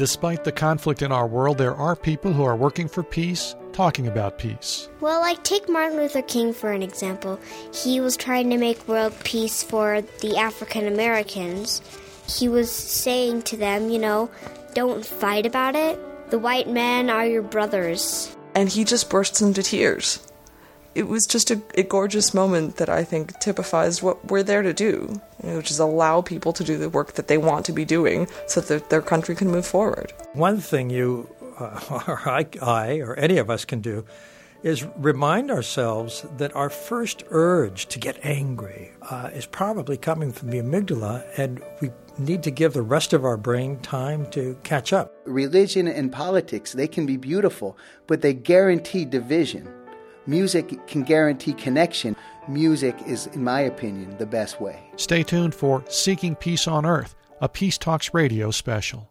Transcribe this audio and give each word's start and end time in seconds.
despite 0.00 0.44
the 0.44 0.50
conflict 0.50 1.02
in 1.02 1.12
our 1.12 1.26
world, 1.26 1.58
there 1.58 1.74
are 1.74 1.94
people 1.94 2.32
who 2.32 2.42
are 2.42 2.56
working 2.56 2.88
for 2.88 3.02
peace, 3.02 3.54
talking 3.74 4.06
about 4.06 4.38
peace. 4.38 4.88
Well, 5.02 5.20
like 5.20 5.44
take 5.44 5.68
Martin 5.68 5.98
Luther 5.98 6.22
King 6.22 6.54
for 6.54 6.72
an 6.72 6.82
example. 6.82 7.38
He 7.74 8.00
was 8.00 8.16
trying 8.16 8.48
to 8.48 8.56
make 8.56 8.88
world 8.88 9.12
peace 9.24 9.62
for 9.62 10.00
the 10.22 10.38
African 10.38 10.86
Americans. 10.86 11.82
He 12.26 12.48
was 12.48 12.72
saying 12.72 13.42
to 13.42 13.58
them, 13.58 13.90
you 13.90 13.98
know, 13.98 14.30
don't 14.72 15.04
fight 15.04 15.44
about 15.44 15.76
it. 15.76 16.00
The 16.30 16.38
white 16.38 16.66
men 16.66 17.10
are 17.10 17.26
your 17.26 17.42
brothers. 17.42 18.34
And 18.54 18.70
he 18.70 18.84
just 18.84 19.10
bursts 19.10 19.42
into 19.42 19.62
tears. 19.62 20.26
It 20.94 21.08
was 21.08 21.26
just 21.26 21.50
a, 21.50 21.62
a 21.76 21.82
gorgeous 21.84 22.34
moment 22.34 22.76
that 22.76 22.88
I 22.88 23.04
think 23.04 23.38
typifies 23.38 24.02
what 24.02 24.24
we're 24.26 24.42
there 24.42 24.62
to 24.62 24.72
do, 24.72 25.20
which 25.42 25.70
is 25.70 25.78
allow 25.78 26.20
people 26.20 26.52
to 26.54 26.64
do 26.64 26.76
the 26.76 26.88
work 26.90 27.12
that 27.14 27.28
they 27.28 27.38
want 27.38 27.64
to 27.66 27.72
be 27.72 27.84
doing 27.84 28.26
so 28.46 28.60
that 28.60 28.90
their 28.90 29.02
country 29.02 29.36
can 29.36 29.50
move 29.50 29.66
forward. 29.66 30.12
One 30.32 30.58
thing 30.58 30.90
you 30.90 31.28
uh, 31.60 31.80
or 32.08 32.28
I, 32.28 32.46
I 32.60 32.98
or 33.00 33.14
any 33.16 33.38
of 33.38 33.50
us 33.50 33.64
can 33.64 33.80
do 33.80 34.04
is 34.62 34.84
remind 34.96 35.50
ourselves 35.50 36.26
that 36.36 36.54
our 36.54 36.68
first 36.68 37.24
urge 37.30 37.86
to 37.86 37.98
get 37.98 38.18
angry 38.22 38.92
uh, 39.10 39.30
is 39.32 39.46
probably 39.46 39.96
coming 39.96 40.32
from 40.32 40.50
the 40.50 40.58
amygdala, 40.58 41.24
and 41.38 41.62
we 41.80 41.90
need 42.18 42.42
to 42.42 42.50
give 42.50 42.74
the 42.74 42.82
rest 42.82 43.14
of 43.14 43.24
our 43.24 43.38
brain 43.38 43.78
time 43.78 44.30
to 44.30 44.58
catch 44.62 44.92
up. 44.92 45.14
Religion 45.24 45.88
and 45.88 46.12
politics, 46.12 46.74
they 46.74 46.86
can 46.86 47.06
be 47.06 47.16
beautiful, 47.16 47.78
but 48.06 48.20
they 48.20 48.34
guarantee 48.34 49.06
division. 49.06 49.72
Music 50.30 50.86
can 50.86 51.02
guarantee 51.02 51.52
connection. 51.52 52.14
Music 52.46 52.96
is, 53.04 53.26
in 53.26 53.42
my 53.42 53.62
opinion, 53.62 54.16
the 54.18 54.26
best 54.26 54.60
way. 54.60 54.80
Stay 54.94 55.24
tuned 55.24 55.52
for 55.52 55.84
Seeking 55.88 56.36
Peace 56.36 56.68
on 56.68 56.86
Earth, 56.86 57.16
a 57.40 57.48
Peace 57.48 57.76
Talks 57.76 58.14
radio 58.14 58.52
special. 58.52 59.10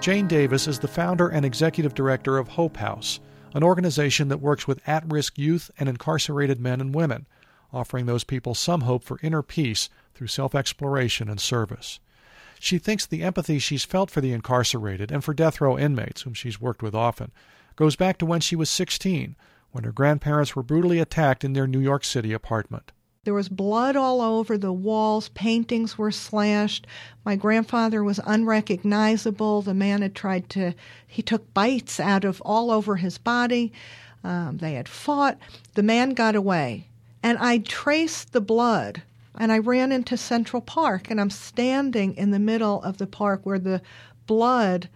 Jane 0.00 0.26
Davis 0.26 0.66
is 0.66 0.78
the 0.78 0.88
founder 0.88 1.28
and 1.28 1.44
executive 1.44 1.92
director 1.92 2.38
of 2.38 2.48
Hope 2.48 2.78
House, 2.78 3.20
an 3.52 3.62
organization 3.62 4.28
that 4.28 4.40
works 4.40 4.66
with 4.66 4.80
at 4.88 5.04
risk 5.12 5.36
youth 5.36 5.70
and 5.78 5.86
incarcerated 5.86 6.58
men 6.58 6.80
and 6.80 6.94
women, 6.94 7.26
offering 7.74 8.06
those 8.06 8.24
people 8.24 8.54
some 8.54 8.80
hope 8.80 9.04
for 9.04 9.18
inner 9.22 9.42
peace 9.42 9.90
through 10.14 10.28
self 10.28 10.54
exploration 10.54 11.28
and 11.28 11.40
service. 11.40 12.00
She 12.58 12.78
thinks 12.78 13.04
the 13.04 13.22
empathy 13.22 13.58
she's 13.58 13.84
felt 13.84 14.10
for 14.10 14.22
the 14.22 14.32
incarcerated 14.32 15.12
and 15.12 15.22
for 15.22 15.34
death 15.34 15.60
row 15.60 15.78
inmates, 15.78 16.22
whom 16.22 16.32
she's 16.32 16.58
worked 16.58 16.82
with 16.82 16.94
often, 16.94 17.30
goes 17.76 17.96
back 17.96 18.18
to 18.18 18.26
when 18.26 18.40
she 18.40 18.56
was 18.56 18.70
16, 18.70 19.36
when 19.72 19.84
her 19.84 19.92
grandparents 19.92 20.54
were 20.54 20.62
brutally 20.62 20.98
attacked 20.98 21.44
in 21.44 21.52
their 21.52 21.66
New 21.66 21.80
York 21.80 22.04
City 22.04 22.32
apartment. 22.32 22.92
There 23.24 23.34
was 23.34 23.48
blood 23.48 23.96
all 23.96 24.20
over 24.20 24.58
the 24.58 24.72
walls, 24.72 25.30
paintings 25.30 25.96
were 25.96 26.10
slashed. 26.10 26.86
My 27.24 27.36
grandfather 27.36 28.04
was 28.04 28.20
unrecognizable. 28.26 29.62
The 29.62 29.72
man 29.72 30.02
had 30.02 30.14
tried 30.14 30.50
to, 30.50 30.74
he 31.06 31.22
took 31.22 31.54
bites 31.54 31.98
out 31.98 32.24
of 32.24 32.42
all 32.42 32.70
over 32.70 32.96
his 32.96 33.16
body. 33.16 33.72
Um, 34.22 34.58
they 34.58 34.74
had 34.74 34.88
fought. 34.88 35.38
The 35.72 35.82
man 35.82 36.10
got 36.10 36.36
away. 36.36 36.88
And 37.22 37.38
I 37.38 37.58
traced 37.58 38.32
the 38.32 38.42
blood 38.42 39.02
and 39.36 39.50
I 39.50 39.58
ran 39.58 39.90
into 39.90 40.16
Central 40.16 40.60
Park 40.60 41.10
and 41.10 41.18
I'm 41.18 41.30
standing 41.30 42.14
in 42.16 42.30
the 42.30 42.38
middle 42.38 42.82
of 42.82 42.98
the 42.98 43.06
park 43.06 43.40
where 43.44 43.58
the 43.58 43.80
blood 44.26 44.88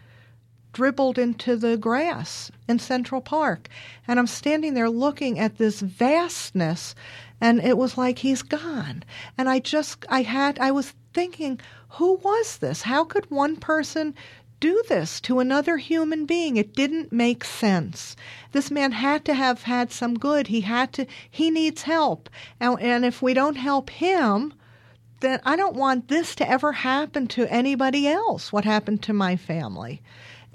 dribbled 0.79 1.19
into 1.19 1.57
the 1.57 1.77
grass 1.77 2.53
in 2.69 2.79
Central 2.79 3.21
Park. 3.21 3.69
And 4.07 4.17
I'm 4.17 4.29
standing 4.29 4.75
there 4.75 4.89
looking 4.89 5.37
at 5.37 5.59
this 5.59 5.81
vastness 5.81 6.95
and 7.41 7.59
it 7.59 7.77
was 7.77 7.98
like 7.98 8.20
he's 8.20 8.43
gone. 8.43 9.03
And 9.37 9.48
i 9.48 9.59
just 9.59 10.07
i 10.09 10.23
had 10.23 10.57
i 10.61 10.70
was 10.70 10.95
thinking 11.12 11.59
who 11.89 12.15
was 12.23 12.59
this? 12.59 12.83
How 12.83 13.03
could 13.03 13.29
one 13.29 13.57
person 13.57 14.15
do 14.61 14.81
this 14.89 15.20
to 15.23 15.41
another 15.41 15.79
human 15.79 16.27
being? 16.27 16.57
It 16.57 16.75
didn't 16.75 17.13
make 17.13 17.42
sense. 17.42 18.15
This 18.53 18.70
man 18.70 18.92
had 18.92 19.25
to 19.25 19.35
have 19.35 19.63
had 19.63 19.91
some 19.91 20.15
good. 20.15 20.47
He 20.47 20.61
had 20.61 20.92
to 20.92 21.07
he 21.29 21.51
needs 21.51 21.83
help. 21.83 22.31
And, 22.61 22.81
and 22.81 23.05
if 23.05 23.20
we 23.20 23.35
don't 23.35 23.57
help 23.57 23.91
him 23.91 24.55
then 25.20 25.41
i 25.45 25.57
don't 25.57 25.75
want 25.75 26.08
this 26.08 26.35
to 26.36 26.48
ever 26.48 26.73
happen 26.73 27.27
to 27.27 27.52
anybody 27.52 28.07
else 28.07 28.52
what 28.52 28.64
happened 28.64 29.02
to 29.02 29.13
my 29.13 29.36
family 29.36 30.01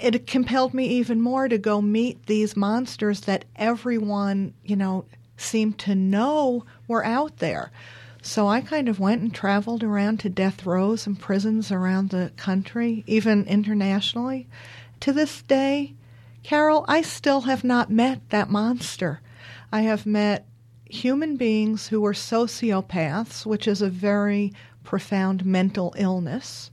it 0.03 0.27
compelled 0.27 0.73
me 0.73 0.87
even 0.87 1.21
more 1.21 1.47
to 1.47 1.57
go 1.57 1.81
meet 1.81 2.25
these 2.25 2.57
monsters 2.57 3.21
that 3.21 3.45
everyone 3.55 4.53
you 4.63 4.75
know 4.75 5.05
seemed 5.37 5.79
to 5.79 5.95
know 5.95 6.65
were 6.87 7.05
out 7.05 7.37
there. 7.37 7.71
So 8.21 8.47
I 8.47 8.61
kind 8.61 8.87
of 8.87 8.99
went 8.99 9.21
and 9.21 9.33
traveled 9.33 9.83
around 9.83 10.19
to 10.21 10.29
death 10.29 10.65
rows 10.65 11.05
and 11.05 11.19
prisons 11.19 11.71
around 11.71 12.09
the 12.09 12.31
country, 12.37 13.03
even 13.05 13.45
internationally. 13.45 14.47
To 15.01 15.11
this 15.11 15.41
day, 15.41 15.93
Carol, 16.41 16.85
I 16.87 17.01
still 17.01 17.41
have 17.41 17.63
not 17.63 17.89
met 17.89 18.29
that 18.29 18.49
monster. 18.49 19.19
I 19.73 19.81
have 19.81 20.05
met 20.05 20.45
human 20.85 21.35
beings 21.35 21.87
who 21.87 21.99
were 21.99 22.13
sociopaths, 22.13 23.45
which 23.45 23.67
is 23.67 23.81
a 23.81 23.89
very 23.89 24.53
profound 24.83 25.45
mental 25.45 25.93
illness. 25.97 26.71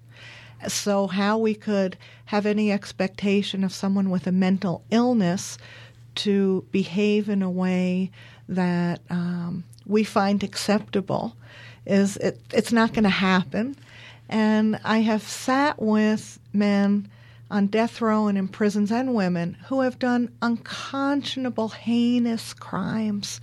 So, 0.68 1.06
how 1.06 1.38
we 1.38 1.54
could 1.54 1.96
have 2.30 2.46
any 2.46 2.70
expectation 2.70 3.64
of 3.64 3.72
someone 3.72 4.08
with 4.08 4.24
a 4.24 4.30
mental 4.30 4.84
illness 4.92 5.58
to 6.14 6.64
behave 6.70 7.28
in 7.28 7.42
a 7.42 7.50
way 7.50 8.08
that 8.48 9.00
um, 9.10 9.64
we 9.84 10.04
find 10.04 10.44
acceptable 10.44 11.34
is 11.84 12.16
it, 12.18 12.40
it's 12.52 12.70
not 12.70 12.92
going 12.92 13.02
to 13.02 13.10
happen. 13.10 13.74
And 14.28 14.78
I 14.84 14.98
have 14.98 15.24
sat 15.24 15.82
with 15.82 16.38
men 16.52 17.08
on 17.50 17.66
death 17.66 18.00
row 18.00 18.28
and 18.28 18.38
in 18.38 18.46
prisons 18.46 18.92
and 18.92 19.12
women 19.12 19.56
who 19.64 19.80
have 19.80 19.98
done 19.98 20.30
unconscionable, 20.40 21.70
heinous 21.70 22.54
crimes 22.54 23.40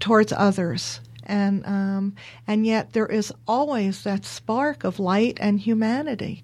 towards 0.00 0.32
others. 0.32 0.98
And, 1.22 1.64
um, 1.64 2.16
and 2.48 2.66
yet 2.66 2.94
there 2.94 3.06
is 3.06 3.32
always 3.46 4.02
that 4.02 4.24
spark 4.24 4.82
of 4.82 4.98
light 4.98 5.38
and 5.40 5.60
humanity. 5.60 6.42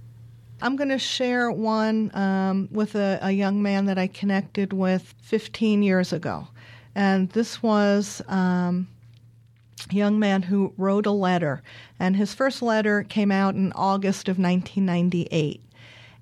I'm 0.62 0.76
going 0.76 0.88
to 0.90 0.98
share 0.98 1.50
one 1.50 2.10
um, 2.14 2.68
with 2.70 2.94
a, 2.94 3.18
a, 3.22 3.32
young 3.32 3.62
man 3.62 3.86
that 3.86 3.98
I 3.98 4.06
connected 4.06 4.72
with 4.72 5.14
15 5.22 5.82
years 5.82 6.12
ago. 6.12 6.48
And 6.94 7.28
this 7.30 7.62
was 7.62 8.22
um, 8.28 8.88
a 9.90 9.94
young 9.94 10.18
man 10.18 10.42
who 10.42 10.72
wrote 10.76 11.06
a 11.06 11.10
letter. 11.10 11.62
And 11.98 12.16
his 12.16 12.34
first 12.34 12.62
letter 12.62 13.02
came 13.02 13.32
out 13.32 13.54
in 13.54 13.72
August 13.72 14.28
of 14.28 14.38
1998. 14.38 15.60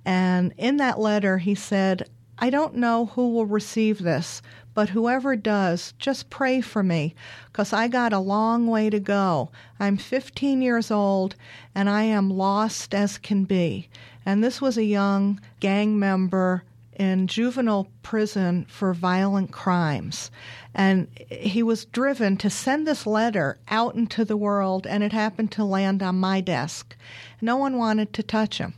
And 0.05 0.53
in 0.57 0.79
that 0.79 0.99
letter, 0.99 1.39
he 1.39 1.55
said, 1.55 2.09
I 2.39 2.51
don't 2.51 2.75
know 2.75 3.07
who 3.07 3.33
will 3.33 3.47
receive 3.47 4.03
this, 4.03 4.43
but 4.75 4.91
whoever 4.91 5.37
does, 5.37 5.93
just 5.99 6.31
pray 6.31 6.61
for 6.61 6.83
me, 6.83 7.15
because 7.47 7.73
I 7.73 7.89
got 7.89 8.13
a 8.13 8.19
long 8.19 8.67
way 8.67 8.91
to 8.91 9.01
go. 9.01 9.51
I'm 9.79 9.97
15 9.97 10.63
years 10.63 10.91
old, 10.91 11.35
and 11.75 11.91
I 11.91 12.05
am 12.05 12.31
lost 12.31 12.95
as 12.95 13.19
can 13.19 13.45
be. 13.45 13.89
And 14.25 14.43
this 14.43 14.61
was 14.61 14.79
a 14.79 14.85
young 14.85 15.41
gang 15.61 15.99
member 15.99 16.63
in 16.97 17.27
juvenile 17.27 17.89
prison 18.03 18.67
for 18.69 18.93
violent 18.95 19.51
crimes. 19.51 20.31
And 20.75 21.09
he 21.31 21.63
was 21.63 21.87
driven 21.87 22.37
to 22.39 22.51
send 22.51 22.87
this 22.87 23.07
letter 23.07 23.59
out 23.69 23.95
into 23.95 24.25
the 24.25 24.37
world, 24.37 24.87
and 24.87 25.03
it 25.03 25.13
happened 25.13 25.53
to 25.53 25.65
land 25.65 26.03
on 26.03 26.21
my 26.21 26.41
desk. 26.41 26.97
No 27.41 27.57
one 27.57 27.77
wanted 27.77 28.13
to 28.15 28.23
touch 28.23 28.59
him. 28.59 28.75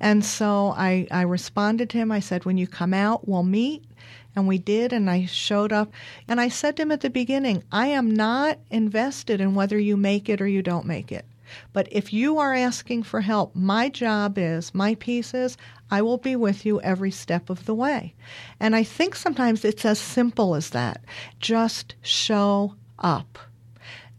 And 0.00 0.24
so 0.24 0.74
I, 0.76 1.08
I 1.10 1.22
responded 1.22 1.90
to 1.90 1.98
him. 1.98 2.12
I 2.12 2.20
said, 2.20 2.44
When 2.44 2.58
you 2.58 2.66
come 2.66 2.94
out, 2.94 3.26
we'll 3.26 3.42
meet. 3.42 3.84
And 4.36 4.46
we 4.46 4.58
did, 4.58 4.92
and 4.92 5.10
I 5.10 5.24
showed 5.26 5.72
up. 5.72 5.92
And 6.28 6.40
I 6.40 6.48
said 6.48 6.76
to 6.76 6.82
him 6.82 6.92
at 6.92 7.00
the 7.00 7.10
beginning, 7.10 7.64
I 7.72 7.88
am 7.88 8.14
not 8.14 8.58
invested 8.70 9.40
in 9.40 9.54
whether 9.54 9.78
you 9.78 9.96
make 9.96 10.28
it 10.28 10.40
or 10.40 10.46
you 10.46 10.62
don't 10.62 10.86
make 10.86 11.10
it. 11.10 11.24
But 11.72 11.88
if 11.90 12.12
you 12.12 12.38
are 12.38 12.54
asking 12.54 13.04
for 13.04 13.22
help, 13.22 13.54
my 13.56 13.88
job 13.88 14.36
is, 14.36 14.74
my 14.74 14.94
piece 14.96 15.32
is, 15.32 15.56
I 15.90 16.02
will 16.02 16.18
be 16.18 16.36
with 16.36 16.66
you 16.66 16.80
every 16.82 17.10
step 17.10 17.48
of 17.48 17.64
the 17.64 17.74
way. 17.74 18.14
And 18.60 18.76
I 18.76 18.82
think 18.84 19.16
sometimes 19.16 19.64
it's 19.64 19.84
as 19.84 19.98
simple 19.98 20.54
as 20.54 20.70
that. 20.70 21.02
Just 21.40 21.94
show 22.02 22.74
up. 22.98 23.38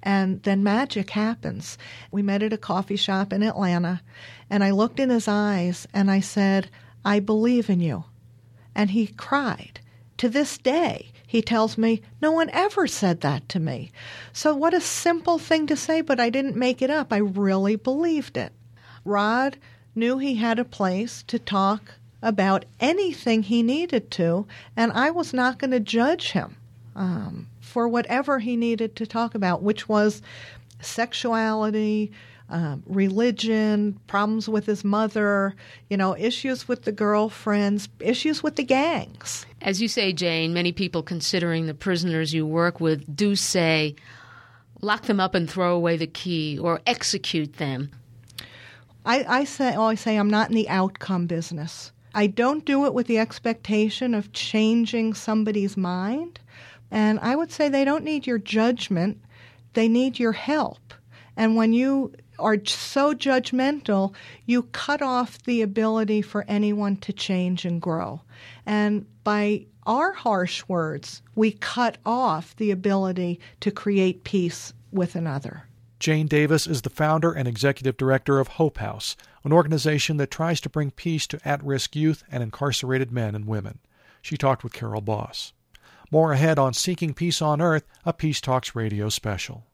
And 0.01 0.41
then 0.43 0.63
magic 0.63 1.11
happens. 1.11 1.77
We 2.11 2.23
met 2.23 2.41
at 2.41 2.53
a 2.53 2.57
coffee 2.57 2.95
shop 2.95 3.31
in 3.33 3.43
Atlanta, 3.43 4.01
and 4.49 4.63
I 4.63 4.71
looked 4.71 4.99
in 4.99 5.09
his 5.09 5.27
eyes 5.27 5.87
and 5.93 6.09
I 6.09 6.21
said, 6.21 6.69
I 7.05 7.19
believe 7.19 7.69
in 7.69 7.79
you. 7.79 8.05
And 8.73 8.91
he 8.91 9.07
cried. 9.07 9.81
To 10.19 10.27
this 10.27 10.57
day, 10.57 11.11
he 11.25 11.41
tells 11.41 11.77
me, 11.77 12.01
No 12.21 12.31
one 12.31 12.49
ever 12.49 12.87
said 12.87 13.21
that 13.21 13.47
to 13.49 13.59
me. 13.59 13.89
So, 14.33 14.53
what 14.53 14.73
a 14.73 14.81
simple 14.81 15.39
thing 15.39 15.65
to 15.67 15.77
say, 15.77 16.01
but 16.01 16.19
I 16.19 16.29
didn't 16.29 16.57
make 16.57 16.81
it 16.81 16.89
up. 16.89 17.13
I 17.13 17.17
really 17.17 17.77
believed 17.77 18.35
it. 18.35 18.51
Rod 19.05 19.57
knew 19.95 20.17
he 20.17 20.35
had 20.35 20.59
a 20.59 20.65
place 20.65 21.23
to 21.27 21.39
talk 21.39 21.93
about 22.21 22.65
anything 22.81 23.43
he 23.43 23.63
needed 23.63 24.11
to, 24.11 24.45
and 24.75 24.91
I 24.91 25.09
was 25.09 25.33
not 25.33 25.57
going 25.57 25.71
to 25.71 25.79
judge 25.79 26.31
him 26.31 26.57
um, 26.97 27.47
for 27.61 27.87
whatever 27.87 28.39
he 28.39 28.57
needed 28.57 28.97
to 28.97 29.07
talk 29.07 29.35
about, 29.35 29.63
which 29.63 29.87
was 29.87 30.21
sexuality, 30.81 32.11
um, 32.49 32.83
religion, 32.87 33.97
problems 34.07 34.49
with 34.49 34.65
his 34.65 34.83
mother, 34.83 35.55
you 35.89 35.95
know, 35.95 36.17
issues 36.17 36.67
with 36.67 36.83
the 36.83 36.91
girlfriends, 36.91 37.87
issues 38.01 38.43
with 38.43 38.57
the 38.57 38.63
gangs. 38.63 39.45
As 39.61 39.81
you 39.81 39.87
say, 39.87 40.13
Jane, 40.13 40.53
many 40.53 40.71
people 40.71 41.03
considering 41.03 41.65
the 41.65 41.73
prisoners 41.73 42.33
you 42.33 42.45
work 42.45 42.79
with 42.79 43.15
do 43.15 43.35
say, 43.35 43.95
lock 44.81 45.03
them 45.03 45.19
up 45.19 45.35
and 45.35 45.49
throw 45.49 45.75
away 45.75 45.97
the 45.97 46.07
key 46.07 46.57
or 46.57 46.79
execute 46.87 47.53
them. 47.57 47.91
I, 49.05 49.25
I 49.27 49.43
say, 49.43 49.73
always 49.73 49.99
say 49.99 50.17
I'm 50.17 50.29
not 50.29 50.49
in 50.49 50.55
the 50.55 50.69
outcome 50.69 51.27
business. 51.27 51.91
I 52.13 52.27
don't 52.27 52.65
do 52.65 52.85
it 52.85 52.93
with 52.93 53.07
the 53.07 53.19
expectation 53.19 54.13
of 54.13 54.33
changing 54.33 55.13
somebody's 55.13 55.77
mind. 55.77 56.39
And 56.91 57.19
I 57.19 57.35
would 57.35 57.51
say 57.51 57.69
they 57.69 57.85
don't 57.85 58.03
need 58.03 58.25
your 58.25 58.39
judgment, 58.39 59.21
they 59.73 59.87
need 59.87 60.19
your 60.19 60.31
help. 60.31 60.93
And 61.37 61.55
when 61.55 61.73
you 61.73 62.13
are 62.39 62.57
so 62.65 63.13
judgmental, 63.13 64.13
you 64.45 64.63
cut 64.63 65.01
off 65.01 65.41
the 65.43 65.61
ability 65.61 66.21
for 66.21 66.45
anyone 66.47 66.97
to 66.97 67.13
change 67.13 67.65
and 67.65 67.81
grow. 67.81 68.21
And 68.65 69.05
by 69.23 69.65
our 69.85 70.13
harsh 70.13 70.63
words, 70.67 71.21
we 71.35 71.51
cut 71.51 71.97
off 72.05 72.55
the 72.55 72.71
ability 72.71 73.39
to 73.61 73.71
create 73.71 74.23
peace 74.23 74.73
with 74.91 75.15
another. 75.15 75.63
Jane 75.99 76.27
Davis 76.27 76.65
is 76.65 76.83
the 76.83 76.89
founder 76.89 77.31
and 77.31 77.47
executive 77.47 77.97
director 77.97 78.39
of 78.39 78.47
Hope 78.47 78.77
House, 78.77 79.17
an 79.43 79.51
organization 79.51 80.17
that 80.17 80.31
tries 80.31 80.61
to 80.61 80.69
bring 80.69 80.91
peace 80.91 81.27
to 81.27 81.39
at 81.43 81.63
risk 81.63 81.95
youth 81.95 82.23
and 82.31 82.41
incarcerated 82.41 83.11
men 83.11 83.35
and 83.35 83.45
women. 83.45 83.79
She 84.21 84.37
talked 84.37 84.63
with 84.63 84.73
Carol 84.73 85.01
Boss. 85.01 85.53
More 86.11 86.31
ahead 86.31 86.57
on 86.57 86.73
Seeking 86.73 87.13
Peace 87.13 87.41
on 87.41 87.61
Earth, 87.61 87.85
a 88.05 88.13
Peace 88.13 88.41
Talks 88.41 88.75
radio 88.75 89.09
special. 89.09 89.65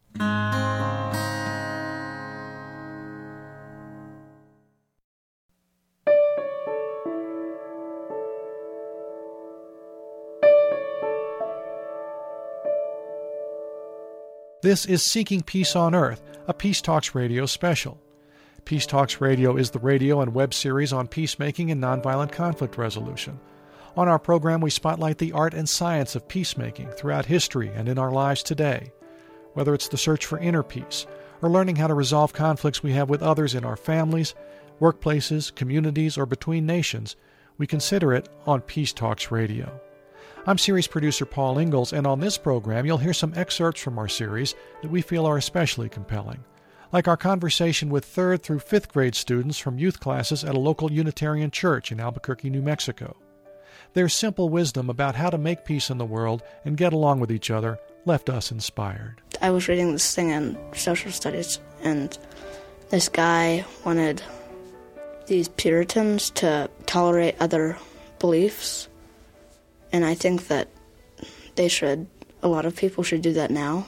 This 14.66 14.88
is 14.88 15.04
Seeking 15.04 15.44
Peace 15.44 15.76
on 15.76 15.94
Earth, 15.94 16.24
a 16.48 16.54
Peace 16.56 16.82
Talks 16.82 17.14
radio 17.14 17.46
special. 17.46 18.02
Peace 18.64 18.88
Talks 18.88 19.22
Radio 19.22 19.58
is 19.58 19.70
the 19.70 19.78
radio 19.78 20.22
and 20.22 20.34
web 20.34 20.56
series 20.56 20.92
on 20.92 21.08
peacemaking 21.08 21.70
and 21.70 21.80
nonviolent 21.80 22.32
conflict 22.32 22.76
resolution. 22.76 23.40
On 23.96 24.08
our 24.08 24.18
program, 24.18 24.62
we 24.62 24.72
spotlight 24.72 25.20
the 25.20 25.34
art 25.34 25.54
and 25.54 25.70
science 25.70 26.16
of 26.16 26.28
peacemaking 26.28 26.90
throughout 26.94 27.28
history 27.28 27.70
and 27.76 27.88
in 27.88 28.00
our 28.00 28.10
lives 28.10 28.42
today. 28.42 28.92
Whether 29.54 29.76
it's 29.76 29.90
the 29.90 29.98
search 29.98 30.26
for 30.26 30.40
inner 30.40 30.64
peace, 30.64 31.06
or 31.44 31.50
learning 31.52 31.76
how 31.76 31.86
to 31.86 31.94
resolve 31.94 32.34
conflicts 32.34 32.82
we 32.82 32.94
have 32.94 33.08
with 33.08 33.22
others 33.22 33.54
in 33.54 33.66
our 33.66 33.78
families, 33.78 34.34
workplaces, 34.82 35.54
communities, 35.54 36.18
or 36.18 36.26
between 36.26 36.66
nations, 36.66 37.16
we 37.60 37.68
consider 37.68 38.14
it 38.14 38.30
on 38.48 38.62
Peace 38.62 38.94
Talks 38.94 39.30
Radio. 39.30 39.80
I'm 40.48 40.60
series 40.60 40.86
producer 40.86 41.26
Paul 41.26 41.58
Ingles, 41.58 41.92
and 41.92 42.06
on 42.06 42.20
this 42.20 42.38
program, 42.38 42.86
you'll 42.86 43.00
hear 43.00 43.14
some 43.14 43.34
excerpts 43.36 43.82
from 43.82 43.98
our 43.98 44.08
series 44.08 44.54
that 44.84 44.92
we 44.92 45.02
feel 45.02 45.26
are 45.26 45.38
especially 45.38 45.90
compelling, 45.90 46.44
like 46.94 47.08
our 47.08 47.18
conversation 47.18 47.90
with 47.90 48.06
third 48.06 48.44
through 48.44 48.60
fifth 48.60 48.94
grade 48.94 49.16
students 49.16 49.58
from 49.58 49.80
youth 49.80 50.00
classes 50.00 50.44
at 50.44 50.54
a 50.54 50.60
local 50.60 50.92
Unitarian 50.92 51.50
church 51.50 51.92
in 51.92 52.00
Albuquerque, 52.00 52.52
New 52.52 52.62
Mexico. 52.62 53.18
Their 53.94 54.08
simple 54.08 54.50
wisdom 54.50 54.88
about 54.88 55.16
how 55.16 55.32
to 55.32 55.40
make 55.40 55.66
peace 55.66 55.90
in 55.90 55.98
the 55.98 56.06
world 56.06 56.44
and 56.64 56.78
get 56.78 56.94
along 56.94 57.22
with 57.22 57.32
each 57.32 57.50
other 57.50 57.80
left 58.06 58.30
us 58.30 58.52
inspired. 58.52 59.22
I 59.42 59.50
was 59.50 59.68
reading 59.68 59.94
this 59.94 60.14
thing 60.14 60.30
in 60.30 60.56
social 60.76 61.10
studies, 61.10 61.60
and 61.82 62.16
this 62.92 63.10
guy 63.10 63.66
wanted 63.84 64.22
these 65.26 65.48
Puritans 65.48 66.30
to 66.32 66.70
tolerate 66.86 67.36
other 67.40 67.80
beliefs 68.20 68.90
and 69.96 70.04
I 70.04 70.14
think 70.14 70.48
that 70.50 70.68
they 71.56 71.70
should, 71.70 72.08
a 72.44 72.50
lot 72.50 72.66
of 72.66 72.76
people 72.76 73.02
should 73.02 73.22
do 73.22 73.32
that 73.32 73.50
now. 73.50 73.88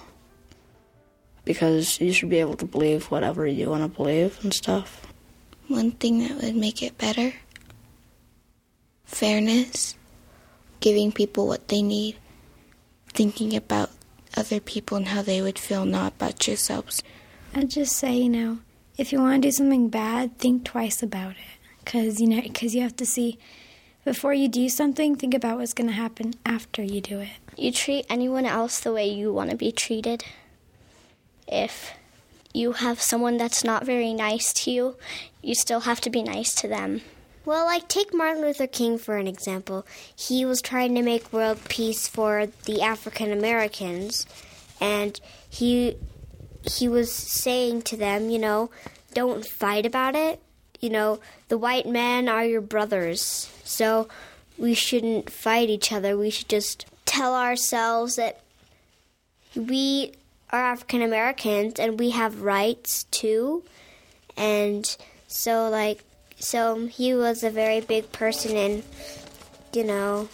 Because 1.44 2.00
you 2.00 2.14
should 2.14 2.30
be 2.30 2.40
able 2.40 2.56
to 2.56 2.66
believe 2.66 3.12
whatever 3.12 3.46
you 3.46 3.70
want 3.70 3.84
to 3.84 3.90
believe 3.90 4.40
and 4.42 4.54
stuff. 4.54 5.06
One 5.68 5.92
thing 5.92 6.20
that 6.20 6.42
would 6.42 6.56
make 6.56 6.82
it 6.82 6.98
better 6.98 7.34
fairness, 9.04 9.96
giving 10.80 11.12
people 11.12 11.46
what 11.46 11.68
they 11.68 11.82
need, 11.82 12.16
thinking 13.14 13.54
about 13.54 13.90
other 14.38 14.62
people 14.62 14.96
and 14.96 15.10
how 15.10 15.22
they 15.22 15.42
would 15.42 15.60
feel, 15.60 15.84
not 15.84 16.14
about 16.14 16.48
yourselves. 16.48 17.04
I'd 17.54 17.70
just 17.70 17.98
say, 17.98 18.16
you 18.16 18.30
know, 18.30 18.60
if 18.98 19.12
you 19.12 19.20
want 19.20 19.42
to 19.42 19.48
do 19.48 19.52
something 19.52 19.90
bad, 19.90 20.38
think 20.38 20.64
twice 20.64 21.04
about 21.04 21.32
it. 21.32 21.60
Because, 21.84 22.22
you 22.22 22.28
know, 22.28 22.42
because 22.42 22.74
you 22.74 22.82
have 22.82 22.96
to 22.96 23.06
see 23.06 23.40
before 24.08 24.34
you 24.34 24.48
do 24.48 24.70
something, 24.70 25.18
think 25.18 25.34
about 25.34 25.58
what's 25.58 25.74
going 25.74 25.90
to 25.90 25.94
happen 25.94 26.34
after 26.46 26.82
you 26.82 27.02
do 27.02 27.20
it. 27.20 27.28
You 27.58 27.74
treat 27.74 28.06
anyone 28.10 28.46
else 28.46 28.80
the 28.80 28.94
way 28.94 29.06
you 29.06 29.34
want 29.34 29.50
to 29.52 29.58
be 29.58 29.70
treated. 29.70 30.24
If 31.46 31.92
you 32.54 32.72
have 32.72 33.02
someone 33.02 33.36
that's 33.36 33.66
not 33.66 33.86
very 33.86 34.14
nice 34.14 34.54
to 34.54 34.72
you, 34.72 34.96
you 35.42 35.56
still 35.56 35.82
have 35.82 36.00
to 36.00 36.10
be 36.10 36.24
nice 36.24 36.56
to 36.56 36.70
them. 36.70 37.02
Well, 37.44 37.66
like 37.66 37.90
take 37.90 38.14
Martin 38.14 38.42
Luther 38.42 38.66
King 38.66 38.98
for 38.98 39.18
an 39.18 39.28
example. 39.28 39.86
He 40.16 40.46
was 40.46 40.62
trying 40.62 40.96
to 40.96 41.02
make 41.02 41.34
world 41.34 41.60
peace 41.68 42.08
for 42.08 42.48
the 42.64 42.82
African 42.82 43.34
Americans, 43.34 44.26
and 44.80 45.20
he 45.50 45.98
he 46.64 46.88
was 46.88 47.14
saying 47.14 47.82
to 47.84 47.98
them, 47.98 48.30
you 48.30 48.40
know, 48.40 48.70
don't 49.14 49.46
fight 49.46 49.86
about 49.86 50.16
it 50.16 50.42
you 50.80 50.90
know, 50.90 51.20
the 51.48 51.58
white 51.58 51.88
men 51.88 52.30
are 52.30 52.46
your 52.46 52.62
brothers. 52.62 53.52
So 53.68 54.08
we 54.58 54.74
shouldn't 54.74 55.30
fight 55.30 55.70
each 55.70 55.92
other. 55.92 56.18
We 56.18 56.30
should 56.30 56.50
just 56.50 56.86
tell 57.06 57.36
ourselves 57.36 58.16
that 58.16 58.42
we 59.56 60.14
are 60.52 60.60
African 60.60 61.02
Americans 61.02 61.80
and 61.80 62.00
we 62.00 62.12
have 62.12 62.42
rights 62.42 63.04
too. 63.12 63.64
And 64.36 64.86
so, 65.28 65.70
like, 65.70 66.04
so 66.40 66.88
he 66.88 67.14
was 67.14 67.44
a 67.44 67.50
very 67.50 67.82
big 67.82 68.12
person 68.12 68.56
in, 68.56 68.84
you 69.74 69.84
know, 69.84 70.30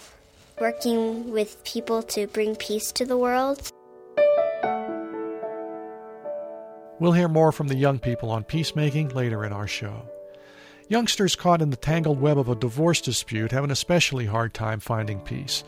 working 0.60 1.32
with 1.32 1.64
people 1.64 2.04
to 2.04 2.28
bring 2.28 2.56
peace 2.56 2.92
to 2.94 3.06
the 3.06 3.18
world. 3.18 3.70
We'll 7.00 7.14
hear 7.14 7.28
more 7.28 7.52
from 7.52 7.68
the 7.68 7.76
young 7.76 8.00
people 8.00 8.30
on 8.30 8.44
peacemaking 8.44 9.10
later 9.10 9.44
in 9.44 9.52
our 9.52 9.68
show. 9.68 10.08
Youngsters 10.94 11.36
caught 11.36 11.64
in 11.64 11.72
the 11.72 11.76
tangled 11.76 12.22
web 12.22 12.38
of 12.38 12.50
a 12.50 12.56
divorce 12.56 13.02
dispute 13.02 13.52
have 13.52 13.64
an 13.64 13.72
especially 13.72 14.28
hard 14.28 14.54
time 14.54 14.80
finding 14.80 15.20
peace, 15.20 15.64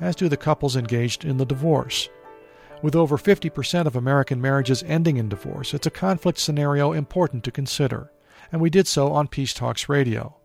as 0.00 0.16
do 0.16 0.26
the 0.26 0.38
couples 0.38 0.74
engaged 0.74 1.22
in 1.22 1.36
the 1.36 1.44
divorce. 1.44 2.08
With 2.80 2.96
over 2.96 3.18
50% 3.18 3.84
of 3.84 3.94
American 3.94 4.40
marriages 4.40 4.82
ending 4.84 5.18
in 5.18 5.28
divorce, 5.28 5.74
it's 5.74 5.86
a 5.86 5.90
conflict 5.90 6.38
scenario 6.38 6.92
important 6.92 7.44
to 7.44 7.50
consider, 7.50 8.10
and 8.50 8.62
we 8.62 8.70
did 8.70 8.88
so 8.88 9.12
on 9.12 9.28
Peace 9.28 9.52
Talks 9.52 9.86
Radio. 9.86 10.36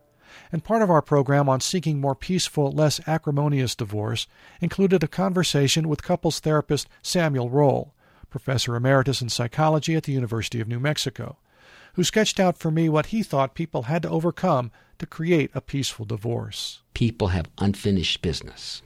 And 0.51 0.65
part 0.65 0.81
of 0.81 0.91
our 0.91 1.01
program 1.01 1.47
on 1.47 1.61
seeking 1.61 2.01
more 2.01 2.13
peaceful, 2.13 2.73
less 2.73 2.99
acrimonious 3.07 3.73
divorce 3.73 4.27
included 4.59 5.01
a 5.01 5.07
conversation 5.07 5.87
with 5.87 6.03
couples 6.03 6.41
therapist 6.41 6.89
Samuel 7.01 7.49
Roll, 7.49 7.93
professor 8.29 8.75
emeritus 8.75 9.21
in 9.21 9.29
psychology 9.29 9.95
at 9.95 10.03
the 10.03 10.11
University 10.11 10.59
of 10.59 10.67
New 10.67 10.81
Mexico 10.81 11.37
who 11.95 12.03
sketched 12.03 12.39
out 12.39 12.57
for 12.57 12.69
me 12.71 12.89
what 12.89 13.07
he 13.07 13.23
thought 13.23 13.55
people 13.55 13.83
had 13.83 14.01
to 14.03 14.09
overcome 14.09 14.71
to 14.99 15.05
create 15.05 15.51
a 15.53 15.61
peaceful 15.61 16.05
divorce. 16.05 16.81
People 16.93 17.29
have 17.29 17.49
unfinished 17.57 18.21
business. 18.21 18.81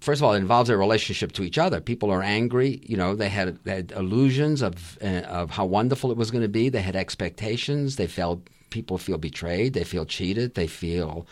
First 0.00 0.20
of 0.20 0.24
all, 0.24 0.34
it 0.34 0.38
involves 0.38 0.68
their 0.68 0.78
relationship 0.78 1.32
to 1.32 1.42
each 1.42 1.58
other. 1.58 1.80
People 1.80 2.10
are 2.10 2.22
angry. 2.22 2.80
You 2.84 2.96
know, 2.96 3.14
they 3.14 3.28
had, 3.28 3.58
they 3.64 3.76
had 3.76 3.92
illusions 3.92 4.62
of 4.62 4.98
uh, 5.02 5.22
of 5.22 5.50
how 5.50 5.64
wonderful 5.64 6.10
it 6.10 6.16
was 6.16 6.30
going 6.30 6.42
to 6.42 6.48
be. 6.48 6.68
They 6.68 6.82
had 6.82 6.96
expectations. 6.96 7.96
They 7.96 8.06
felt 8.06 8.48
people 8.70 8.98
feel 8.98 9.18
betrayed. 9.18 9.72
They 9.72 9.84
feel 9.84 10.04
cheated. 10.04 10.54
They 10.54 10.66
feel 10.66 11.26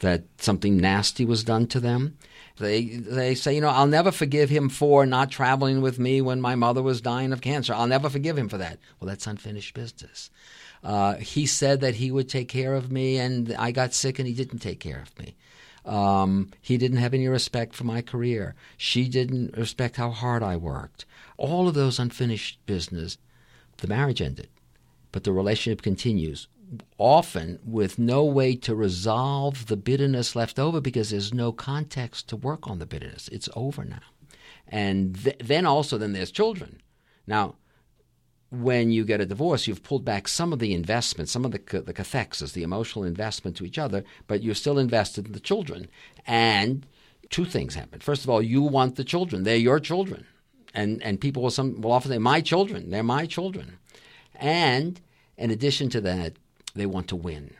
that 0.00 0.24
something 0.38 0.76
nasty 0.76 1.24
was 1.24 1.44
done 1.44 1.66
to 1.68 1.80
them. 1.80 2.16
They 2.58 2.84
they 2.84 3.34
say, 3.34 3.54
you 3.54 3.60
know, 3.60 3.68
I'll 3.68 3.86
never 3.86 4.12
forgive 4.12 4.48
him 4.48 4.68
for 4.68 5.06
not 5.06 5.30
traveling 5.30 5.80
with 5.82 5.98
me 5.98 6.20
when 6.20 6.40
my 6.40 6.54
mother 6.54 6.82
was 6.82 7.00
dying 7.00 7.32
of 7.32 7.40
cancer. 7.40 7.74
I'll 7.74 7.88
never 7.88 8.08
forgive 8.08 8.38
him 8.38 8.48
for 8.48 8.58
that. 8.58 8.78
Well, 9.00 9.08
that's 9.08 9.26
unfinished 9.26 9.74
business. 9.74 10.30
Uh, 10.84 11.14
he 11.16 11.46
said 11.46 11.80
that 11.80 11.94
he 11.96 12.10
would 12.10 12.28
take 12.28 12.48
care 12.48 12.74
of 12.74 12.92
me, 12.92 13.18
and 13.18 13.54
I 13.58 13.72
got 13.72 13.94
sick, 13.94 14.18
and 14.18 14.28
he 14.28 14.34
didn't 14.34 14.58
take 14.58 14.80
care 14.80 15.00
of 15.00 15.18
me. 15.18 15.34
Um, 15.84 16.50
he 16.60 16.76
didn't 16.78 16.98
have 16.98 17.14
any 17.14 17.28
respect 17.28 17.74
for 17.74 17.84
my 17.84 18.00
career. 18.00 18.54
She 18.76 19.08
didn't 19.08 19.56
respect 19.56 19.96
how 19.96 20.10
hard 20.10 20.42
I 20.42 20.56
worked. 20.56 21.04
All 21.36 21.68
of 21.68 21.74
those 21.74 21.98
unfinished 21.98 22.58
business. 22.66 23.18
The 23.78 23.88
marriage 23.88 24.22
ended, 24.22 24.48
but 25.12 25.24
the 25.24 25.32
relationship 25.32 25.82
continues 25.82 26.48
often 26.98 27.58
with 27.64 27.98
no 27.98 28.24
way 28.24 28.56
to 28.56 28.74
resolve 28.74 29.66
the 29.66 29.76
bitterness 29.76 30.34
left 30.34 30.58
over 30.58 30.80
because 30.80 31.10
there's 31.10 31.34
no 31.34 31.52
context 31.52 32.28
to 32.28 32.36
work 32.36 32.68
on 32.68 32.78
the 32.78 32.86
bitterness. 32.86 33.28
It's 33.28 33.48
over 33.54 33.84
now. 33.84 34.00
And 34.66 35.22
th- 35.22 35.38
then 35.38 35.66
also, 35.66 35.98
then 35.98 36.12
there's 36.12 36.30
children. 36.30 36.80
Now, 37.26 37.56
when 38.62 38.90
you 38.90 39.04
get 39.04 39.20
a 39.20 39.26
divorce, 39.26 39.66
you've 39.66 39.82
pulled 39.82 40.04
back 40.04 40.28
some 40.28 40.52
of 40.52 40.58
the 40.58 40.74
investment, 40.74 41.28
some 41.28 41.44
of 41.44 41.52
the 41.52 41.58
the 41.58 42.52
the 42.54 42.62
emotional 42.62 43.04
investment 43.04 43.56
to 43.56 43.64
each 43.64 43.78
other, 43.78 44.04
but 44.26 44.42
you're 44.42 44.54
still 44.54 44.78
invested 44.78 45.26
in 45.26 45.32
the 45.32 45.40
children. 45.40 45.88
And 46.26 46.86
two 47.30 47.44
things 47.44 47.74
happen. 47.74 48.00
First 48.00 48.24
of 48.24 48.30
all, 48.30 48.42
you 48.42 48.62
want 48.62 48.96
the 48.96 49.04
children; 49.04 49.42
they're 49.42 49.56
your 49.56 49.80
children, 49.80 50.26
and 50.74 51.02
and 51.02 51.20
people 51.20 51.42
will 51.42 51.50
some 51.50 51.80
will 51.80 51.92
often 51.92 52.10
say, 52.10 52.18
"My 52.18 52.40
children, 52.40 52.90
they're 52.90 53.02
my 53.02 53.26
children," 53.26 53.78
and 54.34 55.00
in 55.36 55.50
addition 55.50 55.88
to 55.90 56.00
that, 56.02 56.34
they 56.74 56.86
want 56.86 57.08
to 57.08 57.16
win. 57.16 57.54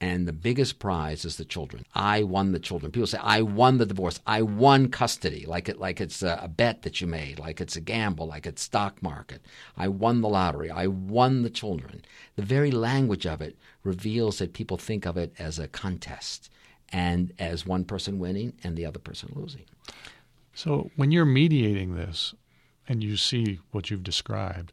And 0.00 0.28
the 0.28 0.32
biggest 0.32 0.78
prize 0.78 1.24
is 1.24 1.36
the 1.36 1.44
children. 1.44 1.84
I 1.92 2.22
won 2.22 2.52
the 2.52 2.60
children. 2.60 2.92
People 2.92 3.08
say, 3.08 3.18
I 3.20 3.42
won 3.42 3.78
the 3.78 3.86
divorce. 3.86 4.20
I 4.26 4.42
won 4.42 4.90
custody, 4.90 5.44
like, 5.44 5.68
it, 5.68 5.80
like 5.80 6.00
it's 6.00 6.22
a, 6.22 6.38
a 6.40 6.46
bet 6.46 6.82
that 6.82 7.00
you 7.00 7.08
made, 7.08 7.40
like 7.40 7.60
it's 7.60 7.74
a 7.74 7.80
gamble, 7.80 8.28
like 8.28 8.46
it's 8.46 8.62
stock 8.62 9.02
market. 9.02 9.42
I 9.76 9.88
won 9.88 10.20
the 10.20 10.28
lottery. 10.28 10.70
I 10.70 10.86
won 10.86 11.42
the 11.42 11.50
children. 11.50 12.02
The 12.36 12.42
very 12.42 12.70
language 12.70 13.26
of 13.26 13.40
it 13.40 13.56
reveals 13.82 14.38
that 14.38 14.52
people 14.52 14.76
think 14.76 15.04
of 15.04 15.16
it 15.16 15.34
as 15.36 15.58
a 15.58 15.66
contest 15.66 16.48
and 16.90 17.32
as 17.38 17.66
one 17.66 17.84
person 17.84 18.20
winning 18.20 18.52
and 18.62 18.76
the 18.76 18.86
other 18.86 19.00
person 19.00 19.32
losing. 19.34 19.64
So 20.54 20.90
when 20.96 21.10
you're 21.10 21.24
mediating 21.24 21.96
this 21.96 22.34
and 22.88 23.02
you 23.02 23.16
see 23.16 23.60
what 23.72 23.90
you've 23.90 24.04
described, 24.04 24.72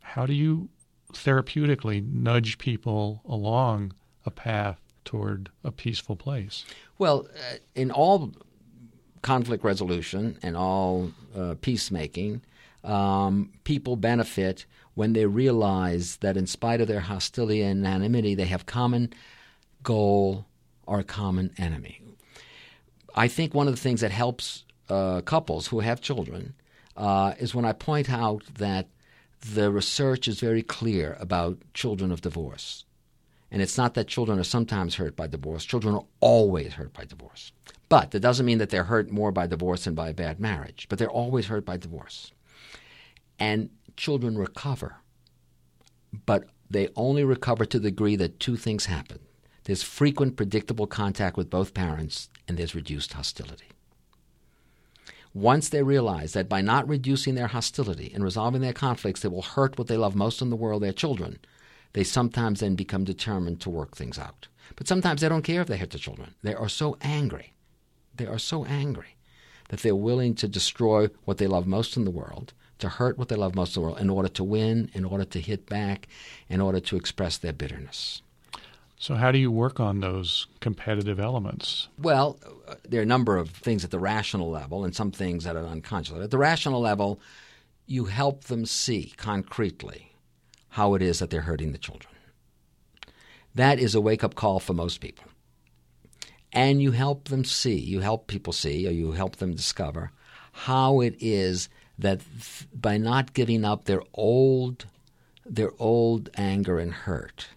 how 0.00 0.24
do 0.24 0.32
you 0.32 0.68
therapeutically 1.12 2.04
nudge 2.04 2.58
people 2.58 3.22
along 3.24 3.92
a 4.24 4.30
path 4.30 4.80
toward 5.04 5.50
a 5.64 5.72
peaceful 5.72 6.16
place? 6.16 6.64
Well, 6.98 7.26
uh, 7.34 7.56
in 7.74 7.90
all 7.90 8.32
conflict 9.22 9.64
resolution 9.64 10.38
and 10.42 10.56
all 10.56 11.12
uh, 11.36 11.54
peacemaking, 11.60 12.42
um, 12.84 13.52
people 13.64 13.96
benefit 13.96 14.66
when 14.94 15.12
they 15.12 15.26
realize 15.26 16.16
that 16.16 16.36
in 16.36 16.46
spite 16.46 16.80
of 16.80 16.88
their 16.88 17.00
hostility 17.00 17.62
and 17.62 17.86
anonymity, 17.86 18.34
they 18.34 18.46
have 18.46 18.66
common 18.66 19.12
goal 19.82 20.46
or 20.86 21.00
a 21.00 21.04
common 21.04 21.50
enemy. 21.56 22.00
I 23.14 23.28
think 23.28 23.54
one 23.54 23.68
of 23.68 23.74
the 23.74 23.80
things 23.80 24.00
that 24.00 24.10
helps 24.10 24.64
uh, 24.88 25.20
couples 25.22 25.68
who 25.68 25.80
have 25.80 26.00
children 26.00 26.54
uh, 26.96 27.34
is 27.38 27.54
when 27.54 27.64
I 27.64 27.72
point 27.72 28.10
out 28.10 28.42
that 28.58 28.88
the 29.54 29.70
research 29.70 30.28
is 30.28 30.40
very 30.40 30.62
clear 30.62 31.16
about 31.20 31.58
children 31.74 32.12
of 32.12 32.20
divorce. 32.20 32.84
And 33.52 33.60
it's 33.60 33.76
not 33.76 33.92
that 33.94 34.08
children 34.08 34.38
are 34.38 34.44
sometimes 34.44 34.94
hurt 34.94 35.14
by 35.14 35.26
divorce, 35.26 35.64
children 35.66 35.94
are 35.94 36.06
always 36.20 36.72
hurt 36.72 36.94
by 36.94 37.04
divorce. 37.04 37.52
But 37.90 38.10
that 38.12 38.20
doesn't 38.20 38.46
mean 38.46 38.56
that 38.58 38.70
they're 38.70 38.84
hurt 38.84 39.10
more 39.10 39.30
by 39.30 39.46
divorce 39.46 39.84
than 39.84 39.94
by 39.94 40.08
a 40.08 40.14
bad 40.14 40.40
marriage, 40.40 40.86
but 40.88 40.98
they're 40.98 41.10
always 41.10 41.46
hurt 41.46 41.66
by 41.66 41.76
divorce. 41.76 42.32
And 43.38 43.68
children 43.94 44.38
recover, 44.38 44.96
but 46.24 46.44
they 46.70 46.88
only 46.96 47.24
recover 47.24 47.66
to 47.66 47.78
the 47.78 47.90
degree 47.90 48.16
that 48.16 48.40
two 48.40 48.56
things 48.56 48.86
happen 48.86 49.18
there's 49.64 49.82
frequent, 49.84 50.36
predictable 50.36 50.88
contact 50.88 51.36
with 51.36 51.48
both 51.48 51.72
parents, 51.72 52.28
and 52.48 52.56
there's 52.56 52.74
reduced 52.74 53.12
hostility. 53.12 53.68
Once 55.34 55.68
they 55.68 55.84
realize 55.84 56.32
that 56.32 56.48
by 56.48 56.60
not 56.60 56.88
reducing 56.88 57.36
their 57.36 57.46
hostility 57.46 58.10
and 58.12 58.24
resolving 58.24 58.60
their 58.60 58.72
conflicts, 58.72 59.20
they 59.20 59.28
will 59.28 59.42
hurt 59.42 59.78
what 59.78 59.86
they 59.86 59.96
love 59.96 60.16
most 60.16 60.42
in 60.42 60.50
the 60.50 60.56
world, 60.56 60.82
their 60.82 60.92
children, 60.92 61.38
they 61.92 62.04
sometimes 62.04 62.60
then 62.60 62.74
become 62.74 63.04
determined 63.04 63.60
to 63.60 63.70
work 63.70 63.96
things 63.96 64.18
out. 64.18 64.48
But 64.76 64.88
sometimes 64.88 65.20
they 65.20 65.28
don't 65.28 65.42
care 65.42 65.60
if 65.60 65.68
they 65.68 65.76
hurt 65.76 65.90
the 65.90 65.98
children. 65.98 66.34
They 66.42 66.54
are 66.54 66.68
so 66.68 66.96
angry. 67.00 67.52
They 68.16 68.26
are 68.26 68.38
so 68.38 68.64
angry 68.64 69.16
that 69.68 69.80
they're 69.80 69.96
willing 69.96 70.34
to 70.36 70.48
destroy 70.48 71.08
what 71.24 71.38
they 71.38 71.46
love 71.46 71.66
most 71.66 71.96
in 71.96 72.04
the 72.04 72.10
world, 72.10 72.52
to 72.78 72.88
hurt 72.88 73.18
what 73.18 73.28
they 73.28 73.36
love 73.36 73.54
most 73.54 73.76
in 73.76 73.82
the 73.82 73.88
world, 73.88 74.00
in 74.00 74.10
order 74.10 74.28
to 74.28 74.44
win, 74.44 74.90
in 74.94 75.04
order 75.04 75.24
to 75.24 75.40
hit 75.40 75.66
back, 75.66 76.08
in 76.48 76.60
order 76.60 76.80
to 76.80 76.96
express 76.96 77.38
their 77.38 77.52
bitterness. 77.52 78.22
So, 78.98 79.16
how 79.16 79.32
do 79.32 79.38
you 79.38 79.50
work 79.50 79.80
on 79.80 80.00
those 80.00 80.46
competitive 80.60 81.18
elements? 81.18 81.88
Well, 81.98 82.38
uh, 82.68 82.76
there 82.88 83.00
are 83.00 83.02
a 83.02 83.06
number 83.06 83.36
of 83.36 83.50
things 83.50 83.82
at 83.82 83.90
the 83.90 83.98
rational 83.98 84.48
level 84.48 84.84
and 84.84 84.94
some 84.94 85.10
things 85.10 85.44
at 85.44 85.56
an 85.56 85.64
unconscious 85.64 86.12
level. 86.12 86.24
At 86.24 86.30
the 86.30 86.38
rational 86.38 86.80
level, 86.80 87.20
you 87.86 88.04
help 88.04 88.44
them 88.44 88.64
see 88.64 89.12
concretely 89.16 90.11
how 90.72 90.94
it 90.94 91.02
is 91.02 91.18
that 91.18 91.28
they're 91.28 91.42
hurting 91.42 91.72
the 91.72 91.78
children. 91.78 92.12
That 93.54 93.78
is 93.78 93.94
a 93.94 94.00
wake 94.00 94.24
up 94.24 94.34
call 94.34 94.58
for 94.58 94.72
most 94.72 95.00
people. 95.00 95.24
And 96.50 96.80
you 96.82 96.92
help 96.92 97.28
them 97.28 97.44
see, 97.44 97.78
you 97.78 98.00
help 98.00 98.26
people 98.26 98.54
see, 98.54 98.88
or 98.88 98.90
you 98.90 99.12
help 99.12 99.36
them 99.36 99.54
discover 99.54 100.12
how 100.52 101.00
it 101.00 101.14
is 101.20 101.68
that 101.98 102.20
th- 102.20 102.68
by 102.74 102.96
not 102.96 103.34
giving 103.34 103.64
up 103.64 103.84
their 103.84 104.02
old 104.14 104.86
their 105.44 105.72
old 105.78 106.30
anger 106.36 106.78
and 106.78 106.92
hurt, 106.92 107.48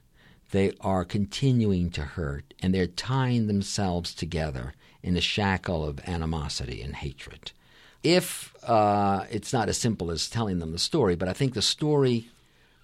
they 0.52 0.74
are 0.82 1.06
continuing 1.06 1.92
to 1.92 2.02
hurt 2.02 2.54
and 2.60 2.74
they're 2.74 2.88
tying 2.88 3.48
themselves 3.48 4.14
together 4.14 4.74
in 5.04 5.16
a 5.16 5.22
shackle 5.22 5.86
of 5.86 6.00
animosity 6.08 6.82
and 6.82 6.96
hatred. 6.96 7.52
If 8.04 8.56
uh, 8.64 9.26
it's 9.30 9.54
not 9.54 9.70
as 9.70 9.78
simple 9.78 10.12
as 10.12 10.30
telling 10.30 10.60
them 10.60 10.72
the 10.72 10.80
story, 10.80 11.16
but 11.16 11.30
I 11.30 11.34
think 11.34 11.54
the 11.54 11.62
story 11.62 12.30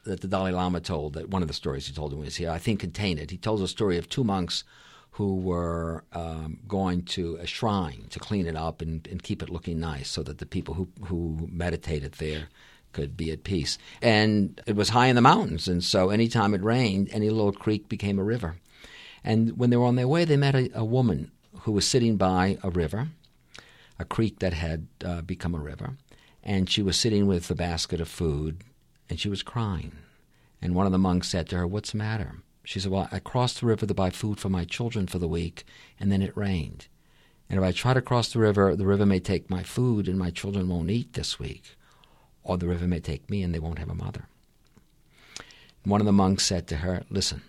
that 0.04 0.22
the 0.22 0.28
Dalai 0.28 0.52
Lama 0.52 0.80
told, 0.80 1.14
that 1.14 1.30
one 1.30 1.42
of 1.42 1.48
the 1.48 1.54
stories 1.54 1.88
he 1.88 1.94
told 1.94 2.14
when 2.14 2.24
he 2.24 2.26
was 2.26 2.36
here, 2.36 2.50
I 2.50 2.58
think 2.58 2.80
contained 2.80 3.20
it. 3.20 3.32
He 3.32 3.38
tells 3.38 3.62
a 3.62 3.68
story 3.68 3.98
of 3.98 4.10
two 4.10 4.24
monks 4.24 4.64
who 5.12 5.36
were 5.36 6.04
um, 6.14 6.60
going 6.68 7.04
to 7.04 7.36
a 7.42 7.46
shrine 7.46 8.06
to 8.10 8.20
clean 8.20 8.48
it 8.48 8.56
up 8.56 8.82
and, 8.82 9.06
and 9.08 9.22
keep 9.22 9.44
it 9.44 9.50
looking 9.50 9.80
nice 9.80 10.10
so 10.10 10.24
that 10.24 10.38
the 10.38 10.46
people 10.46 10.74
who, 10.74 10.88
who 11.06 11.50
meditated 11.52 12.14
there 12.14 12.48
could 12.94 13.18
be 13.18 13.32
at 13.32 13.44
peace. 13.44 13.78
And 14.02 14.62
it 14.66 14.76
was 14.76 14.90
high 14.90 15.08
in 15.08 15.16
the 15.16 15.22
mountains, 15.22 15.68
and 15.68 15.84
so 15.84 16.10
anytime 16.10 16.54
it 16.54 16.64
rained, 16.64 17.10
any 17.12 17.30
little 17.30 17.52
creek 17.52 17.90
became 17.90 18.20
a 18.20 18.24
river. 18.24 18.56
And 19.24 19.58
when 19.58 19.70
they 19.70 19.78
were 19.78 19.86
on 19.86 19.96
their 19.96 20.08
way, 20.08 20.26
they 20.26 20.38
met 20.38 20.56
a, 20.56 20.70
a 20.74 20.86
woman 20.86 21.32
who 21.62 21.72
was 21.72 21.88
sitting 21.88 22.18
by 22.18 22.58
a 22.64 22.70
river, 22.70 23.10
a 24.00 24.06
creek 24.06 24.40
that 24.40 24.54
had 24.54 24.88
uh, 25.06 25.22
become 25.22 25.54
a 25.54 25.60
river, 25.60 25.98
and 26.44 26.70
she 26.70 26.82
was 26.82 26.98
sitting 26.98 27.28
with 27.28 27.50
a 27.52 27.56
basket 27.56 28.02
of 28.02 28.08
food, 28.08 28.64
and 29.12 29.20
she 29.20 29.30
was 29.30 29.44
crying. 29.44 29.92
And 30.64 30.74
one 30.74 30.88
of 30.88 30.92
the 30.92 30.98
monks 30.98 31.30
said 31.30 31.48
to 31.50 31.58
her, 31.58 31.68
What's 31.68 31.92
the 31.92 32.00
matter? 32.00 32.38
She 32.64 32.80
said, 32.80 32.92
Well, 32.92 33.08
I 33.12 33.20
crossed 33.20 33.60
the 33.60 33.68
river 33.68 33.86
to 33.86 33.94
buy 33.94 34.10
food 34.10 34.40
for 34.40 34.50
my 34.50 34.66
children 34.66 35.06
for 35.06 35.20
the 35.20 35.28
week, 35.28 35.64
and 36.00 36.12
then 36.12 36.24
it 36.24 36.36
rained. 36.36 36.88
And 37.48 37.60
if 37.60 37.64
I 37.64 37.72
try 37.72 37.94
to 37.94 38.02
cross 38.02 38.34
the 38.34 38.40
river, 38.40 38.76
the 38.76 38.88
river 38.88 39.06
may 39.06 39.20
take 39.20 39.52
my 39.52 39.62
food, 39.62 40.08
and 40.08 40.18
my 40.18 40.32
children 40.32 40.68
won't 40.68 40.90
eat 40.90 41.14
this 41.14 41.38
week 41.38 41.76
or 42.44 42.58
the 42.58 42.68
river 42.68 42.88
may 42.88 43.00
take 43.00 43.30
me 43.30 43.44
and 43.44 43.54
they 43.54 43.60
won't 43.60 43.80
have 43.80 43.90
a 43.90 43.96
mother. 43.96 44.28
One 45.84 46.02
of 46.02 46.06
the 46.06 46.12
monks 46.12 46.46
said 46.46 46.68
to 46.68 46.78
her, 46.78 47.04
Listen, 47.10 47.42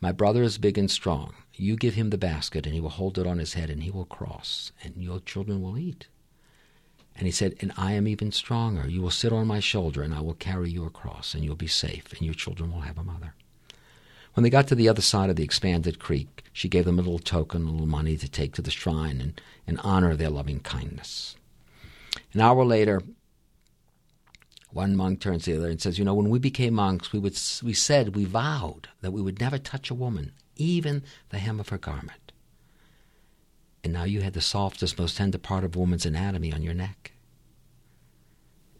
my 0.00 0.12
brother 0.12 0.42
is 0.42 0.58
big 0.58 0.78
and 0.78 0.90
strong. 0.90 1.34
You 1.54 1.76
give 1.76 1.94
him 1.94 2.10
the 2.10 2.18
basket, 2.18 2.64
and 2.64 2.74
he 2.74 2.80
will 2.80 2.90
hold 2.90 3.18
it 3.18 3.26
on 3.26 3.38
his 3.38 3.54
head, 3.54 3.70
and 3.70 3.82
he 3.82 3.90
will 3.90 4.04
cross, 4.04 4.72
and 4.82 4.96
your 4.96 5.20
children 5.20 5.60
will 5.60 5.76
eat. 5.76 6.08
And 7.22 7.28
he 7.28 7.30
said, 7.30 7.54
And 7.60 7.70
I 7.76 7.92
am 7.92 8.08
even 8.08 8.32
stronger. 8.32 8.88
You 8.88 9.00
will 9.00 9.12
sit 9.12 9.32
on 9.32 9.46
my 9.46 9.60
shoulder, 9.60 10.02
and 10.02 10.12
I 10.12 10.20
will 10.20 10.34
carry 10.34 10.70
you 10.70 10.84
across, 10.84 11.34
and 11.34 11.44
you'll 11.44 11.54
be 11.54 11.68
safe, 11.68 12.12
and 12.12 12.22
your 12.22 12.34
children 12.34 12.72
will 12.72 12.80
have 12.80 12.98
a 12.98 13.04
mother. 13.04 13.34
When 14.34 14.42
they 14.42 14.50
got 14.50 14.66
to 14.66 14.74
the 14.74 14.88
other 14.88 15.02
side 15.02 15.30
of 15.30 15.36
the 15.36 15.44
expanded 15.44 16.00
creek, 16.00 16.42
she 16.52 16.68
gave 16.68 16.84
them 16.84 16.98
a 16.98 17.02
little 17.02 17.20
token, 17.20 17.62
a 17.62 17.70
little 17.70 17.86
money 17.86 18.16
to 18.16 18.28
take 18.28 18.54
to 18.54 18.62
the 18.62 18.72
shrine 18.72 19.20
and, 19.20 19.40
and 19.68 19.78
honor 19.84 20.10
of 20.10 20.18
their 20.18 20.30
loving 20.30 20.58
kindness. 20.58 21.36
An 22.32 22.40
hour 22.40 22.64
later, 22.64 23.00
one 24.72 24.96
monk 24.96 25.20
turns 25.20 25.44
to 25.44 25.52
the 25.52 25.58
other 25.58 25.70
and 25.70 25.80
says, 25.80 26.00
"You 26.00 26.04
know, 26.04 26.14
when 26.14 26.28
we 26.28 26.40
became 26.40 26.74
monks, 26.74 27.12
we 27.12 27.20
would 27.20 27.38
we 27.62 27.72
said 27.72 28.16
we 28.16 28.24
vowed 28.24 28.88
that 29.00 29.12
we 29.12 29.22
would 29.22 29.38
never 29.38 29.58
touch 29.58 29.90
a 29.90 29.94
woman, 29.94 30.32
even 30.56 31.04
the 31.28 31.38
hem 31.38 31.60
of 31.60 31.68
her 31.68 31.78
garment. 31.78 32.32
And 33.84 33.92
now 33.92 34.02
you 34.02 34.22
had 34.22 34.32
the 34.32 34.40
softest, 34.40 34.98
most 34.98 35.18
tender 35.18 35.38
part 35.38 35.62
of 35.62 35.76
woman's 35.76 36.04
anatomy 36.04 36.52
on 36.52 36.62
your 36.62 36.74
neck." 36.74 37.11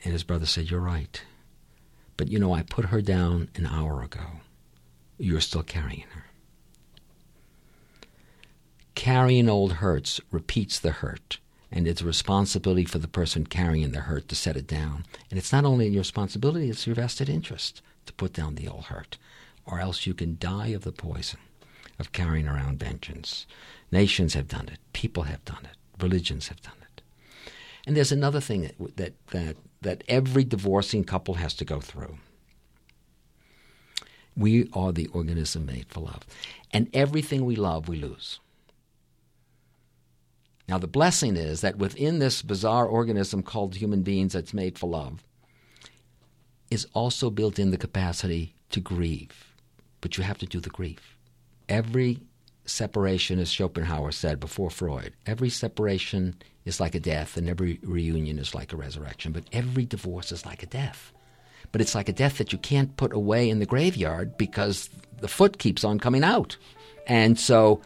And 0.04 0.12
his 0.12 0.24
brother 0.24 0.46
said, 0.46 0.70
"You're 0.70 0.80
right, 0.80 1.22
but 2.16 2.28
you 2.28 2.38
know, 2.38 2.52
I 2.52 2.62
put 2.62 2.86
her 2.86 3.00
down 3.00 3.48
an 3.54 3.66
hour 3.66 4.02
ago. 4.02 4.40
You're 5.18 5.40
still 5.40 5.62
carrying 5.62 6.06
her." 6.10 6.26
Carrying 8.94 9.48
old 9.48 9.74
hurts 9.74 10.20
repeats 10.30 10.78
the 10.78 10.92
hurt 10.92 11.38
and 11.72 11.88
it's 11.88 12.02
a 12.02 12.06
responsibility 12.06 12.84
for 12.84 12.98
the 12.98 13.08
person 13.08 13.46
carrying 13.46 13.92
the 13.92 14.00
hurt 14.00 14.28
to 14.28 14.36
set 14.36 14.56
it 14.56 14.66
down. 14.66 15.06
And 15.30 15.38
it's 15.38 15.52
not 15.52 15.64
only 15.64 15.88
your 15.88 16.02
responsibility, 16.02 16.68
it's 16.68 16.86
your 16.86 16.94
vested 16.94 17.30
interest 17.30 17.80
to 18.04 18.12
put 18.12 18.34
down 18.34 18.54
the 18.54 18.68
old 18.68 18.84
hurt, 18.84 19.16
or 19.64 19.80
else 19.80 20.06
you 20.06 20.12
can 20.12 20.36
die 20.38 20.68
of 20.68 20.82
the 20.82 20.92
poison 20.92 21.38
of 21.98 22.12
carrying 22.12 22.46
around 22.46 22.78
vengeance. 22.78 23.46
Nations 23.90 24.34
have 24.34 24.48
done 24.48 24.68
it, 24.68 24.78
people 24.92 25.22
have 25.24 25.42
done 25.46 25.64
it, 25.64 25.76
religions 25.98 26.48
have 26.48 26.60
done 26.60 26.74
it. 26.82 27.02
And 27.86 27.96
there's 27.96 28.12
another 28.12 28.40
thing 28.40 28.62
that, 28.62 28.96
that, 28.96 29.12
that, 29.28 29.56
that 29.82 30.02
every 30.08 30.44
divorcing 30.44 31.04
couple 31.04 31.34
has 31.34 31.54
to 31.54 31.64
go 31.64 31.80
through. 31.80 32.18
We 34.36 34.70
are 34.72 34.92
the 34.92 35.08
organism 35.08 35.66
made 35.66 35.86
for 35.88 36.00
love. 36.00 36.26
And 36.72 36.88
everything 36.94 37.44
we 37.44 37.56
love, 37.56 37.88
we 37.88 37.96
lose. 37.96 38.40
Now, 40.68 40.78
the 40.78 40.86
blessing 40.86 41.36
is 41.36 41.60
that 41.60 41.76
within 41.76 42.18
this 42.18 42.40
bizarre 42.40 42.86
organism 42.86 43.42
called 43.42 43.74
human 43.74 44.02
beings 44.02 44.32
that's 44.32 44.54
made 44.54 44.78
for 44.78 44.88
love, 44.88 45.22
is 46.70 46.86
also 46.94 47.28
built 47.28 47.58
in 47.58 47.70
the 47.70 47.76
capacity 47.76 48.54
to 48.70 48.80
grieve, 48.80 49.52
but 50.00 50.16
you 50.16 50.24
have 50.24 50.38
to 50.38 50.46
do 50.46 50.60
the 50.60 50.70
grief. 50.70 51.18
Every 51.68 52.20
separation, 52.64 53.38
as 53.38 53.50
Schopenhauer 53.50 54.12
said 54.12 54.40
before 54.40 54.70
Freud, 54.70 55.12
every 55.26 55.50
separation 55.50 56.36
is 56.64 56.80
like 56.80 56.94
a 56.94 57.00
death 57.00 57.36
and 57.36 57.48
every 57.48 57.80
reunion 57.82 58.38
is 58.38 58.54
like 58.54 58.72
a 58.72 58.76
resurrection, 58.76 59.32
but 59.32 59.44
every 59.52 59.84
divorce 59.84 60.32
is 60.32 60.46
like 60.46 60.62
a 60.62 60.66
death. 60.66 61.12
But 61.72 61.80
it's 61.80 61.94
like 61.94 62.08
a 62.08 62.12
death 62.12 62.38
that 62.38 62.52
you 62.52 62.58
can't 62.58 62.96
put 62.96 63.12
away 63.12 63.48
in 63.48 63.58
the 63.58 63.66
graveyard 63.66 64.36
because 64.36 64.90
the 65.20 65.28
foot 65.28 65.58
keeps 65.58 65.84
on 65.84 65.98
coming 65.98 66.22
out. 66.22 66.56
And 67.06 67.38
so, 67.38 67.80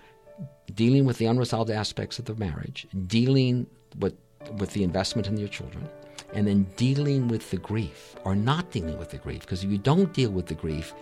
dealing 0.74 1.04
with 1.04 1.18
the 1.18 1.26
unresolved 1.26 1.70
aspects 1.70 2.18
of 2.18 2.24
the 2.24 2.34
marriage, 2.34 2.86
dealing 3.06 3.66
with, 3.98 4.14
with 4.58 4.72
the 4.72 4.82
investment 4.82 5.28
in 5.28 5.36
your 5.36 5.48
children, 5.48 5.88
and 6.34 6.46
then 6.46 6.64
dealing 6.76 7.28
with 7.28 7.50
the 7.50 7.56
grief 7.56 8.16
or 8.24 8.34
not 8.34 8.70
dealing 8.72 8.98
with 8.98 9.10
the 9.10 9.18
grief. 9.18 9.40
Because 9.40 9.62
if 9.64 9.70
you 9.70 9.78
don't 9.78 10.12
deal 10.12 10.30
with 10.30 10.46
the 10.46 10.54
grief, 10.54 10.92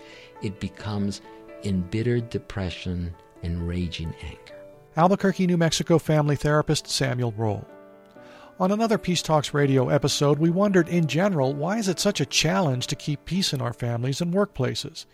it 0.43 0.61
becomes 0.61 1.23
embittered 1.65 2.29
depression 2.31 3.15
and 3.45 3.69
raging 3.69 4.15
anger. 4.23 4.55
Albuquerque, 4.97 5.47
New 5.47 5.57
Mexico 5.57 5.99
family 5.99 6.37
therapist 6.37 6.89
Samuel 6.89 7.33
Roll. 7.37 7.67
On 8.61 8.71
another 8.71 8.99
Peace 8.99 9.21
Talks 9.21 9.53
radio 9.53 9.89
episode, 9.89 10.39
we 10.39 10.51
wondered 10.51 10.89
in 10.89 11.09
general 11.09 11.53
why 11.53 11.79
is 11.79 11.89
it 11.89 11.99
such 11.99 12.21
a 12.21 12.27
challenge 12.27 12.87
to 12.87 12.95
keep 12.95 13.25
peace 13.25 13.53
in 13.53 13.61
our 13.61 13.73
families 13.73 14.21
and 14.21 14.33
workplaces? 14.33 15.07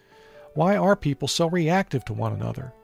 Why 0.55 0.77
are 0.77 0.97
people 0.97 1.27
so 1.27 1.49
reactive 1.49 2.05
to 2.07 2.13
one 2.13 2.35
another? 2.35 2.75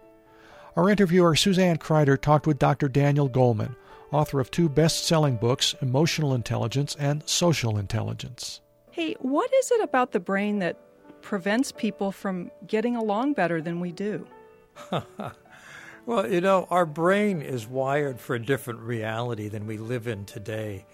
Our 0.75 0.89
interviewer 0.89 1.37
Suzanne 1.37 1.77
Kryder 1.77 2.21
talked 2.21 2.47
with 2.47 2.59
Dr. 2.59 2.89
Daniel 2.89 3.29
Goleman, 3.29 3.77
author 4.13 4.41
of 4.41 4.51
two 4.51 4.69
best 4.69 5.05
selling 5.07 5.37
books, 5.37 5.75
Emotional 5.83 6.35
Intelligence 6.35 6.97
and 6.99 7.27
Social 7.29 7.77
Intelligence. 7.77 8.61
Hey, 8.91 9.15
what 9.21 9.53
is 9.53 9.71
it 9.71 9.83
about 9.83 10.13
the 10.13 10.21
brain 10.21 10.59
that 10.61 10.79
prevents 11.21 11.73
people 11.73 12.13
from 12.13 12.51
getting 12.67 12.97
along 12.97 13.35
better 13.35 13.61
than 13.61 13.81
we 13.81 13.93
do? 13.93 14.27
well, 16.07 16.31
you 16.31 16.41
know, 16.41 16.67
our 16.71 16.87
brain 16.87 17.43
is 17.43 17.67
wired 17.67 18.21
for 18.21 18.35
a 18.35 18.43
different 18.43 18.81
reality 18.81 19.49
than 19.49 19.67
we 19.67 19.79
live 19.79 20.07
in 20.07 20.25
today. 20.25 20.85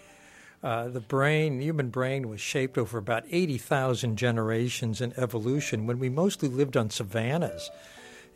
Uh, 0.62 0.88
the 0.88 1.00
brain, 1.00 1.60
human 1.60 1.88
brain, 1.88 2.28
was 2.28 2.40
shaped 2.40 2.78
over 2.78 2.96
about 2.96 3.24
80,000 3.30 4.16
generations 4.16 5.00
in 5.00 5.12
evolution 5.16 5.86
when 5.86 5.98
we 5.98 6.08
mostly 6.08 6.48
lived 6.48 6.76
on 6.76 6.88
savannas 6.88 7.70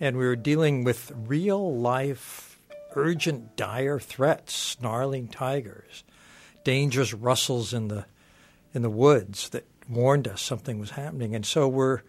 and 0.01 0.17
we 0.17 0.27
were 0.27 0.37
dealing 0.37 0.83
with 0.85 1.13
real 1.15 1.77
life, 1.77 2.59
urgent, 2.95 3.57
dire 3.57 4.01
threats, 4.01 4.55
snarling 4.55 5.29
tigers, 5.29 6.03
dangerous 6.65 7.15
rustles 7.15 7.73
in 7.73 7.89
the, 7.89 8.07
in 8.75 8.83
the 8.83 8.91
woods 8.91 9.49
that 9.51 9.65
warned 9.89 10.27
us 10.27 10.43
something 10.43 10.81
was 10.81 10.91
happening. 10.91 11.35
And 11.35 11.47
so 11.47 11.69
we're 11.69 12.03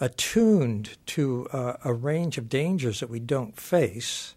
attuned 0.00 0.96
to 1.06 1.48
uh, 1.52 1.76
a 1.84 1.92
range 1.92 2.38
of 2.38 2.48
dangers 2.48 3.00
that 3.00 3.10
we 3.10 3.20
don't 3.20 3.58
face. 3.58 4.34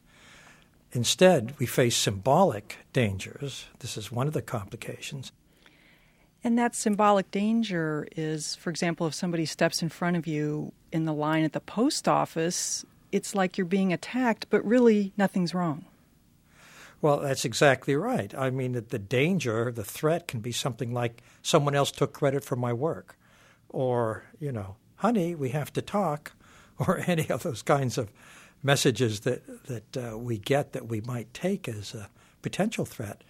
Instead, 0.92 1.54
we 1.60 1.66
face 1.66 1.96
symbolic 1.96 2.78
dangers. 2.94 3.66
This 3.80 3.98
is 3.98 4.12
one 4.12 4.28
of 4.28 4.34
the 4.34 4.42
complications. 4.42 5.32
And 6.44 6.58
that 6.58 6.74
symbolic 6.74 7.30
danger 7.32 8.08
is, 8.16 8.56
for 8.56 8.70
example, 8.70 9.06
if 9.08 9.14
somebody 9.14 9.46
steps 9.46 9.82
in 9.82 9.90
front 9.90 10.16
of 10.16 10.26
you 10.26 10.72
in 10.92 11.06
the 11.06 11.14
line 11.14 11.44
at 11.44 11.54
the 11.54 11.60
post 11.60 12.08
office, 12.08 12.86
it's 13.12 13.36
like 13.36 13.58
you're 13.58 13.66
being 13.66 13.92
attacked, 13.92 14.48
but 14.50 14.66
really 14.66 15.12
nothing's 15.18 15.54
wrong. 15.54 15.86
Well, 17.02 17.20
that's 17.20 17.46
exactly 17.46 17.96
right. 17.96 18.34
I 18.36 18.50
mean, 18.50 18.74
the, 18.74 18.82
the 18.82 19.00
danger, 19.00 19.72
the 19.72 19.84
threat 19.84 20.28
can 20.28 20.40
be 20.40 20.52
something 20.52 20.94
like 20.94 21.22
someone 21.42 21.76
else 21.76 21.92
took 21.92 22.14
credit 22.14 22.44
for 22.44 22.56
my 22.56 22.74
work, 22.74 23.18
or, 23.70 24.24
you 24.40 24.52
know, 24.52 24.76
honey, 25.00 25.36
we 25.36 25.50
have 25.50 25.74
to 25.74 25.82
talk, 25.82 26.34
or 26.78 27.02
any 27.08 27.30
of 27.30 27.44
those 27.44 27.62
kinds 27.62 27.98
of 27.98 28.12
messages 28.64 29.22
that, 29.22 29.66
that 29.66 29.98
uh, 29.98 30.18
we 30.18 30.38
get 30.38 30.74
that 30.74 30.88
we 30.88 31.02
might 31.02 31.34
take 31.34 31.68
as 31.68 31.94
a 31.94 32.10
potential 32.42 32.86
threat. 32.86 33.24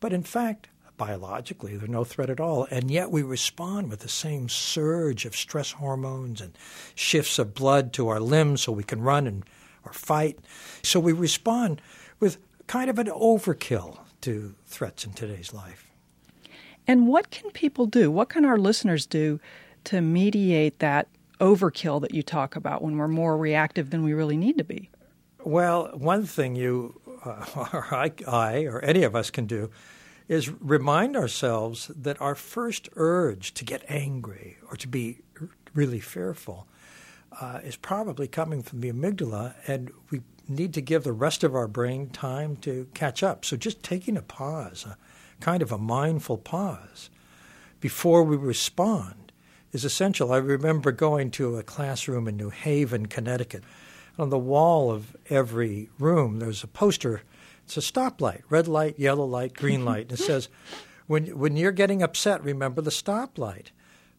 But 0.00 0.12
in 0.12 0.22
fact, 0.22 0.68
biologically, 0.96 1.76
they're 1.76 1.88
no 1.88 2.04
threat 2.04 2.30
at 2.30 2.40
all. 2.40 2.66
And 2.70 2.90
yet 2.90 3.10
we 3.10 3.22
respond 3.22 3.90
with 3.90 4.00
the 4.00 4.08
same 4.08 4.48
surge 4.48 5.24
of 5.24 5.36
stress 5.36 5.72
hormones 5.72 6.40
and 6.40 6.56
shifts 6.94 7.38
of 7.38 7.54
blood 7.54 7.92
to 7.94 8.08
our 8.08 8.20
limbs 8.20 8.62
so 8.62 8.72
we 8.72 8.84
can 8.84 9.02
run 9.02 9.26
and 9.26 9.44
or 9.84 9.92
fight. 9.92 10.38
So 10.82 10.98
we 10.98 11.12
respond 11.12 11.80
with 12.18 12.38
kind 12.66 12.90
of 12.90 12.98
an 12.98 13.06
overkill 13.06 13.98
to 14.22 14.54
threats 14.66 15.04
in 15.04 15.12
today's 15.12 15.54
life. 15.54 15.90
And 16.88 17.06
what 17.06 17.30
can 17.30 17.50
people 17.50 17.86
do? 17.86 18.10
What 18.10 18.28
can 18.28 18.44
our 18.44 18.58
listeners 18.58 19.06
do 19.06 19.40
to 19.84 20.00
mediate 20.00 20.80
that 20.80 21.08
overkill 21.40 22.00
that 22.00 22.14
you 22.14 22.22
talk 22.22 22.56
about 22.56 22.82
when 22.82 22.96
we're 22.96 23.08
more 23.08 23.36
reactive 23.36 23.90
than 23.90 24.02
we 24.02 24.12
really 24.12 24.36
need 24.36 24.58
to 24.58 24.64
be? 24.64 24.90
Well, 25.44 25.90
one 25.94 26.24
thing 26.24 26.56
you 26.56 27.00
uh, 27.24 27.44
or 27.72 27.94
I, 27.94 28.12
I 28.26 28.64
or 28.64 28.80
any 28.80 29.02
of 29.02 29.14
us 29.14 29.30
can 29.30 29.46
do 29.46 29.70
is 30.28 30.50
remind 30.60 31.16
ourselves 31.16 31.90
that 31.94 32.20
our 32.20 32.34
first 32.34 32.88
urge 32.96 33.54
to 33.54 33.64
get 33.64 33.84
angry 33.88 34.58
or 34.70 34.76
to 34.76 34.88
be 34.88 35.20
really 35.72 36.00
fearful 36.00 36.66
uh, 37.40 37.60
is 37.62 37.76
probably 37.76 38.26
coming 38.26 38.62
from 38.62 38.80
the 38.80 38.90
amygdala, 38.90 39.54
and 39.66 39.90
we 40.10 40.22
need 40.48 40.72
to 40.74 40.80
give 40.80 41.04
the 41.04 41.12
rest 41.12 41.44
of 41.44 41.54
our 41.54 41.68
brain 41.68 42.08
time 42.08 42.56
to 42.56 42.88
catch 42.94 43.22
up. 43.22 43.44
So 43.44 43.56
just 43.56 43.82
taking 43.82 44.16
a 44.16 44.22
pause, 44.22 44.84
a 44.84 44.96
kind 45.40 45.62
of 45.62 45.70
a 45.70 45.78
mindful 45.78 46.38
pause, 46.38 47.10
before 47.80 48.22
we 48.22 48.36
respond 48.36 49.25
is 49.76 49.84
essential. 49.84 50.32
I 50.32 50.38
remember 50.38 50.90
going 50.90 51.30
to 51.32 51.58
a 51.58 51.62
classroom 51.62 52.26
in 52.26 52.36
New 52.38 52.48
Haven, 52.48 53.06
Connecticut. 53.06 53.62
On 54.18 54.30
the 54.30 54.38
wall 54.38 54.90
of 54.90 55.14
every 55.28 55.90
room, 55.98 56.38
there's 56.38 56.64
a 56.64 56.66
poster 56.66 57.22
it's 57.66 57.76
a 57.76 57.80
stoplight, 57.80 58.42
red 58.48 58.68
light, 58.68 58.96
yellow 58.98 59.24
light, 59.24 59.52
green 59.54 59.84
light. 59.90 60.02
And 60.02 60.12
it 60.12 60.22
says, 60.22 60.48
when, 61.08 61.36
when 61.38 61.56
you're 61.56 61.72
getting 61.72 62.02
upset, 62.02 62.42
remember 62.42 62.80
the 62.80 62.90
stoplight. 62.90 63.66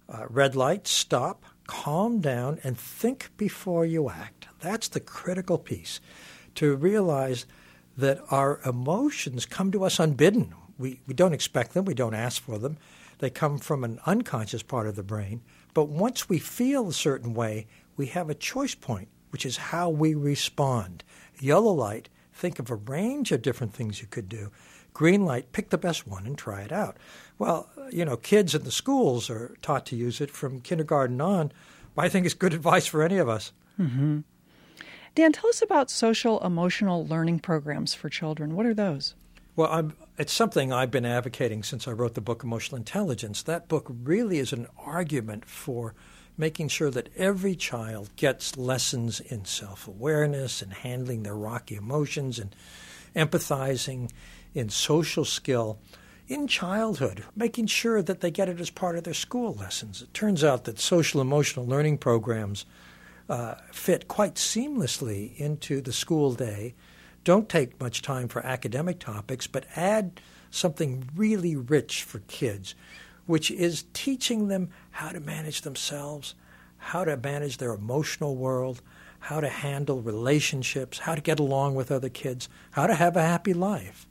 Uh, 0.07 0.25
red 0.29 0.55
light, 0.55 0.85
stop, 0.85 1.43
calm 1.65 2.19
down, 2.19 2.59
and 2.63 2.77
think 2.77 3.31
before 3.37 3.85
you 3.85 4.09
act. 4.09 4.47
That's 4.59 4.89
the 4.89 4.99
critical 4.99 5.57
piece 5.57 5.99
to 6.55 6.75
realize 6.75 7.45
that 7.97 8.21
our 8.29 8.59
emotions 8.65 9.45
come 9.45 9.71
to 9.71 9.85
us 9.85 9.97
unbidden. 9.97 10.53
We, 10.77 10.99
we 11.07 11.13
don't 11.13 11.33
expect 11.33 11.73
them, 11.73 11.85
we 11.85 11.93
don't 11.93 12.13
ask 12.13 12.41
for 12.41 12.59
them. 12.59 12.77
They 13.19 13.29
come 13.29 13.57
from 13.57 13.83
an 13.83 13.99
unconscious 14.05 14.63
part 14.63 14.87
of 14.87 14.95
the 14.95 15.03
brain. 15.03 15.41
But 15.73 15.89
once 15.89 16.29
we 16.29 16.39
feel 16.39 16.87
a 16.87 16.93
certain 16.93 17.33
way, 17.33 17.67
we 17.95 18.07
have 18.07 18.29
a 18.29 18.35
choice 18.35 18.75
point, 18.75 19.09
which 19.31 19.45
is 19.45 19.57
how 19.57 19.89
we 19.89 20.13
respond. 20.13 21.03
Yellow 21.39 21.73
light 21.73 22.09
think 22.33 22.59
of 22.59 22.69
a 22.69 22.75
range 22.75 23.31
of 23.31 23.41
different 23.41 23.73
things 23.73 24.01
you 24.01 24.07
could 24.07 24.29
do. 24.29 24.51
Green 24.93 25.25
light, 25.25 25.51
pick 25.51 25.69
the 25.69 25.77
best 25.77 26.07
one 26.07 26.25
and 26.25 26.37
try 26.37 26.61
it 26.61 26.71
out. 26.71 26.97
Well, 27.37 27.69
you 27.91 28.05
know, 28.05 28.17
kids 28.17 28.55
in 28.55 28.63
the 28.63 28.71
schools 28.71 29.29
are 29.29 29.55
taught 29.61 29.85
to 29.87 29.95
use 29.95 30.21
it 30.21 30.31
from 30.31 30.61
kindergarten 30.61 31.21
on. 31.21 31.51
But 31.95 32.05
I 32.05 32.09
think 32.09 32.25
it's 32.25 32.35
good 32.35 32.53
advice 32.55 32.87
for 32.87 33.03
any 33.03 33.17
of 33.17 33.29
us. 33.29 33.51
Mm-hmm. 33.79 34.19
Dan, 35.15 35.31
tell 35.31 35.49
us 35.49 35.61
about 35.61 35.89
social 35.89 36.39
emotional 36.43 37.05
learning 37.05 37.39
programs 37.39 37.93
for 37.93 38.09
children. 38.09 38.55
What 38.55 38.67
are 38.67 38.73
those? 38.73 39.15
Well, 39.57 39.69
I'm, 39.71 39.93
it's 40.19 40.33
something 40.33 40.71
I've 40.71 40.91
been 40.91 41.03
advocating 41.03 41.63
since 41.63 41.87
I 41.87 41.91
wrote 41.91 42.13
the 42.13 42.21
book 42.21 42.43
Emotional 42.43 42.77
Intelligence. 42.77 43.41
That 43.41 43.67
book 43.67 43.87
really 43.89 44.37
is 44.37 44.53
an 44.53 44.67
argument 44.77 45.45
for 45.45 45.95
making 46.37 46.67
sure 46.67 46.91
that 46.91 47.09
every 47.17 47.55
child 47.55 48.11
gets 48.17 48.55
lessons 48.55 49.19
in 49.19 49.45
self 49.45 49.87
awareness 49.87 50.61
and 50.61 50.71
handling 50.71 51.23
their 51.23 51.35
rocky 51.35 51.75
emotions 51.75 52.37
and 52.37 52.55
empathizing 53.15 54.11
in 54.53 54.69
social 54.69 55.25
skill 55.25 55.79
in 56.27 56.47
childhood, 56.47 57.23
making 57.35 57.65
sure 57.65 58.03
that 58.03 58.21
they 58.21 58.29
get 58.29 58.49
it 58.49 58.61
as 58.61 58.69
part 58.69 58.95
of 58.95 59.05
their 59.05 59.13
school 59.15 59.55
lessons. 59.55 60.03
It 60.03 60.13
turns 60.13 60.43
out 60.43 60.65
that 60.65 60.77
social 60.79 61.19
emotional 61.19 61.65
learning 61.65 61.97
programs 61.97 62.67
uh, 63.27 63.55
fit 63.71 64.07
quite 64.07 64.35
seamlessly 64.35 65.35
into 65.37 65.81
the 65.81 65.93
school 65.93 66.35
day, 66.35 66.75
don't 67.27 67.49
take 67.49 67.77
much 67.81 68.01
time 68.01 68.29
for 68.29 68.45
academic 68.45 68.99
topics, 68.99 69.47
but 69.47 69.65
add 69.75 70.21
something 70.49 71.09
really 71.13 71.57
rich 71.57 72.03
for 72.03 72.19
kids 72.19 72.73
which 73.25 73.51
is 73.51 73.83
teaching 73.93 74.47
them 74.47 74.69
how 74.91 75.09
to 75.09 75.19
manage 75.19 75.61
themselves, 75.61 76.33
how 76.77 77.03
to 77.03 77.17
manage 77.17 77.57
their 77.57 77.73
emotional 77.73 78.37
world, 78.37 78.81
how 79.19 79.41
to 79.41 79.49
handle 79.49 80.01
relationships, 80.01 80.99
how 80.99 81.13
to 81.13 81.19
get 81.21 81.37
along 81.37 81.75
with 81.75 81.91
other 81.91 82.07
kids, 82.07 82.47
how 82.71 82.87
to 82.87 82.95
have 82.95 83.17
a 83.17 83.21
happy 83.21 83.53
life. 83.53 84.07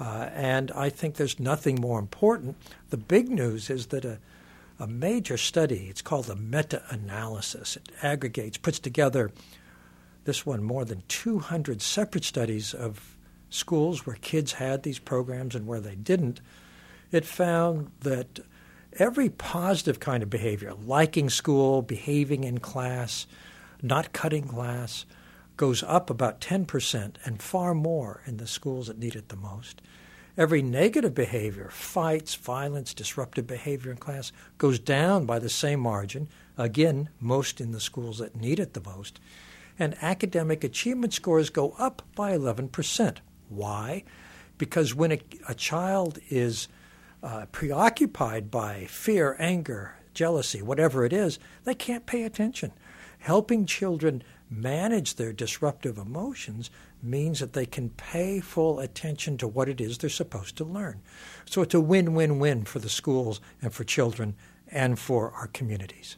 Uh, 0.00 0.28
and 0.34 0.72
I 0.72 0.90
think 0.90 1.14
there's 1.14 1.38
nothing 1.38 1.80
more 1.80 2.00
important. 2.00 2.56
The 2.88 2.96
big 2.96 3.28
news 3.28 3.70
is 3.70 3.86
that 3.86 4.04
a, 4.04 4.18
a 4.80 4.88
major 4.88 5.36
study, 5.36 5.86
it's 5.88 6.02
called 6.02 6.28
a 6.28 6.34
meta 6.34 6.82
analysis, 6.90 7.76
it 7.76 7.88
aggregates, 8.02 8.58
puts 8.58 8.80
together 8.80 9.30
this 10.30 10.46
one 10.46 10.62
more 10.62 10.84
than 10.84 11.02
200 11.08 11.82
separate 11.82 12.22
studies 12.22 12.72
of 12.72 13.16
schools 13.48 14.06
where 14.06 14.14
kids 14.20 14.52
had 14.52 14.84
these 14.84 15.00
programs 15.00 15.56
and 15.56 15.66
where 15.66 15.80
they 15.80 15.96
didn't 15.96 16.40
it 17.10 17.24
found 17.24 17.90
that 18.02 18.38
every 18.92 19.28
positive 19.28 19.98
kind 19.98 20.22
of 20.22 20.30
behavior, 20.30 20.72
liking 20.86 21.28
school, 21.28 21.82
behaving 21.82 22.44
in 22.44 22.58
class, 22.58 23.26
not 23.82 24.12
cutting 24.12 24.46
class, 24.46 25.04
goes 25.56 25.82
up 25.82 26.08
about 26.08 26.40
10% 26.40 27.16
and 27.24 27.42
far 27.42 27.74
more 27.74 28.22
in 28.26 28.36
the 28.36 28.46
schools 28.46 28.86
that 28.86 28.98
need 28.98 29.16
it 29.16 29.28
the 29.28 29.36
most. 29.36 29.82
Every 30.38 30.62
negative 30.62 31.12
behavior, 31.12 31.68
fights, 31.72 32.36
violence, 32.36 32.94
disruptive 32.94 33.48
behavior 33.48 33.90
in 33.90 33.98
class, 33.98 34.30
goes 34.58 34.78
down 34.78 35.26
by 35.26 35.40
the 35.40 35.50
same 35.50 35.80
margin, 35.80 36.28
again, 36.56 37.08
most 37.18 37.60
in 37.60 37.72
the 37.72 37.80
schools 37.80 38.18
that 38.18 38.36
need 38.36 38.60
it 38.60 38.74
the 38.74 38.80
most. 38.80 39.18
And 39.80 39.96
academic 40.02 40.62
achievement 40.62 41.14
scores 41.14 41.48
go 41.48 41.74
up 41.78 42.02
by 42.14 42.36
11%. 42.36 43.16
Why? 43.48 44.04
Because 44.58 44.94
when 44.94 45.12
a, 45.12 45.20
a 45.48 45.54
child 45.54 46.18
is 46.28 46.68
uh, 47.22 47.46
preoccupied 47.50 48.50
by 48.50 48.84
fear, 48.84 49.36
anger, 49.38 49.96
jealousy, 50.12 50.60
whatever 50.60 51.06
it 51.06 51.14
is, 51.14 51.38
they 51.64 51.74
can't 51.74 52.04
pay 52.04 52.24
attention. 52.24 52.72
Helping 53.20 53.64
children 53.64 54.22
manage 54.50 55.14
their 55.14 55.32
disruptive 55.32 55.96
emotions 55.96 56.70
means 57.02 57.40
that 57.40 57.54
they 57.54 57.66
can 57.66 57.88
pay 57.90 58.40
full 58.40 58.80
attention 58.80 59.38
to 59.38 59.48
what 59.48 59.68
it 59.68 59.80
is 59.80 59.96
they're 59.96 60.10
supposed 60.10 60.56
to 60.56 60.64
learn. 60.64 61.00
So 61.46 61.62
it's 61.62 61.74
a 61.74 61.80
win 61.80 62.14
win 62.14 62.38
win 62.38 62.64
for 62.64 62.80
the 62.80 62.90
schools 62.90 63.40
and 63.62 63.72
for 63.72 63.84
children 63.84 64.34
and 64.70 64.98
for 64.98 65.32
our 65.32 65.46
communities. 65.46 66.16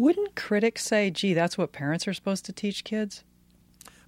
Wouldn't 0.00 0.34
critics 0.34 0.86
say, 0.86 1.10
gee, 1.10 1.34
that's 1.34 1.58
what 1.58 1.72
parents 1.72 2.08
are 2.08 2.14
supposed 2.14 2.46
to 2.46 2.54
teach 2.54 2.84
kids? 2.84 3.22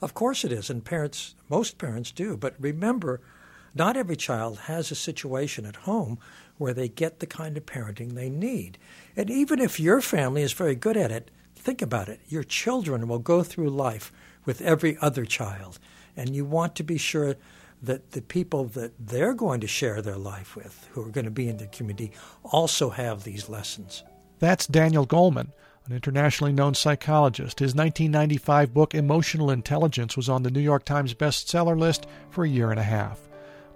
Of 0.01 0.15
course 0.15 0.43
it 0.43 0.51
is, 0.51 0.71
and 0.71 0.83
parents, 0.83 1.35
most 1.51 1.77
parents 1.77 2.11
do. 2.11 2.35
But 2.35 2.55
remember, 2.59 3.21
not 3.75 3.99
every 3.99 4.17
child 4.17 4.61
has 4.61 4.91
a 4.91 4.95
situation 4.95 5.67
at 5.67 5.77
home 5.85 6.19
where 6.57 6.73
they 6.73 6.89
get 6.89 7.21
the 7.21 7.27
kind 7.27 7.59
of 7.59 7.67
parenting 7.67 8.15
they 8.15 8.31
need. 8.31 8.79
And 9.19 9.29
even 9.29 9.61
if 9.61 9.79
your 9.79 10.01
family 10.01 10.41
is 10.41 10.55
very 10.55 10.75
good 10.75 10.97
at 10.97 11.13
it, 11.13 11.31
think 11.55 11.83
about 11.83 12.09
it. 12.09 12.21
Your 12.27 12.43
children 12.43 13.07
will 13.07 13.19
go 13.19 13.43
through 13.43 13.69
life 13.69 14.11
with 14.47 14.63
every 14.63 14.97
other 15.03 15.27
child, 15.27 15.79
and 16.17 16.35
you 16.35 16.47
want 16.47 16.75
to 16.77 16.83
be 16.83 16.97
sure 16.97 17.37
that 17.83 18.13
the 18.13 18.23
people 18.23 18.65
that 18.65 18.95
they're 18.99 19.35
going 19.35 19.61
to 19.61 19.67
share 19.67 20.01
their 20.01 20.17
life 20.17 20.57
with, 20.57 20.89
who 20.93 21.03
are 21.07 21.11
going 21.11 21.27
to 21.27 21.31
be 21.31 21.51
in 21.51 21.59
the 21.59 21.67
community, 21.67 22.13
also 22.45 22.89
have 22.89 23.25
these 23.25 23.51
lessons. 23.51 24.05
That's 24.39 24.67
Daniel 24.67 25.07
Goleman, 25.07 25.49
an 25.87 25.93
internationally 25.93 26.53
known 26.53 26.75
psychologist. 26.75 27.59
His 27.59 27.75
1995 27.75 28.73
book, 28.73 28.95
Emotional 28.95 29.51
Intelligence, 29.51 30.17
was 30.17 30.29
on 30.29 30.43
the 30.43 30.51
New 30.51 30.61
York 30.61 30.85
Times 30.85 31.15
bestseller 31.15 31.79
list 31.79 32.07
for 32.31 32.45
a 32.45 32.49
year 32.49 32.71
and 32.71 32.79
a 32.79 32.85
half. 32.85 33.21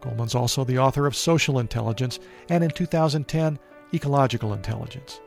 Goleman's 0.01 0.35
also 0.35 0.64
the 0.64 0.79
author 0.79 1.07
of 1.07 1.16
Social 1.16 1.59
Intelligence 1.59 2.19
and 2.49 2.62
in 2.62 2.71
2010, 2.71 3.59
Ecological 3.92 4.53
Intelligence. 4.53 5.21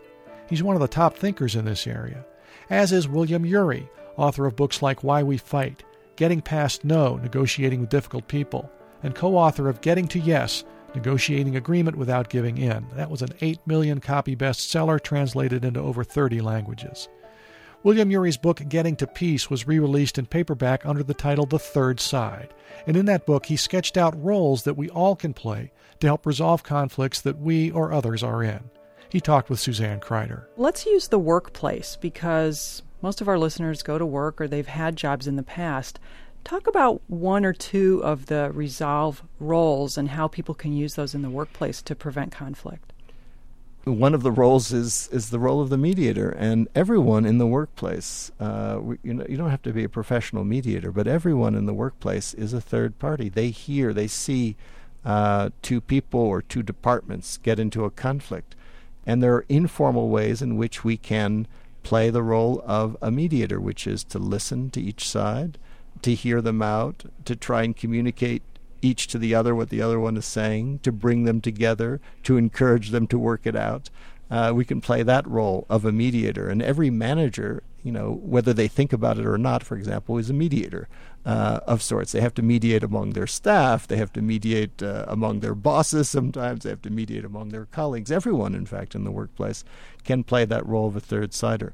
He's 0.47 0.63
one 0.63 0.75
of 0.75 0.81
the 0.81 0.87
top 0.87 1.15
thinkers 1.15 1.55
in 1.55 1.65
this 1.65 1.85
area, 1.85 2.25
as 2.69 2.91
is 2.91 3.07
William 3.07 3.45
Ury, 3.45 3.89
author 4.15 4.45
of 4.45 4.55
books 4.55 4.81
like 4.81 5.03
Why 5.03 5.21
We 5.21 5.37
Fight, 5.37 5.83
Getting 6.15 6.41
Past 6.41 6.83
No, 6.83 7.17
Negotiating 7.17 7.81
with 7.81 7.89
Difficult 7.89 8.27
People, 8.27 8.71
and 9.03 9.15
co 9.15 9.35
author 9.37 9.69
of 9.69 9.81
Getting 9.81 10.07
to 10.09 10.19
Yes, 10.19 10.63
Negotiating 10.95 11.55
Agreement 11.55 11.97
Without 11.97 12.29
Giving 12.29 12.57
In. 12.57 12.85
That 12.95 13.09
was 13.09 13.21
an 13.21 13.33
8 13.41 13.59
million 13.65 13.99
copy 13.99 14.35
bestseller 14.35 15.01
translated 15.01 15.63
into 15.63 15.79
over 15.79 16.03
30 16.03 16.41
languages. 16.41 17.09
William 17.83 18.11
Ury's 18.11 18.35
book, 18.35 18.61
Getting 18.67 18.97
to 18.97 19.07
Peace, 19.07 19.49
was 19.49 19.67
re 19.67 19.79
released 19.79 20.17
in 20.17 20.25
paperback 20.25 20.85
under 20.85 21.01
the 21.01 21.13
title 21.13 21.45
The 21.45 21.59
Third 21.59 21.99
Side. 21.99 22.53
And 22.85 22.97
in 22.97 23.05
that 23.05 23.25
book, 23.25 23.45
he 23.45 23.55
sketched 23.55 23.95
out 23.95 24.21
roles 24.21 24.63
that 24.63 24.75
we 24.75 24.89
all 24.89 25.15
can 25.15 25.33
play 25.33 25.71
to 25.99 26.07
help 26.07 26.25
resolve 26.25 26.63
conflicts 26.63 27.21
that 27.21 27.39
we 27.39 27.71
or 27.71 27.93
others 27.93 28.21
are 28.21 28.43
in. 28.43 28.69
He 29.09 29.21
talked 29.21 29.49
with 29.49 29.59
Suzanne 29.59 30.01
Kryder. 30.01 30.45
Let's 30.57 30.85
use 30.85 31.07
the 31.07 31.19
workplace 31.19 31.97
because 31.99 32.83
most 33.01 33.21
of 33.21 33.27
our 33.27 33.39
listeners 33.39 33.81
go 33.81 33.97
to 33.97 34.05
work 34.05 34.41
or 34.41 34.47
they've 34.47 34.67
had 34.67 34.95
jobs 34.95 35.25
in 35.25 35.35
the 35.35 35.43
past. 35.43 35.99
Talk 36.49 36.65
about 36.65 37.03
one 37.05 37.45
or 37.45 37.53
two 37.53 38.03
of 38.03 38.25
the 38.25 38.49
resolve 38.51 39.21
roles 39.39 39.99
and 39.99 40.09
how 40.09 40.27
people 40.27 40.55
can 40.55 40.73
use 40.73 40.95
those 40.95 41.13
in 41.13 41.21
the 41.21 41.29
workplace 41.29 41.79
to 41.83 41.93
prevent 41.93 42.31
conflict. 42.31 42.91
One 43.83 44.15
of 44.15 44.23
the 44.23 44.31
roles 44.31 44.73
is 44.73 45.09
is 45.11 45.29
the 45.29 45.37
role 45.37 45.61
of 45.61 45.69
the 45.69 45.77
mediator, 45.77 46.31
and 46.31 46.67
everyone 46.73 47.27
in 47.27 47.37
the 47.37 47.45
workplace. 47.45 48.31
Uh, 48.39 48.79
you 49.03 49.13
know, 49.13 49.27
you 49.29 49.37
don't 49.37 49.51
have 49.51 49.61
to 49.61 49.71
be 49.71 49.83
a 49.83 49.89
professional 49.89 50.43
mediator, 50.43 50.91
but 50.91 51.05
everyone 51.05 51.53
in 51.53 51.67
the 51.67 51.73
workplace 51.73 52.33
is 52.33 52.51
a 52.51 52.59
third 52.59 52.97
party. 52.97 53.29
They 53.29 53.51
hear, 53.51 53.93
they 53.93 54.07
see 54.07 54.55
uh, 55.05 55.51
two 55.61 55.79
people 55.79 56.19
or 56.19 56.41
two 56.41 56.63
departments 56.63 57.37
get 57.37 57.59
into 57.59 57.85
a 57.85 57.91
conflict, 57.91 58.55
and 59.05 59.21
there 59.21 59.35
are 59.35 59.45
informal 59.49 60.09
ways 60.09 60.41
in 60.41 60.57
which 60.57 60.83
we 60.83 60.97
can 60.97 61.45
play 61.83 62.09
the 62.09 62.23
role 62.23 62.63
of 62.65 62.97
a 63.03 63.11
mediator, 63.11 63.59
which 63.59 63.85
is 63.85 64.03
to 64.05 64.17
listen 64.17 64.71
to 64.71 64.81
each 64.81 65.07
side, 65.07 65.59
to 66.01 66.13
hear 66.13 66.41
them 66.41 66.61
out, 66.61 67.03
to 67.25 67.35
try 67.35 67.63
and 67.63 67.75
communicate 67.75 68.43
each 68.81 69.07
to 69.07 69.17
the 69.17 69.35
other 69.35 69.53
what 69.53 69.69
the 69.69 69.81
other 69.81 69.99
one 69.99 70.17
is 70.17 70.25
saying, 70.25 70.79
to 70.79 70.91
bring 70.91 71.25
them 71.25 71.41
together, 71.41 71.99
to 72.23 72.37
encourage 72.37 72.89
them 72.89 73.07
to 73.07 73.19
work 73.19 73.45
it 73.45 73.55
out. 73.55 73.89
Uh, 74.31 74.51
we 74.53 74.63
can 74.63 74.79
play 74.79 75.01
that 75.03 75.27
role 75.27 75.65
of 75.69 75.85
a 75.85 75.91
mediator, 75.91 76.49
and 76.49 76.61
every 76.61 76.89
manager, 76.89 77.63
you 77.83 77.91
know, 77.91 78.19
whether 78.21 78.53
they 78.53 78.67
think 78.67 78.93
about 78.93 79.17
it 79.17 79.25
or 79.25 79.37
not, 79.37 79.63
for 79.63 79.75
example, 79.75 80.17
is 80.17 80.29
a 80.29 80.33
mediator 80.33 80.87
uh, 81.25 81.59
of 81.65 81.81
sorts. 81.81 82.11
They 82.11 82.21
have 82.21 82.35
to 82.35 82.43
mediate 82.43 82.83
among 82.83 83.11
their 83.11 83.27
staff, 83.27 83.87
they 83.87 83.97
have 83.97 84.13
to 84.13 84.21
mediate 84.21 84.83
uh, 84.83 85.05
among 85.07 85.39
their 85.39 85.55
bosses. 85.55 86.09
Sometimes 86.09 86.63
they 86.63 86.69
have 86.69 86.81
to 86.83 86.91
mediate 86.91 87.25
among 87.25 87.49
their 87.49 87.65
colleagues. 87.65 88.11
Everyone, 88.11 88.53
in 88.53 88.67
fact, 88.67 88.93
in 88.93 89.03
the 89.03 89.11
workplace 89.11 89.63
can 90.03 90.23
play 90.23 90.45
that 90.45 90.65
role 90.65 90.87
of 90.87 90.95
a 90.95 91.01
third 91.01 91.33
sider. 91.33 91.73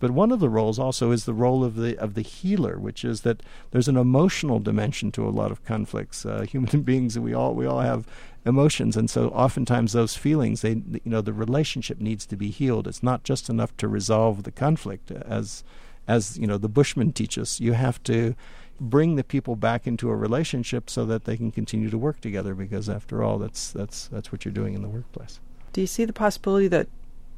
But 0.00 0.12
one 0.12 0.30
of 0.30 0.40
the 0.40 0.48
roles 0.48 0.78
also 0.78 1.10
is 1.10 1.24
the 1.24 1.34
role 1.34 1.64
of 1.64 1.74
the 1.74 1.96
of 1.98 2.14
the 2.14 2.22
healer, 2.22 2.78
which 2.78 3.04
is 3.04 3.22
that 3.22 3.42
there's 3.70 3.88
an 3.88 3.96
emotional 3.96 4.60
dimension 4.60 5.10
to 5.12 5.26
a 5.26 5.30
lot 5.30 5.50
of 5.50 5.64
conflicts. 5.64 6.24
Uh, 6.24 6.42
human 6.48 6.82
beings, 6.82 7.18
we 7.18 7.34
all 7.34 7.54
we 7.54 7.66
all 7.66 7.80
have 7.80 8.06
emotions, 8.44 8.96
and 8.96 9.10
so 9.10 9.28
oftentimes 9.28 9.92
those 9.92 10.16
feelings, 10.16 10.62
they 10.62 10.82
you 10.92 11.00
know, 11.04 11.20
the 11.20 11.32
relationship 11.32 12.00
needs 12.00 12.24
to 12.26 12.36
be 12.36 12.50
healed. 12.50 12.86
It's 12.86 13.02
not 13.02 13.24
just 13.24 13.48
enough 13.48 13.76
to 13.78 13.88
resolve 13.88 14.44
the 14.44 14.52
conflict, 14.52 15.10
as 15.10 15.64
as 16.06 16.38
you 16.38 16.46
know, 16.46 16.58
the 16.58 16.68
Bushmen 16.68 17.12
teach 17.12 17.36
us. 17.36 17.60
You 17.60 17.74
have 17.74 18.02
to 18.04 18.34
bring 18.80 19.16
the 19.16 19.24
people 19.24 19.56
back 19.56 19.86
into 19.86 20.08
a 20.08 20.16
relationship 20.16 20.88
so 20.88 21.04
that 21.04 21.24
they 21.24 21.36
can 21.36 21.50
continue 21.50 21.90
to 21.90 21.98
work 21.98 22.20
together. 22.20 22.54
Because 22.54 22.88
after 22.88 23.22
all, 23.22 23.38
that's 23.38 23.72
that's 23.72 24.06
that's 24.08 24.30
what 24.30 24.44
you're 24.44 24.54
doing 24.54 24.74
in 24.74 24.82
the 24.82 24.88
workplace. 24.88 25.40
Do 25.72 25.80
you 25.80 25.86
see 25.86 26.04
the 26.04 26.12
possibility 26.12 26.68
that 26.68 26.88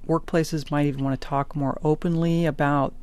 workplaces 0.06 0.70
might 0.70 0.86
even 0.86 1.04
want 1.04 1.20
to 1.20 1.26
talk 1.26 1.54
more 1.54 1.78
openly 1.82 2.46
about 2.46 2.94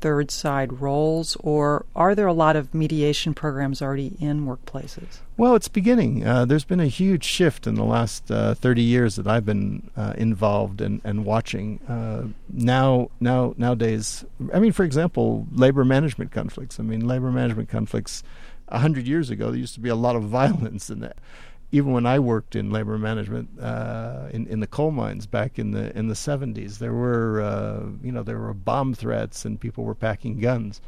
third 0.00 0.30
side 0.30 0.80
roles, 0.80 1.36
or 1.40 1.84
are 1.94 2.14
there 2.14 2.26
a 2.26 2.32
lot 2.32 2.56
of 2.56 2.74
mediation 2.74 3.34
programs 3.34 3.82
already 3.82 4.16
in 4.20 4.46
workplaces? 4.46 5.18
Well, 5.36 5.54
it's 5.54 5.68
beginning. 5.68 6.26
Uh, 6.26 6.44
there's 6.44 6.64
been 6.64 6.80
a 6.80 6.86
huge 6.86 7.24
shift 7.24 7.66
in 7.66 7.74
the 7.74 7.84
last 7.84 8.30
uh, 8.30 8.54
30 8.54 8.82
years 8.82 9.16
that 9.16 9.26
I've 9.26 9.44
been 9.44 9.90
uh, 9.96 10.14
involved 10.16 10.80
and 10.80 11.00
and 11.04 11.24
watching. 11.24 11.80
Uh, 11.88 12.28
now, 12.52 13.10
now, 13.20 13.54
nowadays, 13.56 14.24
I 14.52 14.58
mean, 14.58 14.72
for 14.72 14.84
example, 14.84 15.46
labor 15.52 15.84
management 15.84 16.32
conflicts. 16.32 16.80
I 16.80 16.82
mean, 16.82 17.06
labor 17.06 17.30
management 17.30 17.68
conflicts. 17.68 18.22
A 18.70 18.80
hundred 18.80 19.06
years 19.06 19.30
ago, 19.30 19.50
there 19.50 19.58
used 19.58 19.72
to 19.74 19.80
be 19.80 19.88
a 19.88 19.94
lot 19.94 20.14
of 20.14 20.22
violence 20.40 20.90
in 20.90 21.00
that 21.00 21.16
even 21.70 21.92
when 21.92 22.06
I 22.06 22.18
worked 22.18 22.56
in 22.56 22.70
labor 22.70 22.98
management 22.98 23.60
uh, 23.60 24.28
in 24.30 24.46
in 24.46 24.60
the 24.60 24.66
coal 24.66 24.90
mines 24.90 25.26
back 25.26 25.58
in 25.58 25.72
the 25.72 25.96
in 25.96 26.08
the 26.08 26.14
70s, 26.14 26.78
there 26.78 26.94
were 26.94 27.40
uh, 27.40 27.86
you 28.02 28.12
know 28.12 28.22
there 28.22 28.38
were 28.38 28.54
bomb 28.54 28.94
threats 28.94 29.44
and 29.44 29.60
people 29.60 29.84
were 29.84 29.94
packing 29.94 30.40
guns. 30.40 30.80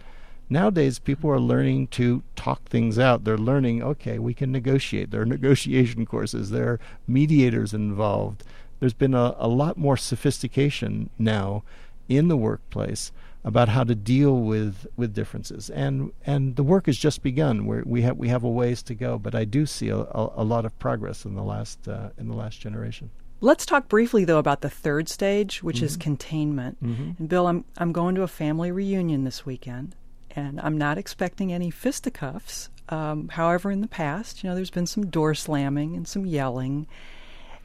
Nowadays, 0.53 0.99
people 0.99 1.31
are 1.31 1.39
learning 1.39 1.87
to 1.89 2.25
talk 2.35 2.65
things 2.65 2.99
out. 2.99 3.23
They're 3.23 3.39
learning, 3.39 3.85
okay, 3.85 4.19
we 4.19 4.35
can 4.35 4.51
negotiate. 4.51 5.13
There 5.13 5.23
are 5.23 5.27
negotiation 5.39 6.07
courses. 6.07 6.51
There 6.51 6.69
are 6.69 6.81
mediators 7.07 7.73
involved. 7.73 8.43
There's 8.81 8.95
been 8.95 9.15
a, 9.15 9.37
a 9.39 9.47
lot 9.47 9.77
more 9.77 9.97
sophistication 9.97 11.11
now 11.19 11.63
in 12.09 12.27
the 12.27 12.37
workplace 12.37 13.13
about 13.43 13.69
how 13.69 13.85
to 13.85 13.95
deal 13.95 14.37
with 14.37 14.87
with 14.97 15.15
differences. 15.15 15.71
And 15.71 16.13
and 16.27 16.57
the 16.57 16.63
work 16.63 16.87
has 16.87 16.99
just 16.99 17.23
begun. 17.23 17.67
We 17.67 17.83
we 17.83 18.03
have 18.03 18.17
we 18.17 18.29
have 18.29 18.45
a 18.45 18.49
ways 18.49 18.83
to 18.85 18.95
go 18.95 19.19
but 19.19 19.35
I 19.35 19.45
do 19.45 19.67
see 19.67 19.89
a, 19.89 19.99
a, 19.99 20.33
a 20.37 20.45
lot 20.45 20.65
of 20.65 20.79
progress 20.79 21.25
in 21.25 21.35
the 21.35 21.43
last 21.43 21.89
uh, 21.89 22.11
in 22.19 22.29
the 22.29 22.37
last 22.37 22.61
generation. 22.61 23.11
Let's 23.41 23.65
talk 23.65 23.89
briefly 23.89 24.25
though 24.25 24.39
about 24.39 24.61
the 24.61 24.71
third 24.71 25.09
stage 25.09 25.63
which 25.63 25.77
mm-hmm. 25.77 25.87
is 25.87 25.97
containment. 25.97 26.83
Mm-hmm. 26.83 27.11
and 27.19 27.29
Bill 27.29 27.47
I'm 27.47 27.65
I'm 27.79 27.93
going 27.93 28.15
to 28.17 28.23
a 28.23 28.29
family 28.29 28.71
reunion 28.71 29.25
this 29.25 29.47
weekend 29.47 29.97
and 30.33 30.61
I'm 30.61 30.79
not 30.79 30.99
expecting 30.99 31.53
any 31.53 31.71
fisticuffs. 31.71 32.69
Um, 32.89 33.29
however 33.29 33.71
in 33.71 33.81
the 33.81 33.89
past 33.89 34.43
you 34.43 34.51
know 34.51 34.57
there's 34.57 34.71
been 34.71 34.87
some 34.87 35.07
door 35.07 35.35
slamming 35.35 35.97
and 35.97 36.07
some 36.07 36.27
yelling 36.27 36.87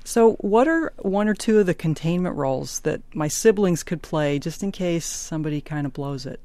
so, 0.05 0.33
what 0.33 0.67
are 0.67 0.93
one 0.99 1.27
or 1.27 1.33
two 1.33 1.57
of 1.57 1.65
the 1.65 1.73
containment 1.73 2.35
roles 2.35 2.79
that 2.81 3.01
my 3.15 3.27
siblings 3.27 3.81
could 3.81 4.03
play 4.03 4.37
just 4.37 4.61
in 4.61 4.71
case 4.71 5.05
somebody 5.05 5.61
kind 5.61 5.87
of 5.87 5.93
blows 5.93 6.27
it? 6.27 6.39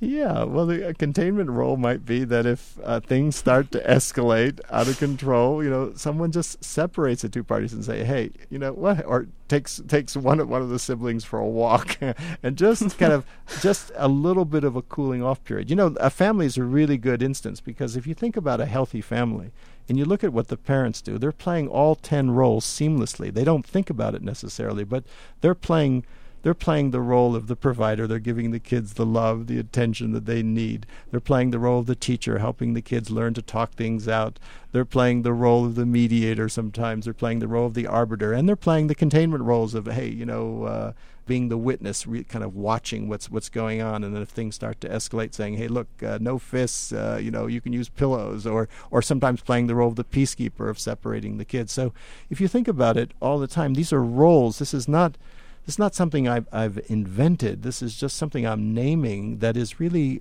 Yeah, 0.00 0.44
well, 0.44 0.66
the 0.66 0.88
uh, 0.88 0.92
containment 0.94 1.48
role 1.48 1.76
might 1.76 2.04
be 2.04 2.24
that 2.24 2.44
if 2.44 2.76
uh, 2.82 2.98
things 2.98 3.36
start 3.36 3.70
to 3.70 3.78
escalate 3.84 4.58
out 4.68 4.88
of 4.88 4.98
control, 4.98 5.62
you 5.62 5.70
know, 5.70 5.92
someone 5.94 6.32
just 6.32 6.64
separates 6.64 7.22
the 7.22 7.28
two 7.28 7.44
parties 7.44 7.72
and 7.74 7.84
say, 7.84 8.02
"Hey, 8.02 8.32
you 8.50 8.58
know 8.58 8.72
what?" 8.72 9.04
or 9.06 9.28
takes 9.46 9.80
takes 9.86 10.16
one 10.16 10.40
of 10.40 10.48
one 10.48 10.60
of 10.60 10.70
the 10.70 10.80
siblings 10.80 11.24
for 11.24 11.38
a 11.38 11.46
walk, 11.46 11.98
and 12.42 12.56
just 12.56 12.98
kind 12.98 13.12
of 13.12 13.24
just 13.60 13.92
a 13.94 14.08
little 14.08 14.44
bit 14.44 14.64
of 14.64 14.74
a 14.74 14.82
cooling 14.82 15.22
off 15.22 15.44
period. 15.44 15.70
You 15.70 15.76
know, 15.76 15.94
a 16.00 16.10
family 16.10 16.46
is 16.46 16.56
a 16.56 16.64
really 16.64 16.96
good 16.96 17.22
instance 17.22 17.60
because 17.60 17.94
if 17.94 18.04
you 18.04 18.14
think 18.14 18.36
about 18.36 18.60
a 18.60 18.66
healthy 18.66 19.02
family, 19.02 19.52
and 19.88 19.98
you 19.98 20.04
look 20.04 20.24
at 20.24 20.32
what 20.32 20.48
the 20.48 20.56
parents 20.56 21.02
do, 21.02 21.18
they're 21.18 21.32
playing 21.32 21.68
all 21.68 21.94
ten 21.94 22.30
roles 22.30 22.64
seamlessly. 22.64 23.32
They 23.32 23.44
don't 23.44 23.66
think 23.66 23.90
about 23.90 24.14
it 24.14 24.22
necessarily, 24.22 24.84
but 24.84 25.04
they're 25.40 25.54
playing 25.54 26.04
they're 26.42 26.54
playing 26.54 26.90
the 26.90 27.00
role 27.00 27.36
of 27.36 27.46
the 27.46 27.56
provider. 27.56 28.06
They're 28.06 28.18
giving 28.18 28.50
the 28.50 28.58
kids 28.58 28.94
the 28.94 29.06
love, 29.06 29.46
the 29.46 29.58
attention 29.58 30.12
that 30.12 30.26
they 30.26 30.42
need. 30.42 30.86
They're 31.10 31.20
playing 31.20 31.50
the 31.50 31.58
role 31.58 31.78
of 31.78 31.86
the 31.86 31.94
teacher, 31.94 32.38
helping 32.38 32.74
the 32.74 32.82
kids 32.82 33.10
learn 33.10 33.34
to 33.34 33.42
talk 33.42 33.72
things 33.72 34.08
out. 34.08 34.38
They're 34.72 34.84
playing 34.84 35.22
the 35.22 35.32
role 35.32 35.64
of 35.64 35.76
the 35.76 35.86
mediator 35.86 36.48
sometimes. 36.48 37.04
They're 37.04 37.14
playing 37.14 37.38
the 37.38 37.48
role 37.48 37.66
of 37.66 37.74
the 37.74 37.86
arbiter. 37.86 38.32
And 38.32 38.48
they're 38.48 38.56
playing 38.56 38.88
the 38.88 38.94
containment 38.94 39.44
roles 39.44 39.74
of, 39.74 39.86
hey, 39.86 40.08
you 40.08 40.26
know, 40.26 40.64
uh, 40.64 40.92
being 41.32 41.48
the 41.48 41.56
witness, 41.56 42.06
re- 42.06 42.24
kind 42.24 42.44
of 42.44 42.54
watching 42.54 43.08
what's 43.08 43.30
what's 43.30 43.48
going 43.48 43.80
on, 43.80 44.04
and 44.04 44.14
then 44.14 44.20
if 44.20 44.28
things 44.28 44.54
start 44.54 44.78
to 44.82 44.88
escalate, 44.90 45.32
saying, 45.32 45.54
"Hey, 45.54 45.66
look, 45.66 45.88
uh, 46.02 46.18
no 46.20 46.38
fists. 46.38 46.92
Uh, 46.92 47.18
you 47.22 47.30
know, 47.30 47.46
you 47.46 47.58
can 47.58 47.72
use 47.72 47.88
pillows," 47.88 48.46
or 48.46 48.68
or 48.90 49.00
sometimes 49.00 49.40
playing 49.40 49.66
the 49.66 49.74
role 49.74 49.88
of 49.88 49.96
the 49.96 50.04
peacekeeper 50.04 50.68
of 50.68 50.78
separating 50.78 51.38
the 51.38 51.46
kids. 51.46 51.72
So, 51.72 51.94
if 52.28 52.38
you 52.38 52.48
think 52.48 52.68
about 52.68 52.98
it, 52.98 53.12
all 53.22 53.38
the 53.38 53.46
time, 53.46 53.72
these 53.72 53.94
are 53.94 54.02
roles. 54.02 54.58
This 54.58 54.74
is 54.74 54.86
not 54.86 55.16
this 55.64 55.76
is 55.76 55.78
not 55.78 55.94
something 55.94 56.28
I've, 56.28 56.48
I've 56.52 56.78
invented. 56.88 57.62
This 57.62 57.80
is 57.80 57.96
just 57.96 58.18
something 58.18 58.46
I'm 58.46 58.74
naming 58.74 59.38
that 59.38 59.56
is 59.56 59.80
really 59.80 60.20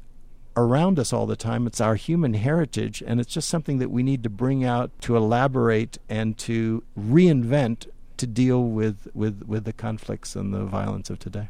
around 0.56 0.98
us 0.98 1.12
all 1.12 1.26
the 1.26 1.36
time. 1.36 1.68
It's 1.68 1.82
our 1.82 1.96
human 1.96 2.36
heritage, 2.36 3.04
and 3.06 3.20
it's 3.20 3.34
just 3.34 3.50
something 3.50 3.80
that 3.80 3.92
we 3.92 4.02
need 4.02 4.24
to 4.24 4.30
bring 4.30 4.64
out 4.64 4.92
to 5.02 5.18
elaborate 5.18 5.98
and 6.08 6.38
to 6.38 6.84
reinvent 6.98 7.88
to 8.22 8.28
deal 8.28 8.64
with, 8.64 9.08
with, 9.14 9.44
with 9.48 9.66
the 9.66 9.74
conflicts 9.74 10.36
and 10.36 10.54
the 10.54 10.64
violence 10.64 11.10
of 11.10 11.20
today. 11.20 11.50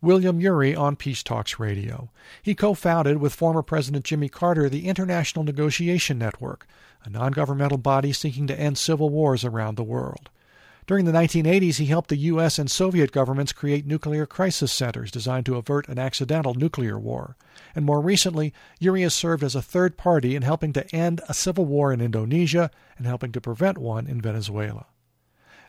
William 0.00 0.40
Ury 0.40 0.74
on 0.74 0.96
Peace 0.96 1.22
Talks 1.22 1.58
Radio. 1.58 2.10
He 2.42 2.54
co 2.54 2.74
founded 2.74 3.18
with 3.18 3.34
former 3.34 3.62
President 3.62 4.04
Jimmy 4.04 4.28
Carter 4.28 4.68
the 4.68 4.88
International 4.88 5.44
Negotiation 5.44 6.18
Network, 6.18 6.66
a 7.04 7.10
non 7.10 7.32
governmental 7.32 7.76
body 7.76 8.12
seeking 8.12 8.46
to 8.46 8.58
end 8.58 8.78
civil 8.78 9.10
wars 9.10 9.44
around 9.44 9.76
the 9.76 9.84
world. 9.84 10.30
During 10.86 11.04
the 11.04 11.12
1980s, 11.12 11.76
he 11.76 11.86
helped 11.86 12.08
the 12.08 12.16
U.S. 12.16 12.58
and 12.58 12.70
Soviet 12.70 13.12
governments 13.12 13.52
create 13.52 13.84
nuclear 13.86 14.24
crisis 14.24 14.72
centers 14.72 15.10
designed 15.10 15.44
to 15.46 15.56
avert 15.56 15.88
an 15.88 15.98
accidental 15.98 16.54
nuclear 16.54 16.98
war. 16.98 17.36
And 17.74 17.84
more 17.84 18.00
recently, 18.00 18.54
Ury 18.78 19.02
has 19.02 19.12
served 19.14 19.42
as 19.42 19.54
a 19.54 19.62
third 19.62 19.96
party 19.96 20.36
in 20.36 20.42
helping 20.42 20.72
to 20.74 20.94
end 20.94 21.20
a 21.28 21.34
civil 21.34 21.66
war 21.66 21.92
in 21.92 22.00
Indonesia 22.00 22.70
and 22.96 23.06
helping 23.06 23.32
to 23.32 23.40
prevent 23.40 23.76
one 23.76 24.06
in 24.06 24.20
Venezuela. 24.20 24.86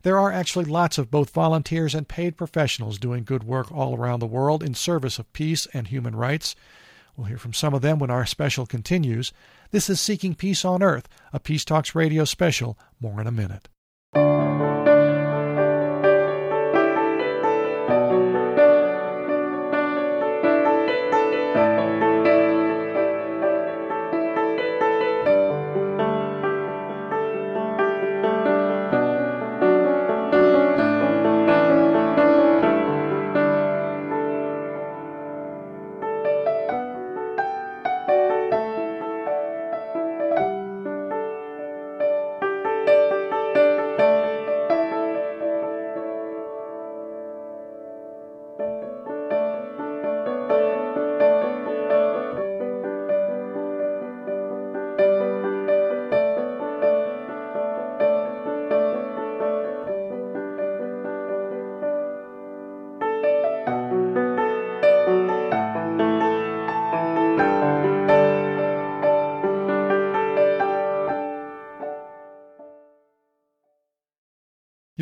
There 0.08 0.20
are 0.20 0.32
actually 0.32 0.63
lots 0.63 0.98
of 0.98 1.12
both 1.12 1.32
volunteers 1.32 1.93
and 1.93 2.08
paid 2.08 2.38
professionals 2.38 2.98
doing 2.98 3.26
good 3.26 3.43
work 3.43 3.70
all 3.74 3.93
around 3.93 4.20
the 4.20 4.26
world 4.26 4.63
in 4.63 4.74
service 4.74 5.20
of 5.20 5.34
peace 5.34 5.67
and 5.74 5.86
human 5.86 6.15
rights. 6.15 6.56
We'll 7.17 7.28
hear 7.28 7.38
from 7.38 7.52
some 7.52 7.74
of 7.74 7.82
them 7.82 8.00
when 8.00 8.10
our 8.10 8.26
special 8.26 8.65
continues. 8.65 9.34
This 9.72 9.89
is 9.89 10.00
Seeking 10.00 10.34
Peace 10.34 10.63
on 10.63 10.82
Earth, 10.82 11.10
a 11.34 11.41
Peace 11.41 11.65
Talks 11.65 11.93
radio 11.93 12.24
special. 12.24 12.80
More 13.02 13.20
in 13.20 13.28
a 13.28 13.34
minute. 13.34 13.67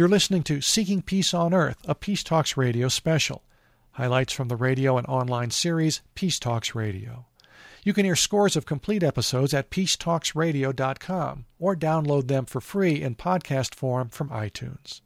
You're 0.06 0.12
listening 0.12 0.44
to 0.44 0.62
Seeking 0.62 1.02
Peace 1.02 1.34
on 1.34 1.52
Earth, 1.52 1.80
a 1.88 1.96
Peace 1.96 2.22
Talks 2.22 2.56
Radio 2.56 2.89
special. 2.89 3.41
Highlights 3.94 4.34
from 4.34 4.50
the 4.50 4.56
radio 4.56 5.00
and 5.00 5.08
online 5.08 5.50
series 5.50 6.04
Peace 6.13 6.38
Talks 6.38 6.76
Radio. 6.76 7.26
You 7.84 7.91
can 7.91 8.06
hear 8.06 8.15
scores 8.15 8.56
of 8.56 8.68
complete 8.68 9.02
episodes 9.02 9.52
at 9.52 9.72
peacetalksradio.com 9.72 11.46
or 11.58 11.76
download 11.76 12.28
them 12.28 12.46
for 12.46 12.62
free 12.62 13.02
in 13.02 13.15
podcast 13.15 13.74
form 13.74 14.10
from 14.10 14.30
iTunes. 14.30 15.02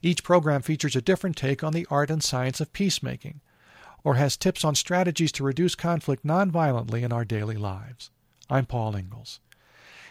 Each 0.00 0.24
program 0.24 0.62
features 0.62 0.96
a 0.96 1.02
different 1.02 1.36
take 1.36 1.62
on 1.62 1.74
the 1.74 1.86
art 1.90 2.10
and 2.10 2.24
science 2.24 2.58
of 2.58 2.72
peacemaking, 2.72 3.42
or 4.02 4.14
has 4.14 4.38
tips 4.38 4.64
on 4.64 4.74
strategies 4.74 5.32
to 5.32 5.44
reduce 5.44 5.74
conflict 5.74 6.24
nonviolently 6.24 7.02
in 7.02 7.12
our 7.12 7.26
daily 7.26 7.58
lives. 7.58 8.10
I'm 8.48 8.64
Paul 8.64 8.96
Ingles. 8.96 9.40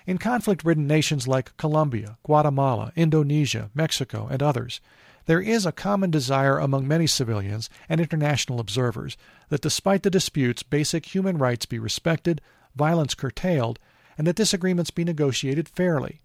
In 0.08 0.20
conflict 0.20 0.63
ridden 0.63 0.86
nations 0.86 1.28
like 1.28 1.58
Colombia, 1.58 2.18
Guatemala, 2.24 2.91
Indonesia, 2.96 3.72
Mexico, 3.74 4.28
and 4.30 4.44
others, 4.44 4.80
there 5.26 5.41
is 5.41 5.65
a 5.65 5.72
common 5.72 6.12
desire 6.12 6.60
among 6.60 6.88
many 6.88 7.08
civilians 7.08 7.72
and 7.89 8.00
international 8.00 8.60
observers 8.60 9.18
that 9.50 9.62
despite 9.62 10.04
the 10.04 10.12
disputes, 10.12 10.62
basic 10.62 11.15
human 11.15 11.39
rights 11.39 11.65
be 11.65 11.80
respected, 11.80 12.39
violence 12.76 13.15
curtailed, 13.15 13.80
and 14.15 14.28
that 14.28 14.36
disagreements 14.36 14.91
be 14.91 15.04
negotiated 15.04 15.68
fairly. 15.68 16.22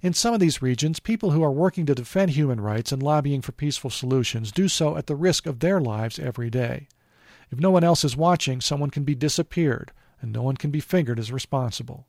In 0.00 0.14
some 0.14 0.32
of 0.32 0.40
these 0.40 0.62
regions, 0.62 0.98
people 0.98 1.32
who 1.32 1.42
are 1.42 1.52
working 1.52 1.84
to 1.86 1.94
defend 1.94 2.30
human 2.30 2.60
rights 2.60 2.90
and 2.90 3.02
lobbying 3.02 3.42
for 3.42 3.52
peaceful 3.52 3.90
solutions 3.90 4.50
do 4.50 4.66
so 4.66 4.96
at 4.96 5.06
the 5.06 5.16
risk 5.16 5.44
of 5.44 5.60
their 5.60 5.80
lives 5.80 6.18
every 6.18 6.48
day. 6.48 6.88
If 7.50 7.60
no 7.60 7.70
one 7.70 7.84
else 7.84 8.02
is 8.02 8.16
watching, 8.16 8.62
someone 8.62 8.90
can 8.90 9.04
be 9.04 9.14
disappeared, 9.14 9.92
and 10.22 10.32
no 10.32 10.42
one 10.42 10.56
can 10.56 10.70
be 10.70 10.80
fingered 10.80 11.18
as 11.18 11.30
responsible. 11.30 12.06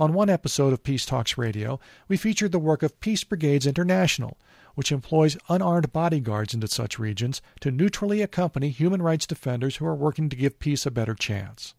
On 0.00 0.14
one 0.14 0.30
episode 0.30 0.72
of 0.72 0.82
Peace 0.82 1.04
Talks 1.04 1.36
Radio, 1.36 1.78
we 2.08 2.16
featured 2.16 2.52
the 2.52 2.58
work 2.58 2.82
of 2.82 2.98
Peace 3.00 3.24
Brigades 3.24 3.66
International, 3.66 4.38
which 4.74 4.90
employs 4.90 5.36
unarmed 5.50 5.92
bodyguards 5.92 6.54
into 6.54 6.66
such 6.66 6.98
regions 6.98 7.42
to 7.60 7.70
neutrally 7.70 8.22
accompany 8.22 8.70
human 8.70 9.02
rights 9.02 9.26
defenders 9.26 9.76
who 9.76 9.86
are 9.86 9.94
working 9.94 10.30
to 10.30 10.36
give 10.36 10.58
peace 10.58 10.86
a 10.86 10.90
better 10.90 11.14
chance. 11.14 11.74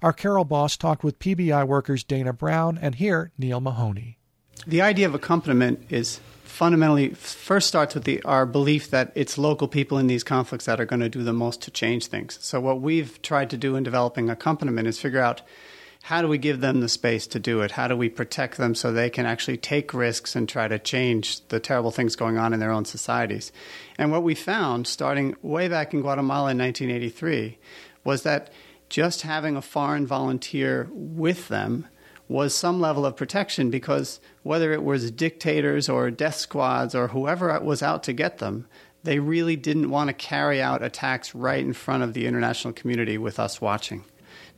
Our 0.00 0.12
Carol 0.12 0.44
Boss 0.44 0.76
talked 0.76 1.04
with 1.04 1.18
PBI 1.18 1.66
workers 1.66 2.02
Dana 2.02 2.32
Brown 2.32 2.78
and 2.80 2.94
here 2.94 3.30
Neil 3.36 3.60
Mahoney. 3.60 4.18
The 4.66 4.80
idea 4.80 5.06
of 5.06 5.14
accompaniment 5.14 5.84
is 5.90 6.20
fundamentally 6.44 7.10
first 7.10 7.68
starts 7.68 7.94
with 7.94 8.04
the, 8.04 8.22
our 8.22 8.46
belief 8.46 8.90
that 8.90 9.12
it's 9.14 9.36
local 9.36 9.68
people 9.68 9.98
in 9.98 10.06
these 10.06 10.24
conflicts 10.24 10.64
that 10.64 10.80
are 10.80 10.86
going 10.86 11.00
to 11.00 11.08
do 11.08 11.22
the 11.22 11.32
most 11.32 11.60
to 11.62 11.70
change 11.70 12.06
things. 12.06 12.38
So 12.40 12.60
what 12.60 12.80
we've 12.80 13.20
tried 13.22 13.50
to 13.50 13.56
do 13.56 13.76
in 13.76 13.82
developing 13.82 14.30
accompaniment 14.30 14.88
is 14.88 14.98
figure 14.98 15.20
out 15.20 15.42
how 16.04 16.20
do 16.20 16.28
we 16.28 16.36
give 16.36 16.60
them 16.60 16.82
the 16.82 16.88
space 16.90 17.26
to 17.26 17.40
do 17.40 17.62
it? 17.62 17.70
How 17.70 17.88
do 17.88 17.96
we 17.96 18.10
protect 18.10 18.58
them 18.58 18.74
so 18.74 18.92
they 18.92 19.08
can 19.08 19.24
actually 19.24 19.56
take 19.56 19.94
risks 19.94 20.36
and 20.36 20.46
try 20.46 20.68
to 20.68 20.78
change 20.78 21.40
the 21.48 21.58
terrible 21.58 21.90
things 21.90 22.14
going 22.14 22.36
on 22.36 22.52
in 22.52 22.60
their 22.60 22.72
own 22.72 22.84
societies? 22.84 23.50
And 23.96 24.12
what 24.12 24.22
we 24.22 24.34
found, 24.34 24.86
starting 24.86 25.34
way 25.40 25.66
back 25.66 25.94
in 25.94 26.02
Guatemala 26.02 26.50
in 26.50 26.58
1983, 26.58 27.56
was 28.04 28.22
that 28.22 28.52
just 28.90 29.22
having 29.22 29.56
a 29.56 29.62
foreign 29.62 30.06
volunteer 30.06 30.90
with 30.92 31.48
them 31.48 31.88
was 32.28 32.54
some 32.54 32.82
level 32.82 33.06
of 33.06 33.16
protection 33.16 33.70
because 33.70 34.20
whether 34.42 34.74
it 34.74 34.84
was 34.84 35.10
dictators 35.10 35.88
or 35.88 36.10
death 36.10 36.36
squads 36.36 36.94
or 36.94 37.08
whoever 37.08 37.58
was 37.60 37.82
out 37.82 38.02
to 38.02 38.12
get 38.12 38.38
them, 38.38 38.66
they 39.04 39.20
really 39.20 39.56
didn't 39.56 39.88
want 39.88 40.08
to 40.08 40.14
carry 40.14 40.60
out 40.60 40.82
attacks 40.82 41.34
right 41.34 41.64
in 41.64 41.72
front 41.72 42.02
of 42.02 42.12
the 42.12 42.26
international 42.26 42.74
community 42.74 43.16
with 43.16 43.38
us 43.38 43.58
watching. 43.58 44.04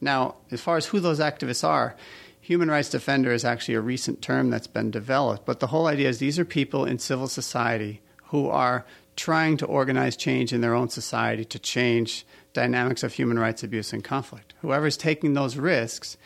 Now, 0.00 0.36
as 0.50 0.60
far 0.60 0.76
as 0.76 0.86
who 0.86 1.00
those 1.00 1.20
activists 1.20 1.66
are, 1.66 1.96
human 2.40 2.70
rights 2.70 2.90
defender 2.90 3.32
is 3.32 3.44
actually 3.44 3.74
a 3.74 3.80
recent 3.80 4.22
term 4.22 4.50
that's 4.50 4.66
been 4.66 4.90
developed, 4.90 5.46
but 5.46 5.60
the 5.60 5.68
whole 5.68 5.86
idea 5.86 6.08
is 6.08 6.18
these 6.18 6.38
are 6.38 6.44
people 6.44 6.84
in 6.84 6.98
civil 6.98 7.28
society 7.28 8.00
who 8.26 8.48
are 8.48 8.84
trying 9.16 9.56
to 9.56 9.66
organize 9.66 10.16
change 10.16 10.52
in 10.52 10.60
their 10.60 10.74
own 10.74 10.88
society 10.88 11.44
to 11.44 11.58
change 11.58 12.26
dynamics 12.52 13.02
of 13.02 13.12
human 13.14 13.38
rights 13.38 13.62
abuse 13.62 13.92
and 13.92 14.04
conflict. 14.04 14.54
Whoever's 14.60 14.96
taking 14.96 15.34
those 15.34 15.56
risks, 15.56 16.16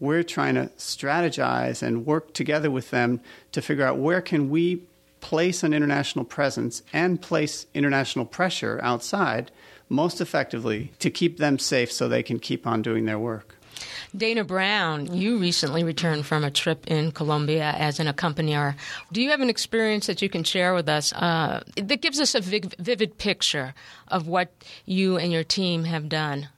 we're 0.00 0.22
trying 0.22 0.54
to 0.56 0.66
strategize 0.78 1.82
and 1.82 2.06
work 2.06 2.34
together 2.34 2.70
with 2.70 2.90
them 2.90 3.20
to 3.52 3.62
figure 3.62 3.84
out 3.84 3.98
where 3.98 4.20
can 4.20 4.50
we 4.50 4.82
place 5.20 5.62
an 5.62 5.72
international 5.72 6.24
presence 6.24 6.82
and 6.92 7.20
place 7.20 7.66
international 7.72 8.26
pressure 8.26 8.78
outside 8.82 9.50
most 9.88 10.20
effectively 10.20 10.92
to 10.98 11.10
keep 11.10 11.38
them 11.38 11.58
safe 11.58 11.92
so 11.92 12.08
they 12.08 12.22
can 12.22 12.38
keep 12.38 12.66
on 12.66 12.82
doing 12.82 13.04
their 13.04 13.18
work. 13.18 13.56
Dana 14.16 14.44
Brown, 14.44 15.12
you 15.12 15.38
recently 15.38 15.82
returned 15.82 16.26
from 16.26 16.44
a 16.44 16.50
trip 16.50 16.86
in 16.86 17.10
Colombia 17.10 17.74
as 17.76 17.98
an 17.98 18.06
accompanier. 18.06 18.76
Do 19.12 19.20
you 19.20 19.30
have 19.30 19.40
an 19.40 19.50
experience 19.50 20.06
that 20.06 20.22
you 20.22 20.28
can 20.28 20.44
share 20.44 20.74
with 20.74 20.88
us 20.88 21.12
uh, 21.12 21.62
that 21.76 22.00
gives 22.00 22.20
us 22.20 22.34
a 22.34 22.40
vivid 22.40 23.18
picture 23.18 23.74
of 24.08 24.28
what 24.28 24.52
you 24.84 25.16
and 25.16 25.32
your 25.32 25.44
team 25.44 25.84
have 25.84 26.08
done? 26.08 26.48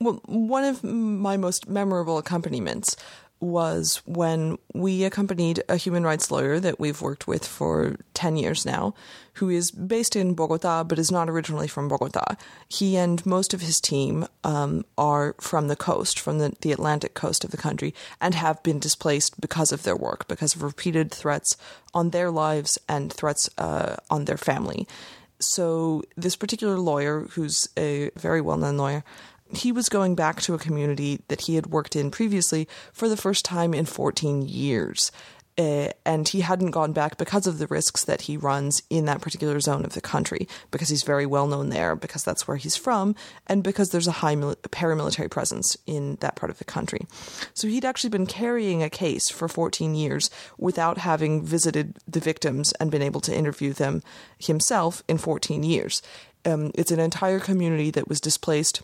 Well, 0.00 0.20
one 0.26 0.64
of 0.64 0.84
my 0.84 1.36
most 1.36 1.68
memorable 1.68 2.18
accompaniments 2.18 2.96
was 3.40 4.02
when 4.06 4.58
we 4.72 5.04
accompanied 5.04 5.62
a 5.68 5.76
human 5.76 6.04
rights 6.04 6.30
lawyer 6.30 6.58
that 6.58 6.80
we've 6.80 7.02
worked 7.02 7.28
with 7.28 7.46
for 7.46 7.96
10 8.14 8.36
years 8.36 8.64
now, 8.64 8.94
who 9.34 9.50
is 9.50 9.70
based 9.70 10.16
in 10.16 10.34
Bogota 10.34 10.82
but 10.82 10.98
is 10.98 11.10
not 11.10 11.28
originally 11.28 11.68
from 11.68 11.88
Bogota. 11.88 12.36
He 12.68 12.96
and 12.96 13.24
most 13.26 13.52
of 13.52 13.60
his 13.60 13.78
team 13.78 14.26
um, 14.42 14.84
are 14.96 15.34
from 15.38 15.68
the 15.68 15.76
coast, 15.76 16.18
from 16.18 16.38
the, 16.38 16.54
the 16.62 16.72
Atlantic 16.72 17.14
coast 17.14 17.44
of 17.44 17.50
the 17.50 17.56
country, 17.56 17.94
and 18.20 18.34
have 18.34 18.62
been 18.62 18.78
displaced 18.78 19.40
because 19.40 19.70
of 19.70 19.82
their 19.82 19.96
work, 19.96 20.26
because 20.28 20.54
of 20.54 20.62
repeated 20.62 21.10
threats 21.10 21.56
on 21.92 22.10
their 22.10 22.30
lives 22.30 22.78
and 22.88 23.12
threats 23.12 23.50
uh, 23.58 23.96
on 24.10 24.24
their 24.24 24.38
family. 24.38 24.88
So, 25.38 26.02
this 26.16 26.34
particular 26.34 26.78
lawyer, 26.78 27.26
who's 27.32 27.68
a 27.76 28.10
very 28.16 28.40
well 28.40 28.56
known 28.56 28.78
lawyer, 28.78 29.04
he 29.54 29.72
was 29.72 29.88
going 29.88 30.14
back 30.14 30.40
to 30.42 30.54
a 30.54 30.58
community 30.58 31.20
that 31.28 31.42
he 31.42 31.54
had 31.54 31.68
worked 31.68 31.96
in 31.96 32.10
previously 32.10 32.68
for 32.92 33.08
the 33.08 33.16
first 33.16 33.44
time 33.44 33.74
in 33.74 33.86
14 33.86 34.42
years. 34.42 35.12
Uh, 35.58 35.88
and 36.04 36.28
he 36.28 36.42
hadn't 36.42 36.72
gone 36.72 36.92
back 36.92 37.16
because 37.16 37.46
of 37.46 37.56
the 37.56 37.66
risks 37.68 38.04
that 38.04 38.22
he 38.22 38.36
runs 38.36 38.82
in 38.90 39.06
that 39.06 39.22
particular 39.22 39.58
zone 39.58 39.86
of 39.86 39.94
the 39.94 40.02
country, 40.02 40.46
because 40.70 40.90
he's 40.90 41.02
very 41.02 41.24
well 41.24 41.46
known 41.46 41.70
there, 41.70 41.96
because 41.96 42.22
that's 42.22 42.46
where 42.46 42.58
he's 42.58 42.76
from, 42.76 43.14
and 43.46 43.64
because 43.64 43.88
there's 43.88 44.06
a 44.06 44.12
high 44.12 44.34
mil- 44.34 44.56
paramilitary 44.68 45.30
presence 45.30 45.74
in 45.86 46.16
that 46.16 46.36
part 46.36 46.50
of 46.50 46.58
the 46.58 46.64
country. 46.64 47.06
So 47.54 47.68
he'd 47.68 47.86
actually 47.86 48.10
been 48.10 48.26
carrying 48.26 48.82
a 48.82 48.90
case 48.90 49.30
for 49.30 49.48
14 49.48 49.94
years 49.94 50.28
without 50.58 50.98
having 50.98 51.42
visited 51.42 51.96
the 52.06 52.20
victims 52.20 52.72
and 52.72 52.90
been 52.90 53.00
able 53.00 53.22
to 53.22 53.34
interview 53.34 53.72
them 53.72 54.02
himself 54.38 55.02
in 55.08 55.16
14 55.16 55.62
years. 55.62 56.02
Um, 56.44 56.70
it's 56.74 56.90
an 56.90 57.00
entire 57.00 57.40
community 57.40 57.90
that 57.92 58.08
was 58.08 58.20
displaced 58.20 58.82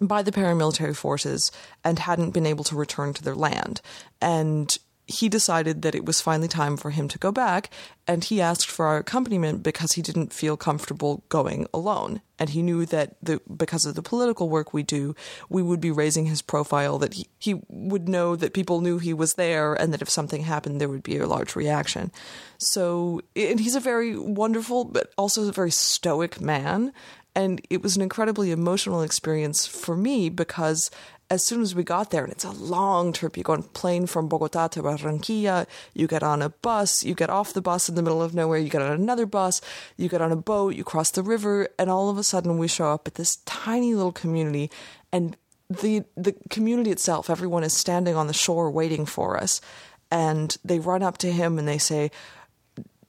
by 0.00 0.22
the 0.22 0.32
paramilitary 0.32 0.96
forces 0.96 1.50
and 1.84 1.98
hadn't 1.98 2.30
been 2.30 2.46
able 2.46 2.64
to 2.64 2.76
return 2.76 3.14
to 3.14 3.22
their 3.22 3.34
land. 3.34 3.80
And 4.20 4.76
he 5.06 5.28
decided 5.28 5.82
that 5.82 5.94
it 5.94 6.06
was 6.06 6.22
finally 6.22 6.48
time 6.48 6.78
for 6.78 6.90
him 6.90 7.08
to 7.08 7.18
go 7.18 7.30
back, 7.30 7.68
and 8.06 8.24
he 8.24 8.40
asked 8.40 8.70
for 8.70 8.86
our 8.86 8.96
accompaniment 8.96 9.62
because 9.62 9.92
he 9.92 10.02
didn't 10.02 10.32
feel 10.32 10.56
comfortable 10.56 11.22
going 11.28 11.66
alone. 11.74 12.22
And 12.38 12.50
he 12.50 12.62
knew 12.62 12.86
that 12.86 13.16
the, 13.22 13.40
because 13.54 13.84
of 13.84 13.96
the 13.96 14.02
political 14.02 14.48
work 14.48 14.72
we 14.72 14.82
do, 14.82 15.14
we 15.50 15.62
would 15.62 15.80
be 15.80 15.90
raising 15.90 16.24
his 16.24 16.40
profile, 16.40 16.98
that 16.98 17.14
he, 17.14 17.28
he 17.38 17.60
would 17.68 18.08
know 18.08 18.34
that 18.34 18.54
people 18.54 18.80
knew 18.80 18.98
he 18.98 19.12
was 19.12 19.34
there, 19.34 19.74
and 19.74 19.92
that 19.92 20.00
if 20.00 20.08
something 20.08 20.42
happened, 20.42 20.80
there 20.80 20.88
would 20.88 21.02
be 21.02 21.18
a 21.18 21.26
large 21.26 21.54
reaction. 21.54 22.10
So, 22.56 23.20
and 23.36 23.60
he's 23.60 23.76
a 23.76 23.80
very 23.80 24.18
wonderful, 24.18 24.86
but 24.86 25.12
also 25.18 25.46
a 25.46 25.52
very 25.52 25.70
stoic 25.70 26.40
man. 26.40 26.94
And 27.36 27.60
it 27.68 27.82
was 27.82 27.96
an 27.96 28.02
incredibly 28.02 28.52
emotional 28.52 29.02
experience 29.02 29.66
for 29.66 29.96
me 29.96 30.28
because 30.28 30.90
as 31.30 31.44
soon 31.44 31.62
as 31.62 31.74
we 31.74 31.82
got 31.82 32.10
there, 32.10 32.22
and 32.22 32.32
it's 32.32 32.44
a 32.44 32.50
long 32.50 33.12
trip, 33.12 33.36
you 33.36 33.42
go 33.42 33.54
on 33.54 33.60
a 33.60 33.62
plane 33.62 34.06
from 34.06 34.28
Bogota 34.28 34.68
to 34.68 34.82
Barranquilla, 34.82 35.66
you 35.94 36.06
get 36.06 36.22
on 36.22 36.42
a 36.42 36.50
bus, 36.50 37.02
you 37.02 37.14
get 37.14 37.30
off 37.30 37.52
the 37.52 37.62
bus 37.62 37.88
in 37.88 37.94
the 37.94 38.02
middle 38.02 38.22
of 38.22 38.34
nowhere, 38.34 38.58
you 38.58 38.68
get 38.68 38.82
on 38.82 38.92
another 38.92 39.26
bus, 39.26 39.60
you 39.96 40.08
get 40.08 40.20
on 40.20 40.32
a 40.32 40.36
boat, 40.36 40.74
you 40.74 40.84
cross 40.84 41.10
the 41.10 41.22
river, 41.22 41.68
and 41.78 41.90
all 41.90 42.10
of 42.10 42.18
a 42.18 42.22
sudden 42.22 42.58
we 42.58 42.68
show 42.68 42.92
up 42.92 43.08
at 43.08 43.14
this 43.14 43.36
tiny 43.46 43.94
little 43.94 44.12
community, 44.12 44.70
and 45.12 45.36
the 45.70 46.04
the 46.16 46.34
community 46.50 46.90
itself, 46.90 47.30
everyone 47.30 47.64
is 47.64 47.72
standing 47.72 48.14
on 48.14 48.26
the 48.26 48.34
shore 48.34 48.70
waiting 48.70 49.06
for 49.06 49.38
us, 49.38 49.62
and 50.10 50.56
they 50.62 50.78
run 50.78 51.02
up 51.02 51.16
to 51.18 51.32
him 51.32 51.58
and 51.58 51.66
they 51.66 51.78
say, 51.78 52.10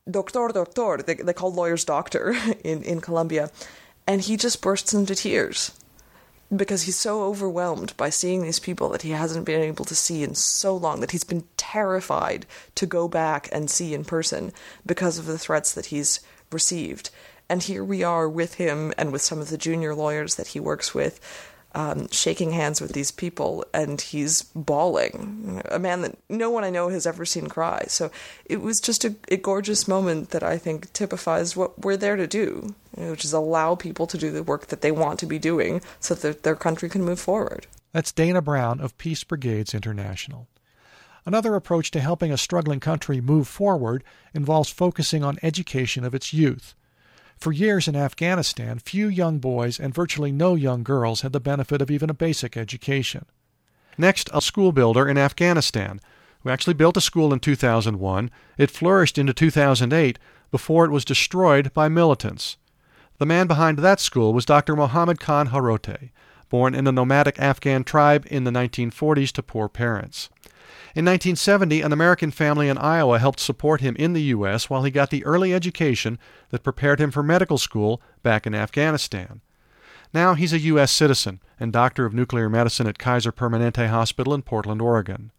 "Doctor, 0.09 0.47
doctor," 0.53 1.03
they, 1.05 1.15
they 1.15 1.33
call 1.33 1.53
lawyers 1.53 1.83
doctor 1.83 2.33
in 2.63 2.81
in 2.81 3.01
Colombia 3.01 3.51
and 4.07 4.21
he 4.21 4.37
just 4.37 4.61
bursts 4.61 4.93
into 4.93 5.15
tears 5.15 5.71
because 6.55 6.83
he's 6.83 6.95
so 6.95 7.23
overwhelmed 7.23 7.95
by 7.97 8.09
seeing 8.09 8.43
these 8.43 8.59
people 8.59 8.89
that 8.89 9.01
he 9.01 9.11
hasn't 9.11 9.45
been 9.45 9.61
able 9.61 9.85
to 9.85 9.95
see 9.95 10.23
in 10.23 10.35
so 10.35 10.75
long 10.75 10.99
that 10.99 11.11
he's 11.11 11.23
been 11.23 11.43
terrified 11.57 12.45
to 12.75 12.85
go 12.85 13.07
back 13.07 13.49
and 13.51 13.69
see 13.69 13.93
in 13.93 14.05
person 14.05 14.51
because 14.85 15.17
of 15.17 15.25
the 15.25 15.39
threats 15.39 15.73
that 15.73 15.87
he's 15.87 16.19
received. 16.51 17.09
And 17.49 17.63
here 17.63 17.83
we 17.83 18.03
are 18.03 18.29
with 18.29 18.55
him 18.55 18.93
and 18.97 19.11
with 19.11 19.21
some 19.21 19.39
of 19.39 19.49
the 19.49 19.57
junior 19.57 19.95
lawyers 19.95 20.35
that 20.35 20.47
he 20.47 20.59
works 20.59 20.93
with 20.93 21.19
um, 21.75 22.07
shaking 22.09 22.51
hands 22.51 22.79
with 22.79 22.93
these 22.93 23.11
people, 23.11 23.65
and 23.73 23.99
he's 23.99 24.43
bawling. 24.55 25.61
A 25.69 25.77
man 25.77 26.01
that 26.01 26.17
no 26.29 26.49
one 26.49 26.63
I 26.63 26.69
know 26.69 26.87
has 26.87 27.05
ever 27.05 27.25
seen 27.25 27.47
cry. 27.47 27.83
So 27.87 28.09
it 28.45 28.61
was 28.61 28.79
just 28.79 29.03
a, 29.03 29.13
a 29.29 29.37
gorgeous 29.37 29.87
moment 29.87 30.29
that 30.29 30.41
I 30.41 30.57
think 30.57 30.91
typifies 30.93 31.55
what 31.55 31.83
we're 31.83 31.97
there 31.97 32.15
to 32.15 32.27
do, 32.27 32.73
which 32.95 33.25
is 33.25 33.33
allow 33.33 33.75
people 33.75 34.07
to 34.07 34.17
do 34.17 34.31
the 34.31 34.41
work 34.41 34.67
that 34.67 34.81
they 34.81 34.91
want 34.91 35.19
to 35.19 35.25
be 35.25 35.37
doing 35.37 35.81
so 35.99 36.15
that 36.15 36.43
their 36.43 36.55
country 36.55 36.89
can 36.89 37.03
move 37.03 37.19
forward. 37.19 37.67
That's 37.91 38.13
Dana 38.13 38.41
Brown 38.41 38.79
of 38.79 38.97
Peace 38.97 39.23
Brigades 39.23 39.73
International. 39.73 40.47
Another 41.25 41.55
approach 41.55 41.91
to 41.91 41.99
helping 41.99 42.31
a 42.31 42.37
struggling 42.37 42.79
country 42.79 43.19
move 43.19 43.47
forward 43.47 44.03
involves 44.33 44.69
focusing 44.69 45.23
on 45.23 45.39
education 45.41 46.05
of 46.05 46.15
its 46.15 46.33
youth. 46.33 46.73
For 47.37 47.51
years 47.51 47.87
in 47.87 47.95
Afghanistan, 47.95 48.79
few 48.79 49.07
young 49.07 49.39
boys 49.39 49.79
and 49.79 49.93
virtually 49.93 50.31
no 50.31 50.55
young 50.55 50.83
girls 50.83 51.21
had 51.21 51.33
the 51.33 51.39
benefit 51.39 51.81
of 51.81 51.91
even 51.91 52.09
a 52.09 52.13
basic 52.13 52.57
education. 52.57 53.25
Next, 53.97 54.29
a 54.33 54.41
school 54.41 54.71
builder 54.71 55.07
in 55.07 55.17
Afghanistan, 55.17 55.99
who 56.45 56.51
actually 56.51 56.75
built 56.75 56.95
a 56.95 57.01
school 57.01 57.33
in 57.33 57.39
2001. 57.39 58.29
It 58.57 58.69
flourished 58.69 59.17
into 59.17 59.33
2008 59.33 60.19
before 60.51 60.85
it 60.85 60.91
was 60.91 61.03
destroyed 61.03 61.73
by 61.73 61.89
militants. 61.89 62.57
The 63.17 63.25
man 63.25 63.47
behind 63.47 63.79
that 63.79 63.99
school 63.99 64.31
was 64.31 64.45
Dr. 64.45 64.75
Mohammed 64.75 65.19
Khan 65.19 65.47
Kharoti, 65.49 66.11
born 66.49 66.75
in 66.75 66.85
a 66.85 66.91
nomadic 66.91 67.39
Afghan 67.39 67.83
tribe 67.83 68.27
in 68.29 68.43
the 68.43 68.51
1940s 68.51 69.31
to 69.31 69.41
poor 69.41 69.67
parents. 69.67 70.29
In 70.95 71.05
1970, 71.05 71.81
an 71.81 71.91
American 71.91 72.31
family 72.31 72.69
in 72.69 72.77
Iowa 72.77 73.19
helped 73.19 73.39
support 73.39 73.81
him 73.81 73.95
in 73.97 74.13
the 74.13 74.23
U.S. 74.23 74.69
while 74.69 74.83
he 74.83 74.91
got 74.91 75.09
the 75.09 75.25
early 75.25 75.53
education 75.53 76.19
that 76.49 76.63
prepared 76.63 76.99
him 76.99 77.11
for 77.11 77.23
medical 77.23 77.57
school 77.57 78.01
back 78.23 78.45
in 78.47 78.55
Afghanistan. 78.55 79.41
Now 80.13 80.33
he's 80.33 80.53
a 80.53 80.59
U.S. 80.59 80.91
citizen 80.91 81.41
and 81.59 81.73
doctor 81.73 82.05
of 82.05 82.13
nuclear 82.13 82.49
medicine 82.49 82.87
at 82.87 82.97
Kaiser 82.97 83.31
Permanente 83.31 83.89
Hospital 83.89 84.33
in 84.33 84.41
Portland, 84.41 84.81
Oregon. 84.81 85.31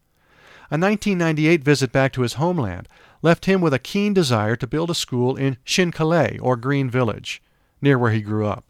A 0.70 0.76
1998 0.76 1.62
visit 1.62 1.92
back 1.92 2.12
to 2.12 2.22
his 2.22 2.34
homeland 2.34 2.88
left 3.22 3.46
him 3.46 3.60
with 3.60 3.72
a 3.72 3.78
keen 3.78 4.12
desire 4.12 4.56
to 4.56 4.66
build 4.66 4.90
a 4.90 4.94
school 4.94 5.36
in 5.36 5.58
Shinkaleh, 5.64 6.38
or 6.42 6.56
Green 6.56 6.90
Village, 6.90 7.40
near 7.80 7.98
where 7.98 8.12
he 8.12 8.20
grew 8.20 8.46
up. 8.46 8.64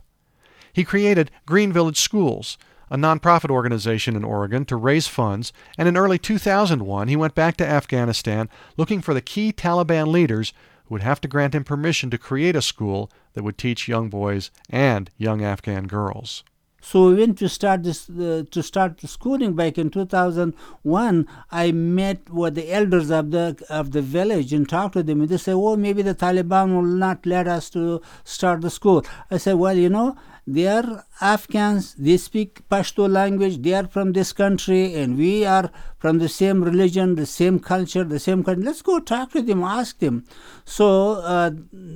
He 0.73 0.85
created 0.85 1.31
Green 1.47 1.73
Village 1.73 1.99
Schools, 1.99 2.59
a 2.91 2.97
nonprofit 2.97 3.51
organization 3.51 4.17
in 4.17 4.25
Oregon, 4.25 4.65
to 4.67 4.77
raise 4.77 5.07
funds, 5.07 5.53
and 5.77 5.89
in 5.89 5.97
early 5.97 6.19
2001 6.19 7.09
he 7.09 7.17
went 7.17 7.35
back 7.35 7.57
to 7.57 7.67
Afghanistan 7.67 8.49
looking 8.77 9.01
for 9.01 9.15
the 9.15 9.21
key 9.21 9.53
Taliban 9.53 10.09
leaders 10.09 10.53
who 10.87 10.95
would 10.95 11.03
have 11.03 11.21
to 11.21 11.29
grant 11.29 11.55
him 11.55 11.65
permission 11.65 12.11
to 12.11 12.19
create 12.19 12.57
a 12.57 12.63
school 12.63 13.11
that 13.35 13.43
would 13.43 13.59
teach 13.59 13.89
young 13.89 14.09
boys 14.09 14.51
and 14.71 15.11
young 15.17 15.43
Afghan 15.43 15.87
girls. 15.87 16.45
So 16.89 17.09
we 17.09 17.15
went 17.17 17.37
to 17.39 17.49
start 17.49 17.83
this 17.83 18.09
uh, 18.09 18.45
to 18.49 18.63
start 18.63 18.99
the 18.99 19.09
schooling 19.09 19.55
back 19.55 19.77
in 19.77 19.91
2001. 19.91 21.29
I 21.51 21.73
met 21.73 22.31
with 22.31 22.55
the 22.55 22.73
elders 22.73 23.11
of 23.11 23.33
the 23.33 23.61
of 23.69 23.91
the 23.91 24.03
village 24.03 24.53
and 24.53 24.69
talked 24.69 24.93
to 24.93 25.03
them. 25.03 25.21
And 25.21 25.29
they 25.29 25.37
said, 25.37 25.55
"Oh, 25.55 25.75
maybe 25.77 26.03
the 26.03 26.15
Taliban 26.15 26.75
will 26.77 26.83
not 26.83 27.27
let 27.27 27.49
us 27.49 27.71
to 27.71 28.01
start 28.23 28.61
the 28.61 28.71
school." 28.71 29.05
I 29.33 29.39
said, 29.39 29.55
"Well, 29.55 29.77
you 29.77 29.89
know." 29.89 30.17
They 30.49 30.69
are 30.69 31.05
Afghans, 31.21 31.95
they 31.95 32.17
speak 32.19 32.69
Pashto 32.69 33.11
language, 33.11 33.63
they 33.63 33.75
are 33.75 33.89
from 33.89 34.13
this 34.13 34.33
country, 34.33 34.95
and 34.95 35.19
we 35.19 35.45
are 35.45 35.73
from 35.99 36.19
the 36.19 36.29
same 36.29 36.63
religion, 36.63 37.17
the 37.17 37.27
same 37.27 37.59
culture, 37.59 38.05
the 38.05 38.21
same 38.21 38.45
country. 38.45 38.63
Let's 38.63 38.81
go 38.81 39.01
talk 39.01 39.33
to 39.33 39.43
them, 39.43 39.65
ask 39.65 39.99
them. 39.99 40.25
So, 40.65 41.15
uh, 41.15 41.51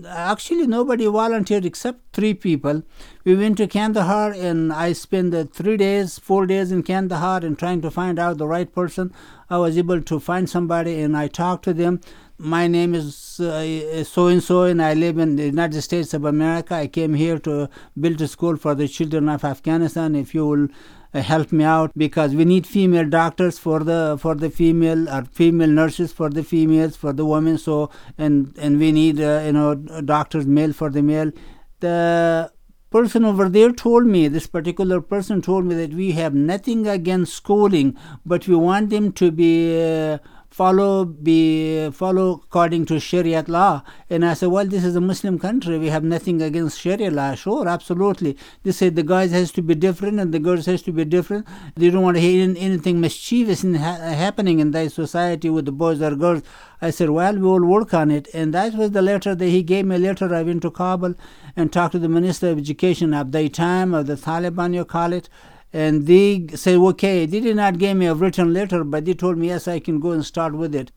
actually, 0.09 0.67
nobody 0.67 1.07
volunteered 1.07 1.65
except 1.65 2.01
three 2.13 2.35
people. 2.35 2.83
We 3.23 3.37
went 3.37 3.59
to 3.59 3.69
Kandahar, 3.69 4.33
and 4.33 4.73
I 4.73 4.95
spent 4.95 5.55
three 5.55 5.77
days, 5.77 6.19
four 6.19 6.45
days 6.47 6.73
in 6.73 6.83
Kandahar, 6.83 7.45
and 7.45 7.57
trying 7.57 7.83
to 7.83 7.91
find 7.91 8.19
out 8.19 8.39
the 8.39 8.49
right 8.49 8.73
person. 8.73 9.13
I 9.49 9.59
was 9.59 9.79
able 9.79 10.03
to 10.03 10.19
find 10.19 10.51
somebody, 10.51 11.01
and 11.01 11.17
I 11.17 11.29
talked 11.29 11.65
to 11.67 11.73
them 11.73 12.01
my 12.41 12.67
name 12.67 12.95
is 12.95 13.17
so 13.17 14.27
and 14.29 14.43
so, 14.43 14.63
and 14.63 14.83
I 14.83 14.95
live 14.95 15.19
in 15.19 15.37
the 15.37 15.45
United 15.45 15.83
States 15.83 16.15
of 16.15 16.25
America. 16.25 16.75
I 16.75 16.87
came 16.87 17.13
here 17.15 17.39
to 17.41 17.69
build 17.99 18.21
a 18.23 18.29
school 18.29 18.57
for 18.57 18.75
the 18.75 18.89
children 18.89 19.29
of 19.29 19.45
Afghanistan. 19.45 20.15
If 20.15 20.35
you 20.35 20.47
will 20.47 20.69
uh, 21.13 21.21
help 21.21 21.53
me 21.53 21.65
out 21.65 21.93
because 21.97 22.35
we 22.35 22.47
need 22.47 22.67
female 22.67 23.09
doctors 23.09 23.59
for 23.59 23.81
the 23.81 24.17
for 24.19 24.35
the 24.35 24.49
female 24.49 25.09
or 25.11 25.25
female 25.25 25.69
nurses 25.69 26.13
for 26.13 26.31
the 26.31 26.43
females 26.43 26.97
for 26.97 27.13
the 27.13 27.27
women 27.27 27.59
so 27.59 27.91
and 28.17 28.57
and 28.59 28.79
we 28.79 28.93
need 28.93 29.21
uh, 29.21 29.43
you 29.45 29.53
know 29.53 29.75
doctors 29.75 30.47
male 30.47 30.73
for 30.73 30.89
the 30.89 31.03
male 31.03 31.33
the 31.81 32.51
person 32.91 33.25
over 33.25 33.49
there 33.49 33.73
told 33.73 34.07
me 34.07 34.29
this 34.29 34.47
particular 34.47 35.01
person 35.01 35.43
told 35.43 35.65
me 35.65 35.75
that 35.75 35.93
we 35.95 36.13
have 36.13 36.33
nothing 36.33 36.87
against 36.87 37.35
schooling 37.35 37.97
but 38.25 38.47
we 38.47 38.55
want 38.55 38.91
them 38.91 39.11
to 39.13 39.33
be 39.33 39.83
uh, 39.83 40.19
follow 40.61 41.07
be 41.07 41.91
follow 41.91 42.43
according 42.45 42.85
to 42.85 43.01
Sharia 43.01 43.43
law. 43.49 43.83
And 44.11 44.27
I 44.27 44.35
said, 44.35 44.51
well, 44.51 44.67
this 44.67 44.85
is 44.85 44.95
a 44.95 45.01
Muslim 45.01 45.39
country. 45.39 45.79
We 45.79 45.89
have 45.89 46.05
nothing 46.05 46.43
against 46.43 46.79
Sharia 46.79 47.11
law. 47.11 47.35
Sure, 47.35 47.67
absolutely. 47.67 48.37
They 48.63 48.73
said 48.73 48.95
the 48.95 49.03
guys 49.03 49.31
has 49.33 49.53
to 49.53 49.63
be 49.63 49.75
different 49.75 50.21
and 50.21 50.35
the 50.35 50.39
girls 50.39 50.67
has 50.67 50.83
to 50.83 50.93
be 50.93 51.07
different. 51.07 51.47
They 51.77 51.89
don't 51.89 52.03
want 52.03 52.19
to 52.19 52.21
hear 52.21 52.43
anything 52.43 53.01
mischievous 53.01 53.65
in 53.65 53.77
ha- 53.77 54.13
happening 54.25 54.59
in 54.59 54.73
their 54.73 54.91
society 54.91 55.49
with 55.49 55.65
the 55.65 55.73
boys 55.73 56.03
or 56.03 56.15
girls. 56.15 56.43
I 56.83 56.91
said, 56.91 57.09
well, 57.09 57.35
we 57.35 57.41
will 57.41 57.65
work 57.65 57.95
on 57.95 58.11
it. 58.11 58.29
And 58.35 58.53
that 58.53 58.75
was 58.75 58.91
the 58.91 59.01
letter 59.01 59.35
that 59.35 59.47
he 59.47 59.63
gave 59.63 59.87
me. 59.87 59.97
A 59.97 59.99
letter. 59.99 60.35
I 60.35 60.43
went 60.43 60.61
to 60.63 60.71
Kabul 60.71 61.15
and 61.57 61.73
talked 61.73 61.93
to 61.93 61.99
the 61.99 62.09
Minister 62.11 62.51
of 62.51 62.59
Education 62.59 63.15
at 63.15 63.33
the 63.33 63.49
time 63.49 63.95
of 63.95 64.07
the 64.07 64.17
Taliban, 64.17 64.75
you 64.75 64.85
call 64.85 65.15
it 65.15 65.31
and 65.73 66.07
they 66.07 66.47
said, 66.55 66.77
okay, 66.77 67.27
they 67.27 67.41
did 67.41 67.57
not 67.57 67.79
give 67.79 67.97
me 67.97 68.07
a 68.07 68.15
written 68.15 68.53
letter, 68.53 68.85
but 68.85 69.05
they 69.05 69.15
told 69.15 69.39
me, 69.39 69.49
yes, 69.49 69.69
I 69.69 69.79
can 69.79 70.01
go 70.01 70.11
and 70.11 70.25
start 70.25 70.55
with 70.55 70.75
it. 70.75 70.91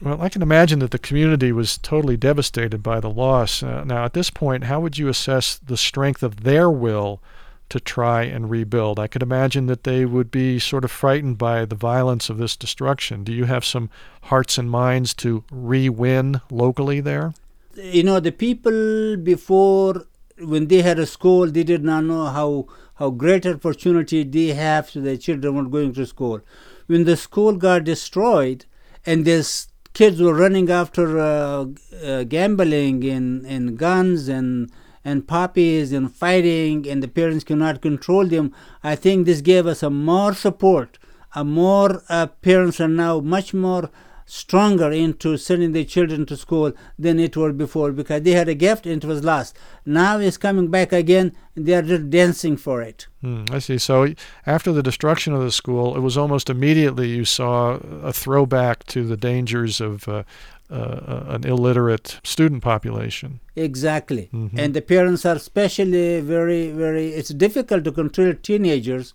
Well, 0.00 0.20
I 0.20 0.28
can 0.28 0.42
imagine 0.42 0.80
that 0.80 0.90
the 0.90 0.98
community 0.98 1.52
was 1.52 1.78
totally 1.78 2.16
devastated 2.16 2.82
by 2.82 3.00
the 3.00 3.10
loss. 3.10 3.62
Uh, 3.62 3.82
now, 3.84 4.04
at 4.04 4.12
this 4.12 4.30
point, 4.30 4.64
how 4.64 4.80
would 4.80 4.98
you 4.98 5.08
assess 5.08 5.56
the 5.56 5.76
strength 5.76 6.22
of 6.22 6.44
their 6.44 6.70
will 6.70 7.22
to 7.70 7.80
try 7.80 8.22
and 8.22 8.50
rebuild? 8.50 8.98
I 9.00 9.06
could 9.06 9.22
imagine 9.22 9.66
that 9.66 9.84
they 9.84 10.04
would 10.04 10.30
be 10.30 10.58
sort 10.58 10.84
of 10.84 10.90
frightened 10.90 11.38
by 11.38 11.64
the 11.64 11.74
violence 11.74 12.28
of 12.28 12.36
this 12.36 12.56
destruction. 12.56 13.24
Do 13.24 13.32
you 13.32 13.44
have 13.44 13.64
some 13.64 13.88
hearts 14.24 14.58
and 14.58 14.70
minds 14.70 15.14
to 15.14 15.44
re 15.50 15.88
win 15.88 16.42
locally 16.50 17.00
there? 17.00 17.32
You 17.74 18.02
know, 18.02 18.20
the 18.20 18.32
people 18.32 19.16
before, 19.16 20.06
when 20.38 20.68
they 20.68 20.82
had 20.82 20.98
a 20.98 21.06
school, 21.06 21.46
they 21.50 21.64
did 21.64 21.84
not 21.84 22.04
know 22.04 22.26
how 22.26 22.66
how 22.94 23.10
great 23.10 23.44
opportunity 23.44 24.24
they 24.24 24.48
have 24.48 24.90
to 24.90 25.00
their 25.00 25.16
children 25.16 25.54
were 25.54 25.70
going 25.70 25.92
to 25.94 26.06
school. 26.06 26.40
When 26.86 27.04
the 27.04 27.16
school 27.16 27.56
got 27.56 27.84
destroyed 27.84 28.64
and 29.04 29.24
these 29.24 29.68
kids 29.92 30.20
were 30.20 30.34
running 30.34 30.70
after 30.70 31.18
uh, 31.18 31.66
uh, 32.02 32.24
gambling 32.24 33.04
and, 33.04 33.44
and 33.46 33.78
guns 33.78 34.28
and 34.28 34.70
and 35.04 35.28
puppies 35.28 35.92
and 35.92 36.12
fighting 36.12 36.88
and 36.88 37.02
the 37.02 37.08
parents 37.08 37.44
cannot 37.44 37.80
control 37.80 38.26
them, 38.26 38.52
I 38.82 38.96
think 38.96 39.24
this 39.24 39.40
gave 39.40 39.66
us 39.66 39.82
a 39.82 39.90
more 39.90 40.34
support. 40.34 40.98
A 41.34 41.44
more 41.44 42.02
uh, 42.08 42.26
parents 42.26 42.80
are 42.80 42.88
now 42.88 43.20
much 43.20 43.54
more 43.54 43.90
stronger 44.26 44.90
into 44.90 45.36
sending 45.36 45.72
their 45.72 45.84
children 45.84 46.26
to 46.26 46.36
school 46.36 46.72
than 46.98 47.18
it 47.18 47.36
was 47.36 47.54
before 47.54 47.92
because 47.92 48.22
they 48.22 48.32
had 48.32 48.48
a 48.48 48.54
gift 48.54 48.84
and 48.84 49.02
it 49.02 49.06
was 49.06 49.24
lost. 49.24 49.56
Now 49.86 50.18
it's 50.18 50.36
coming 50.36 50.68
back 50.68 50.92
again 50.92 51.32
and 51.54 51.64
they 51.64 51.74
are 51.74 51.82
just 51.82 52.10
dancing 52.10 52.56
for 52.56 52.82
it. 52.82 53.06
Hmm, 53.22 53.44
I 53.50 53.60
see. 53.60 53.78
So 53.78 54.12
after 54.44 54.72
the 54.72 54.82
destruction 54.82 55.32
of 55.32 55.42
the 55.42 55.52
school, 55.52 55.96
it 55.96 56.00
was 56.00 56.18
almost 56.18 56.50
immediately 56.50 57.08
you 57.08 57.24
saw 57.24 57.74
a 58.02 58.12
throwback 58.12 58.84
to 58.86 59.06
the 59.06 59.16
dangers 59.16 59.80
of. 59.80 60.06
Uh, 60.08 60.24
uh, 60.68 61.22
an 61.28 61.46
illiterate 61.46 62.18
student 62.24 62.60
population. 62.60 63.38
Exactly. 63.54 64.28
Mm-hmm. 64.34 64.58
And 64.58 64.74
the 64.74 64.82
parents 64.82 65.24
are 65.24 65.36
especially 65.36 66.20
very, 66.20 66.72
very, 66.72 67.10
it's 67.10 67.28
difficult 67.28 67.84
to 67.84 67.92
control 67.92 68.34
teenagers. 68.34 69.14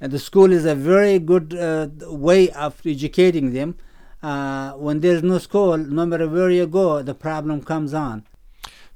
And 0.00 0.12
the 0.12 0.20
school 0.20 0.52
is 0.52 0.64
a 0.64 0.76
very 0.76 1.18
good 1.18 1.54
uh, 1.54 1.88
way 2.02 2.50
of 2.50 2.80
educating 2.86 3.52
them 3.52 3.74
uh, 4.22 4.72
when 4.72 5.00
there's 5.00 5.22
no 5.22 5.38
school, 5.38 5.76
no 5.76 6.06
matter 6.06 6.28
where 6.28 6.50
you 6.50 6.66
go, 6.66 7.02
the 7.02 7.14
problem 7.14 7.62
comes 7.62 7.92
on. 7.92 8.24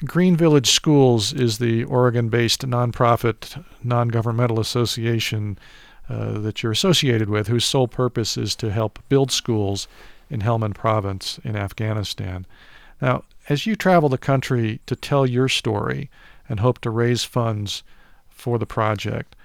Green 0.04 0.36
Village 0.36 0.70
Schools 0.70 1.32
is 1.32 1.58
the 1.58 1.84
Oregon 1.84 2.28
based 2.28 2.66
nonprofit, 2.66 3.64
non 3.82 4.08
governmental 4.08 4.60
association 4.60 5.58
uh, 6.08 6.38
that 6.38 6.62
you're 6.62 6.72
associated 6.72 7.30
with, 7.30 7.48
whose 7.48 7.64
sole 7.64 7.88
purpose 7.88 8.36
is 8.36 8.54
to 8.56 8.70
help 8.70 8.98
build 9.08 9.32
schools 9.32 9.88
in 10.28 10.40
Helmand 10.40 10.74
Province 10.74 11.40
in 11.44 11.56
Afghanistan. 11.56 12.46
Now, 13.00 13.24
as 13.48 13.66
you 13.66 13.76
travel 13.76 14.08
the 14.08 14.18
country 14.18 14.80
to 14.86 14.96
tell 14.96 15.26
your 15.26 15.48
story 15.48 16.10
and 16.48 16.60
hope 16.60 16.80
to 16.80 16.90
raise 16.90 17.24
funds 17.24 17.82
for 18.28 18.58
the 18.58 18.66
project, 18.66 19.35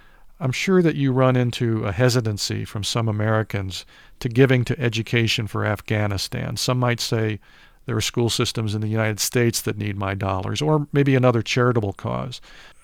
I'm 0.41 0.51
sure 0.51 0.81
that 0.81 0.95
you 0.95 1.11
run 1.11 1.35
into 1.35 1.85
a 1.85 1.91
hesitancy 1.91 2.65
from 2.65 2.83
some 2.83 3.07
Americans 3.07 3.85
to 4.19 4.27
giving 4.27 4.65
to 4.65 4.79
education 4.79 5.45
for 5.45 5.63
Afghanistan. 5.63 6.57
Some 6.57 6.79
might 6.79 6.99
say 6.99 7.39
there 7.85 7.95
are 7.95 8.01
school 8.01 8.29
systems 8.29 8.73
in 8.73 8.81
the 8.81 8.87
United 8.87 9.19
States 9.19 9.61
that 9.61 9.77
need 9.77 9.97
my 9.97 10.15
dollars, 10.15 10.59
or 10.59 10.87
maybe 10.91 11.13
another 11.13 11.43
charitable 11.43 11.93
cause. 11.93 12.41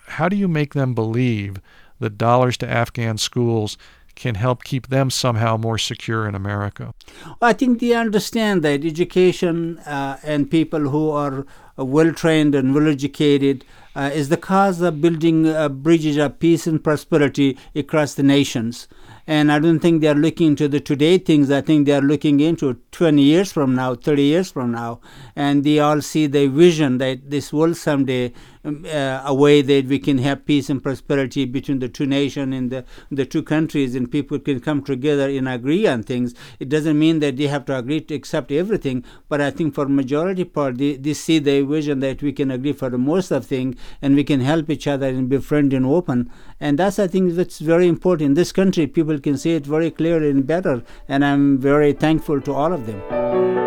How 0.08 0.30
do 0.30 0.36
you 0.36 0.47
make 0.47 0.76
them 0.76 0.93
believe 0.93 1.60
that 1.99 2.18
dollars 2.18 2.58
to 2.58 2.70
Afghan 2.70 3.18
schools 3.18 3.76
can 4.18 4.36
help 4.36 4.63
keep 4.63 4.88
them 4.88 5.09
somehow 5.09 5.55
more 5.55 5.78
secure 5.78 6.28
in 6.28 6.36
America? 6.36 6.93
I 7.41 7.53
think 7.53 7.80
they 7.80 7.93
understand 7.93 8.63
that 8.63 8.84
education 8.84 9.80
uh, 9.80 10.18
and 10.24 10.51
people 10.51 10.89
who 10.89 11.11
are 11.11 11.45
well 11.78 12.11
trained 12.11 12.55
and 12.55 12.74
well 12.74 12.88
educated 12.88 13.63
uh, 13.95 14.09
is 14.13 14.30
the 14.30 14.38
cause 14.38 14.82
of 14.82 15.01
building 15.01 15.47
uh, 15.47 15.70
bridges 15.70 16.18
of 16.18 16.39
peace 16.39 16.68
and 16.68 16.84
prosperity 16.84 17.57
across 17.76 18.15
the 18.15 18.24
nations. 18.24 18.88
And 19.26 19.51
I 19.51 19.59
don't 19.59 19.80
think 19.80 20.01
they 20.01 20.07
are 20.07 20.15
looking 20.15 20.47
into 20.47 20.68
the 20.68 20.80
today 20.80 21.18
things. 21.18 21.51
I 21.51 21.61
think 21.61 21.86
they 21.86 21.93
are 21.93 22.01
looking 22.01 22.39
into 22.39 22.76
20 22.91 23.22
years 23.22 23.51
from 23.51 23.76
now, 23.76 23.95
30 23.95 24.24
years 24.24 24.51
from 24.51 24.72
now. 24.72 25.01
And 25.36 25.63
they 25.63 25.80
all 25.80 26.01
see 26.01 26.28
the 26.28 26.47
vision 26.47 26.97
that 26.99 27.30
this 27.30 27.51
will 27.51 27.76
someday 27.76 28.34
uh, 28.68 29.22
a 29.26 29.34
way 29.34 29.61
that 29.61 29.86
we 29.86 29.99
can 29.99 30.18
have 30.18 30.45
peace 30.45 30.70
and 30.70 30.84
prosperity 30.84 31.45
between 31.45 31.80
the 31.80 31.88
two 31.88 32.05
nations 32.05 32.53
and 32.53 32.70
the, 32.70 32.84
the 33.09 33.26
two 33.26 33.41
countries 33.41 33.95
and 33.95 34.11
people 34.11 34.39
can 34.39 34.59
come 34.59 34.84
together 34.84 35.30
and 35.30 35.47
agree 35.47 35.88
on 35.88 36.03
things. 36.03 36.34
It 36.59 36.70
doesn't 36.70 36.99
mean 36.99 37.20
that 37.20 37.38
they 37.38 37.47
have 37.47 37.65
to 37.65 37.78
agree 37.78 38.01
to 38.01 38.13
accept 38.13 38.51
everything, 38.51 39.03
but 39.30 39.39
I 39.39 39.51
think 39.51 39.74
for 39.74 39.88
majority 39.88 40.43
part, 40.43 40.78
they, 40.78 40.97
they 40.97 41.13
see 41.13 41.39
the 41.39 41.61
vision 41.61 41.99
that 42.01 42.22
we 42.22 42.34
can 42.34 42.51
agree 42.51 42.74
for 42.74 42.89
the 42.89 42.97
most 42.97 43.32
of 43.32 43.45
things 43.45 43.78
and 44.01 44.15
we 44.15 44.24
can 44.24 44.41
help 44.41 44.70
each 44.70 44.88
other 44.88 45.07
and 45.07 45.30
be 45.30 45.38
friendly 45.38 45.78
and 45.78 45.86
open. 45.86 46.30
And 46.59 46.78
that's, 46.78 46.99
I 46.99 47.07
think, 47.07 47.34
that's 47.34 47.59
very 47.59 47.88
important. 47.88 48.28
In 48.28 48.34
this 48.34 48.51
country, 48.51 48.88
people 48.88 49.20
can 49.20 49.38
see 49.38 49.51
it 49.51 49.65
very 49.65 49.91
clearly 49.91 50.30
and 50.30 50.45
better, 50.45 50.84
and 51.07 51.24
I'm 51.24 51.57
very 51.57 51.93
thankful 51.93 52.41
to 52.41 52.53
all 52.53 52.74
of 52.74 52.86
them. 52.86 53.66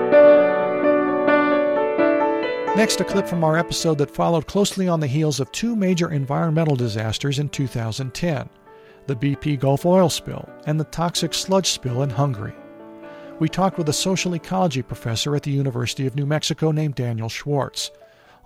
Next, 2.76 3.00
a 3.00 3.04
clip 3.04 3.26
from 3.26 3.42
our 3.42 3.58
episode 3.58 3.98
that 3.98 4.12
followed 4.12 4.46
closely 4.46 4.86
on 4.86 5.00
the 5.00 5.08
heels 5.08 5.40
of 5.40 5.50
two 5.50 5.74
major 5.74 6.12
environmental 6.12 6.76
disasters 6.76 7.40
in 7.40 7.48
2010 7.48 8.48
the 9.06 9.16
BP 9.16 9.58
Gulf 9.58 9.84
oil 9.84 10.08
spill 10.08 10.48
and 10.66 10.78
the 10.78 10.84
toxic 10.84 11.34
sludge 11.34 11.70
spill 11.70 12.02
in 12.02 12.10
Hungary. 12.10 12.54
We 13.40 13.48
talked 13.48 13.76
with 13.76 13.88
a 13.88 13.92
social 13.92 14.34
ecology 14.34 14.82
professor 14.82 15.34
at 15.34 15.42
the 15.42 15.50
University 15.50 16.06
of 16.06 16.14
New 16.14 16.26
Mexico 16.26 16.70
named 16.70 16.94
Daniel 16.94 17.28
Schwartz. 17.28 17.90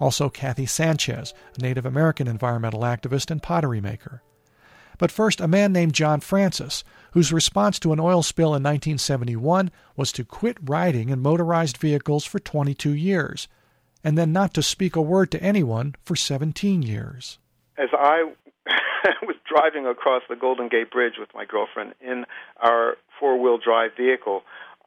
Also, 0.01 0.31
Kathy 0.31 0.65
Sanchez, 0.65 1.35
a 1.59 1.61
Native 1.61 1.85
American 1.85 2.27
environmental 2.27 2.81
activist 2.81 3.31
and 3.31 3.43
pottery 3.43 3.83
maker. 3.83 4.23
But 4.97 5.11
first, 5.11 5.41
a 5.41 5.49
man 5.49 5.71
named 5.71 5.93
John 5.93 6.21
Francis, 6.21 6.83
whose 7.13 7.31
response 7.31 7.79
to 7.81 7.93
an 7.93 8.01
oil 8.01 8.23
spill 8.23 8.55
in 8.55 8.63
1971 8.63 9.71
was 9.97 10.13
to 10.13 10.25
quit 10.25 10.57
riding 10.63 11.11
in 11.11 11.21
motorized 11.21 11.77
vehicles 11.77 12.25
for 12.25 12.39
22 12.39 12.95
years, 12.95 13.49
and 14.05 14.19
then 14.19 14.33
not 14.33 14.53
to 14.55 14.63
speak 14.63 14.95
a 14.95 15.03
word 15.03 15.31
to 15.33 15.43
anyone 15.43 15.95
for 16.03 16.15
17 16.15 16.83
years. 16.83 17.39
As 17.79 17.89
I 17.93 18.33
was 19.23 19.37
driving 19.49 19.87
across 19.87 20.23
the 20.29 20.37
Golden 20.37 20.69
Gate 20.69 20.91
Bridge 20.91 21.15
with 21.19 21.31
my 21.35 21.47
girlfriend 21.47 21.95
in 22.01 22.27
our 22.61 22.97
four 23.19 23.41
wheel 23.41 23.59
drive 23.59 23.93
vehicle, 23.97 24.43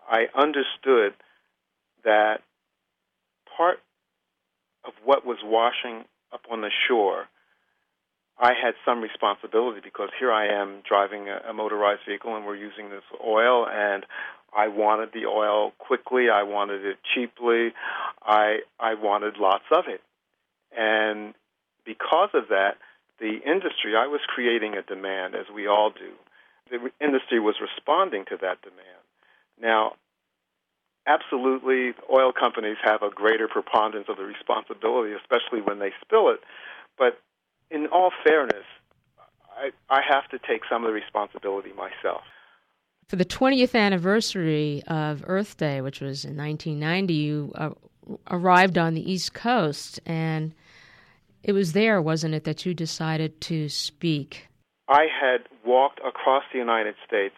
I 0.09 0.27
understood 0.35 1.13
that 2.05 2.41
part 3.57 3.79
of 4.85 4.93
what 5.03 5.25
was 5.25 5.37
washing 5.43 6.05
up 6.31 6.41
on 6.49 6.61
the 6.61 6.71
shore, 6.87 7.25
I 8.39 8.53
had 8.53 8.75
some 8.85 9.01
responsibility 9.01 9.81
because 9.83 10.09
here 10.19 10.31
I 10.31 10.47
am 10.47 10.83
driving 10.87 11.27
a, 11.27 11.49
a 11.49 11.53
motorized 11.53 12.01
vehicle 12.07 12.35
and 12.35 12.45
we're 12.45 12.55
using 12.55 12.89
this 12.89 13.03
oil 13.25 13.67
and 13.67 14.05
I 14.57 14.67
wanted 14.69 15.09
the 15.13 15.27
oil 15.27 15.71
quickly, 15.77 16.29
I 16.29 16.41
wanted 16.41 16.83
it 16.83 16.97
cheaply, 17.13 17.73
I 18.23 18.61
I 18.79 18.95
wanted 18.95 19.37
lots 19.37 19.65
of 19.71 19.85
it. 19.87 20.01
And 20.75 21.35
because 21.85 22.29
of 22.33 22.49
that, 22.49 22.77
the 23.19 23.37
industry, 23.45 23.95
I 23.95 24.07
was 24.07 24.21
creating 24.27 24.73
a 24.73 24.81
demand 24.81 25.35
as 25.35 25.45
we 25.53 25.67
all 25.67 25.91
do. 25.91 26.11
The 26.71 26.91
industry 26.99 27.39
was 27.39 27.55
responding 27.61 28.25
to 28.25 28.37
that 28.41 28.61
demand. 28.61 29.03
Now, 29.61 29.93
absolutely, 31.05 31.93
oil 32.11 32.31
companies 32.33 32.77
have 32.83 33.03
a 33.03 33.09
greater 33.09 33.47
preponderance 33.47 34.09
of 34.09 34.17
the 34.17 34.23
responsibility, 34.23 35.13
especially 35.13 35.61
when 35.61 35.79
they 35.79 35.91
spill 36.01 36.29
it. 36.29 36.41
But 36.97 37.21
in 37.69 37.87
all 37.87 38.11
fairness, 38.25 38.65
I, 39.55 39.69
I 39.89 40.01
have 40.07 40.27
to 40.29 40.39
take 40.39 40.61
some 40.69 40.83
of 40.83 40.87
the 40.87 40.93
responsibility 40.93 41.71
myself. 41.73 42.23
For 43.07 43.15
the 43.15 43.23
20th 43.23 43.73
anniversary 43.73 44.83
of 44.85 45.23
Earth 45.27 45.55
Day, 45.55 45.79
which 45.79 46.01
was 46.01 46.25
in 46.25 46.35
1990, 46.35 47.13
you 47.13 47.51
uh, 47.55 47.69
arrived 48.29 48.77
on 48.77 48.95
the 48.95 49.11
East 49.11 49.33
Coast, 49.33 50.01
and 50.05 50.53
it 51.41 51.53
was 51.53 51.71
there, 51.71 52.01
wasn't 52.01 52.33
it, 52.33 52.43
that 52.43 52.65
you 52.65 52.73
decided 52.73 53.39
to 53.41 53.69
speak? 53.69 54.49
I 54.89 55.05
had 55.21 55.47
walked 55.65 56.01
across 56.05 56.43
the 56.51 56.59
United 56.59 56.95
States, 57.07 57.35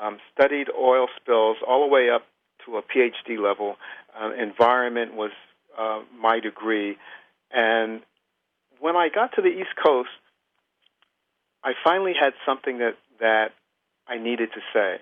um, 0.00 0.18
studied 0.32 0.68
oil 0.78 1.08
spills 1.20 1.56
all 1.66 1.80
the 1.80 1.92
way 1.92 2.10
up 2.10 2.24
to 2.64 2.76
a 2.76 2.82
PhD 2.82 3.42
level. 3.42 3.74
Uh, 4.16 4.30
environment 4.40 5.14
was 5.14 5.32
uh, 5.76 6.00
my 6.16 6.38
degree. 6.38 6.96
And 7.50 8.02
when 8.78 8.94
I 8.94 9.08
got 9.12 9.34
to 9.34 9.42
the 9.42 9.48
East 9.48 9.74
Coast, 9.84 10.10
I 11.64 11.72
finally 11.82 12.12
had 12.14 12.34
something 12.46 12.78
that, 12.78 12.94
that 13.18 13.48
I 14.06 14.18
needed 14.18 14.50
to 14.54 14.60
say. 14.72 15.00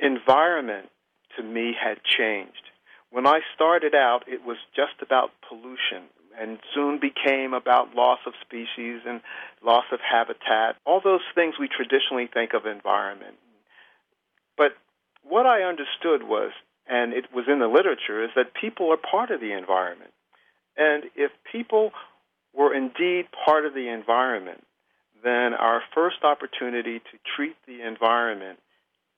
Environment 0.00 0.88
to 1.36 1.42
me 1.42 1.74
had 1.78 1.98
changed. 2.04 2.70
When 3.10 3.26
I 3.26 3.40
started 3.54 3.94
out, 3.94 4.24
it 4.26 4.44
was 4.44 4.56
just 4.74 5.00
about 5.00 5.30
pollution 5.48 6.04
and 6.38 6.58
soon 6.74 6.98
became 6.98 7.54
about 7.54 7.94
loss 7.94 8.18
of 8.26 8.32
species 8.40 9.02
and 9.06 9.20
loss 9.64 9.84
of 9.92 10.00
habitat, 10.00 10.76
all 10.84 11.00
those 11.02 11.20
things 11.34 11.54
we 11.58 11.68
traditionally 11.68 12.26
think 12.32 12.54
of 12.54 12.66
environment. 12.66 13.36
But 14.56 14.72
what 15.22 15.46
I 15.46 15.62
understood 15.62 16.24
was, 16.24 16.50
and 16.88 17.12
it 17.12 17.32
was 17.32 17.44
in 17.48 17.60
the 17.60 17.68
literature, 17.68 18.24
is 18.24 18.30
that 18.36 18.52
people 18.60 18.92
are 18.92 18.96
part 18.96 19.30
of 19.30 19.40
the 19.40 19.52
environment. 19.52 20.10
And 20.76 21.04
if 21.14 21.30
people 21.50 21.92
were 22.52 22.74
indeed 22.74 23.26
part 23.44 23.64
of 23.64 23.74
the 23.74 23.88
environment, 23.88 24.64
then 25.22 25.54
our 25.54 25.82
first 25.94 26.24
opportunity 26.24 26.98
to 26.98 27.18
treat 27.36 27.56
the 27.66 27.86
environment 27.86 28.58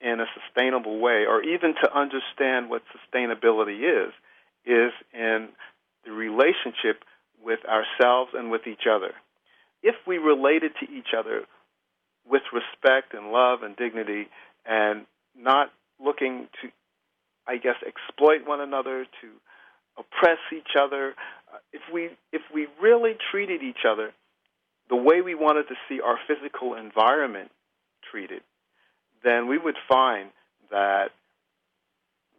in 0.01 0.21
a 0.21 0.27
sustainable 0.35 0.99
way, 0.99 1.25
or 1.27 1.43
even 1.43 1.75
to 1.83 1.97
understand 1.97 2.69
what 2.69 2.83
sustainability 2.93 3.81
is, 3.81 4.13
is 4.67 4.93
in 5.15 5.49
the 6.05 6.13
relationship 6.13 7.03
with 7.43 7.61
ourselves 7.65 8.33
and 8.35 8.51
with 8.51 8.67
each 8.67 8.87
other. 8.91 9.13
If 9.83 9.95
we 10.07 10.19
related 10.19 10.73
to 10.81 10.93
each 10.93 11.15
other 11.17 11.43
with 12.29 12.43
respect 12.53 13.15
and 13.15 13.31
love 13.31 13.63
and 13.63 13.77
dignity 13.77 14.29
and 14.67 15.07
not 15.39 15.73
looking 16.05 16.49
to, 16.61 16.69
I 17.47 17.57
guess, 17.57 17.77
exploit 17.87 18.47
one 18.47 18.61
another, 18.61 19.07
to 19.23 19.29
oppress 19.97 20.39
each 20.53 20.77
other, 20.79 21.15
uh, 21.53 21.59
if 21.73 21.83
we 21.93 22.11
if 22.33 22.43
we 22.53 22.67
really 22.81 23.13
treated 23.31 23.63
each 23.63 23.85
other 23.89 24.13
the 24.89 24.97
way 24.97 25.21
we 25.21 25.35
wanted 25.35 25.65
to 25.69 25.75
see 25.89 26.01
our 26.01 26.19
physical 26.29 26.75
environment 26.75 27.51
treated, 28.11 28.43
then 29.27 29.49
we 29.49 29.59
would 29.59 29.77
find 29.89 30.31
that 30.71 31.09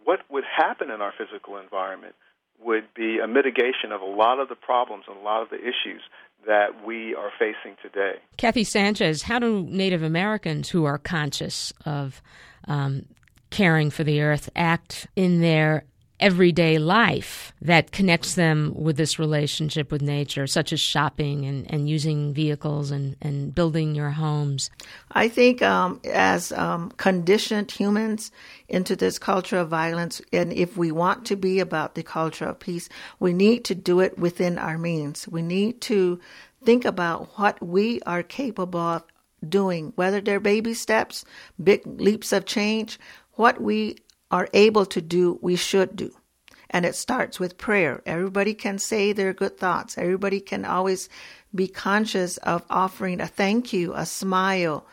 what 0.04 0.20
would 0.30 0.46
happen 0.46 0.90
in 0.90 1.02
our 1.02 1.14
physical 1.18 1.58
environment 1.58 2.16
would 2.64 2.86
be 2.96 3.20
a 3.20 3.28
mitigation 3.28 3.92
of 3.92 4.02
a 4.02 4.06
lot 4.06 4.40
of 4.40 4.50
the 4.50 4.56
problems 4.56 5.04
and 5.08 5.18
a 5.18 5.22
lot 5.22 5.44
of 5.44 5.50
the 5.50 5.58
issues 5.58 6.02
that 6.46 6.86
we 6.86 7.14
are 7.14 7.32
facing 7.38 7.76
today. 7.82 8.16
Kathy 8.38 8.64
Sanchez, 8.64 9.24
how 9.24 9.38
do 9.38 9.64
Native 9.64 10.02
Americans 10.02 10.70
who 10.70 10.86
are 10.86 10.98
conscious 10.98 11.74
of 11.86 12.22
um, 12.68 13.06
caring 13.50 13.90
for 13.90 14.04
the 14.04 14.22
earth 14.22 14.50
act 14.56 15.08
in 15.16 15.42
their 15.42 15.84
everyday 16.20 16.80
life 16.80 17.54
that 17.62 17.92
connects 17.92 18.36
them 18.36 18.74
with 18.76 18.98
this 18.98 19.20
relationship 19.20 19.92
with 19.92 20.02
nature, 20.02 20.48
such 20.48 20.74
as 20.74 20.80
shopping 20.80 21.46
and, 21.46 21.72
and 21.72 21.90
using 21.90 22.34
vehicles 22.34 22.92
and, 22.92 23.16
and 23.22 23.54
building 23.54 23.94
your 23.94 24.10
homes? 24.10 24.70
I 25.12 25.28
think 25.28 25.62
um, 25.62 26.02
as 26.06 26.52
um, 26.52 26.92
conditioned 26.98 27.72
humans 27.72 28.32
into 28.68 28.96
this 28.96 29.20
culture 29.20 29.58
of 29.58 29.70
violence, 29.70 30.22
and 30.34 30.52
if 30.52 30.76
we 30.78 30.92
want 30.92 31.26
to 31.26 31.36
be 31.36 31.60
about 31.60 31.96
the 31.96 32.04
culture 32.04 32.46
of 32.46 32.60
peace, 32.60 32.90
we 33.20 33.34
need 33.34 33.66
to 33.66 33.76
do 33.76 34.00
it 34.00 34.18
within 34.18 34.58
our 34.58 34.78
means. 34.78 35.28
We 35.28 35.42
need 35.42 35.82
to 35.82 36.20
think 36.64 36.86
about 36.86 37.38
what 37.38 37.62
we 37.62 38.02
are 38.02 38.24
capable 38.24 38.80
of 38.80 39.04
doing, 39.48 39.94
whether 39.96 40.20
they're 40.20 40.40
baby 40.40 40.74
steps, 40.74 41.24
big 41.64 41.86
leaps 41.86 42.34
of 42.34 42.46
change, 42.46 43.00
what 43.34 43.62
we 43.62 43.98
are 44.32 44.50
able 44.54 44.86
to 44.86 45.02
do, 45.02 45.40
we 45.42 45.56
should 45.56 45.96
do. 45.96 46.12
And 46.70 46.86
it 46.86 46.96
starts 46.96 47.40
with 47.40 47.58
prayer. 47.58 48.02
Everybody 48.06 48.54
can 48.54 48.78
say 48.78 49.14
their 49.14 49.34
good 49.34 49.58
thoughts. 49.58 49.98
Everybody 49.98 50.40
can 50.40 50.66
always 50.66 51.08
be 51.56 51.68
conscious 51.68 52.38
of 52.38 52.66
offering 52.70 53.22
a 53.22 53.28
thank 53.28 53.72
you, 53.72 53.94
a 53.94 54.06
smile. 54.06 54.86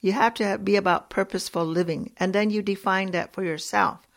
You 0.00 0.12
have 0.12 0.34
to 0.34 0.58
be 0.58 0.76
about 0.76 1.10
purposeful 1.10 1.64
living. 1.64 2.12
And 2.18 2.34
then 2.34 2.50
you 2.50 2.62
define 2.62 3.12
that 3.12 3.32
for 3.32 3.42
yourself. 3.42 4.07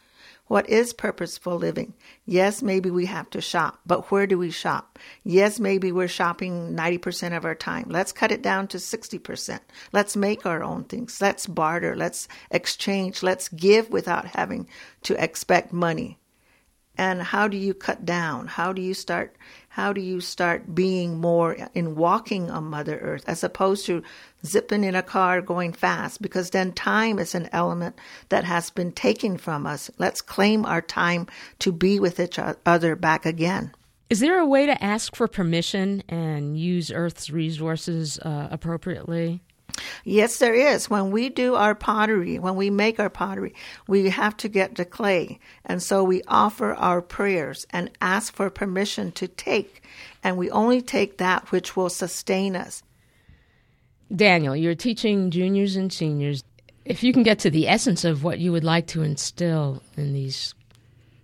What 0.51 0.69
is 0.69 0.91
purposeful 0.91 1.55
living? 1.55 1.93
Yes, 2.25 2.61
maybe 2.61 2.91
we 2.91 3.05
have 3.05 3.29
to 3.29 3.39
shop, 3.39 3.79
but 3.85 4.11
where 4.11 4.27
do 4.27 4.37
we 4.37 4.51
shop? 4.51 4.99
Yes, 5.23 5.61
maybe 5.61 5.93
we're 5.93 6.09
shopping 6.09 6.75
90% 6.75 7.37
of 7.37 7.45
our 7.45 7.55
time. 7.55 7.85
Let's 7.87 8.11
cut 8.11 8.33
it 8.33 8.41
down 8.41 8.67
to 8.67 8.77
60%. 8.77 9.59
Let's 9.93 10.17
make 10.17 10.45
our 10.45 10.61
own 10.61 10.83
things. 10.83 11.21
Let's 11.21 11.47
barter. 11.47 11.95
Let's 11.95 12.27
exchange. 12.51 13.23
Let's 13.23 13.47
give 13.47 13.91
without 13.91 14.25
having 14.25 14.67
to 15.03 15.23
expect 15.23 15.71
money. 15.71 16.17
And 16.97 17.21
how 17.21 17.47
do 17.47 17.57
you 17.57 17.73
cut 17.73 18.05
down? 18.05 18.47
How 18.47 18.73
do 18.73 18.81
you 18.81 18.93
start 18.93 19.35
how 19.69 19.93
do 19.93 20.01
you 20.01 20.19
start 20.19 20.75
being 20.75 21.17
more 21.17 21.55
in 21.73 21.95
walking 21.95 22.51
on 22.51 22.65
Mother 22.65 22.99
Earth 22.99 23.23
as 23.25 23.41
opposed 23.41 23.85
to 23.85 24.03
zipping 24.45 24.83
in 24.83 24.95
a 24.95 25.01
car 25.01 25.41
going 25.41 25.71
fast? 25.71 26.21
Because 26.21 26.49
then 26.49 26.73
time 26.73 27.19
is 27.19 27.33
an 27.35 27.47
element 27.53 27.97
that 28.27 28.43
has 28.43 28.69
been 28.69 28.91
taken 28.91 29.37
from 29.37 29.65
us. 29.65 29.89
Let's 29.97 30.21
claim 30.21 30.65
our 30.65 30.81
time 30.81 31.27
to 31.59 31.71
be 31.71 32.01
with 32.01 32.19
each 32.19 32.37
other 32.37 32.97
back 32.97 33.25
again. 33.25 33.71
Is 34.09 34.19
there 34.19 34.39
a 34.39 34.45
way 34.45 34.65
to 34.65 34.83
ask 34.83 35.15
for 35.15 35.29
permission 35.29 36.03
and 36.09 36.59
use 36.59 36.91
Earth's 36.91 37.29
resources 37.29 38.19
uh, 38.19 38.49
appropriately? 38.51 39.41
Yes, 40.03 40.39
there 40.39 40.53
is. 40.53 40.89
When 40.89 41.11
we 41.11 41.29
do 41.29 41.55
our 41.55 41.75
pottery, 41.75 42.39
when 42.39 42.55
we 42.55 42.69
make 42.69 42.99
our 42.99 43.09
pottery, 43.09 43.53
we 43.87 44.09
have 44.09 44.35
to 44.37 44.47
get 44.47 44.75
the 44.75 44.85
clay. 44.85 45.39
And 45.65 45.81
so 45.81 46.03
we 46.03 46.21
offer 46.27 46.73
our 46.73 47.01
prayers 47.01 47.65
and 47.71 47.89
ask 48.01 48.33
for 48.33 48.49
permission 48.49 49.11
to 49.13 49.27
take. 49.27 49.83
And 50.23 50.37
we 50.37 50.49
only 50.51 50.81
take 50.81 51.17
that 51.17 51.51
which 51.51 51.75
will 51.75 51.89
sustain 51.89 52.55
us. 52.55 52.83
Daniel, 54.15 54.55
you're 54.55 54.75
teaching 54.75 55.31
juniors 55.31 55.75
and 55.75 55.91
seniors. 55.91 56.43
If 56.83 57.03
you 57.03 57.13
can 57.13 57.23
get 57.23 57.39
to 57.39 57.49
the 57.49 57.67
essence 57.67 58.03
of 58.03 58.23
what 58.23 58.39
you 58.39 58.51
would 58.51 58.63
like 58.63 58.87
to 58.87 59.03
instill 59.03 59.81
in 59.95 60.13
these 60.13 60.53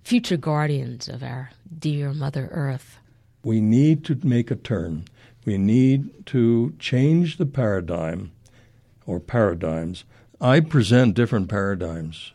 future 0.03 0.37
guardians 0.37 1.09
of 1.09 1.23
our 1.23 1.49
dear 1.77 2.13
Mother 2.13 2.47
Earth, 2.51 2.97
we 3.43 3.61
need 3.61 4.03
to 4.05 4.19
make 4.23 4.51
a 4.51 4.55
turn. 4.55 5.05
We 5.45 5.57
need 5.57 6.25
to 6.27 6.73
change 6.79 7.37
the 7.37 7.45
paradigm 7.45 8.31
or 9.07 9.19
paradigms. 9.19 10.03
I 10.39 10.59
present 10.59 11.15
different 11.15 11.49
paradigms. 11.49 12.33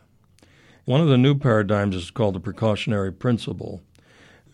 One 0.85 1.01
of 1.01 1.07
the 1.07 1.17
new 1.17 1.37
paradigms 1.37 1.95
is 1.95 2.11
called 2.11 2.35
the 2.35 2.41
precautionary 2.41 3.13
principle, 3.13 3.83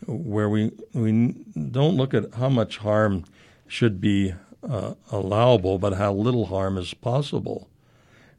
where 0.06 0.50
we, 0.50 0.72
we 0.92 1.34
don't 1.70 1.96
look 1.96 2.12
at 2.12 2.34
how 2.34 2.50
much 2.50 2.78
harm 2.78 3.24
should 3.66 4.00
be 4.00 4.34
uh, 4.68 4.94
allowable, 5.10 5.78
but 5.78 5.94
how 5.94 6.12
little 6.12 6.46
harm 6.46 6.76
is 6.76 6.92
possible. 6.92 7.70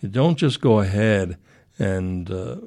You 0.01 0.09
don't 0.09 0.37
just 0.37 0.61
go 0.61 0.79
ahead 0.79 1.37
and 1.79 2.29
uh, 2.29 2.57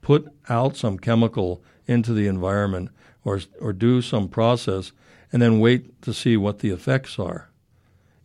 put 0.00 0.32
out 0.48 0.76
some 0.76 0.98
chemical 0.98 1.62
into 1.86 2.12
the 2.14 2.26
environment 2.26 2.90
or, 3.24 3.40
or 3.60 3.72
do 3.72 4.00
some 4.00 4.28
process 4.28 4.92
and 5.32 5.42
then 5.42 5.60
wait 5.60 6.00
to 6.02 6.14
see 6.14 6.36
what 6.36 6.60
the 6.60 6.70
effects 6.70 7.18
are. 7.18 7.50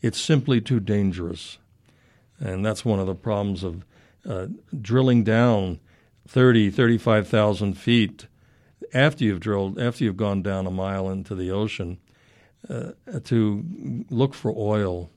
It's 0.01 0.19
simply 0.19 0.61
too 0.61 0.79
dangerous. 0.79 1.57
And 2.39 2.65
that's 2.65 2.85
one 2.85 2.99
of 2.99 3.07
the 3.07 3.15
problems 3.15 3.63
of 3.63 3.85
uh, 4.27 4.47
drilling 4.81 5.23
down 5.23 5.79
30, 6.27 6.69
35,000 6.69 7.73
feet 7.73 8.27
after 8.93 9.23
you've 9.23 9.39
drilled, 9.39 9.79
after 9.79 10.03
you've 10.03 10.17
gone 10.17 10.41
down 10.41 10.67
a 10.67 10.71
mile 10.71 11.09
into 11.09 11.35
the 11.35 11.51
ocean 11.51 11.97
uh, 12.69 12.91
to 13.25 14.05
look 14.09 14.33
for 14.33 14.53
oil. 14.55 15.09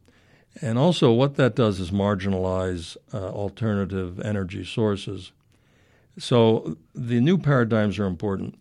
And 0.61 0.79
also, 0.79 1.13
what 1.13 1.37
that 1.37 1.57
does 1.57 1.81
is 1.81 1.91
marginalize 1.91 2.97
uh, 3.13 3.31
alternative 3.31 4.21
energy 4.21 4.65
sources. 4.65 5.33
So, 6.19 6.77
the 6.95 7.21
new 7.21 7.39
paradigms 7.39 7.99
are 7.99 8.07
important. 8.07 8.59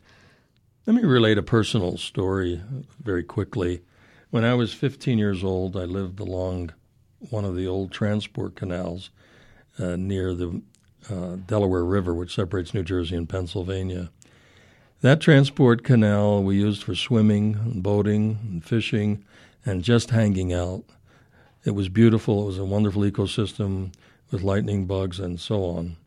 Let 0.85 0.95
me 0.95 1.03
relate 1.03 1.37
a 1.37 1.43
personal 1.43 1.97
story 1.97 2.61
very 3.03 3.23
quickly. 3.23 3.81
When 4.29 4.45
I 4.45 4.53
was 4.53 4.73
15 4.73 5.17
years 5.17 5.43
old, 5.43 5.75
I 5.75 5.83
lived 5.83 6.19
along 6.21 6.71
one 7.29 7.45
of 7.45 7.55
the 7.55 7.67
old 7.67 7.91
transport 7.91 8.55
canals 8.55 9.09
uh, 9.79 9.95
near 9.95 10.33
the 10.33 10.61
uh, 11.09 11.37
Delaware 11.47 11.85
River, 11.85 12.13
which 12.13 12.35
separates 12.35 12.73
New 12.73 12.83
Jersey 12.83 13.15
and 13.15 13.27
Pennsylvania. 13.27 14.09
That 15.01 15.19
transport 15.19 15.83
canal 15.83 16.43
we 16.43 16.57
used 16.57 16.83
for 16.83 16.93
swimming 16.93 17.55
and 17.55 17.81
boating 17.81 18.39
and 18.43 18.63
fishing 18.63 19.23
and 19.65 19.83
just 19.83 20.11
hanging 20.11 20.53
out. 20.53 20.83
It 21.65 21.71
was 21.71 21.89
beautiful. 21.89 22.43
It 22.43 22.47
was 22.47 22.59
a 22.59 22.65
wonderful 22.65 23.03
ecosystem 23.03 23.93
with 24.29 24.43
lightning 24.43 24.85
bugs 24.85 25.19
and 25.19 25.39
so 25.39 25.65
on. 25.65 25.97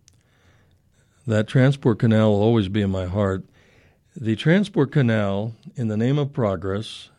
That 1.27 1.49
transport 1.49 1.99
canal 1.99 2.33
will 2.33 2.43
always 2.43 2.69
be 2.69 2.83
in 2.83 2.91
my 2.91 3.07
heart. 3.07 3.45
The 4.17 4.37
transport 4.37 4.93
canal, 4.93 5.55
in 5.75 5.89
the 5.89 5.97
name 5.97 6.19
of 6.19 6.33
progress, 6.33 7.11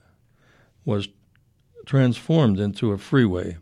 was 0.85 1.09
transformed 1.85 2.59
into 2.59 2.91
a 2.91 2.97
freeway. 2.97 3.57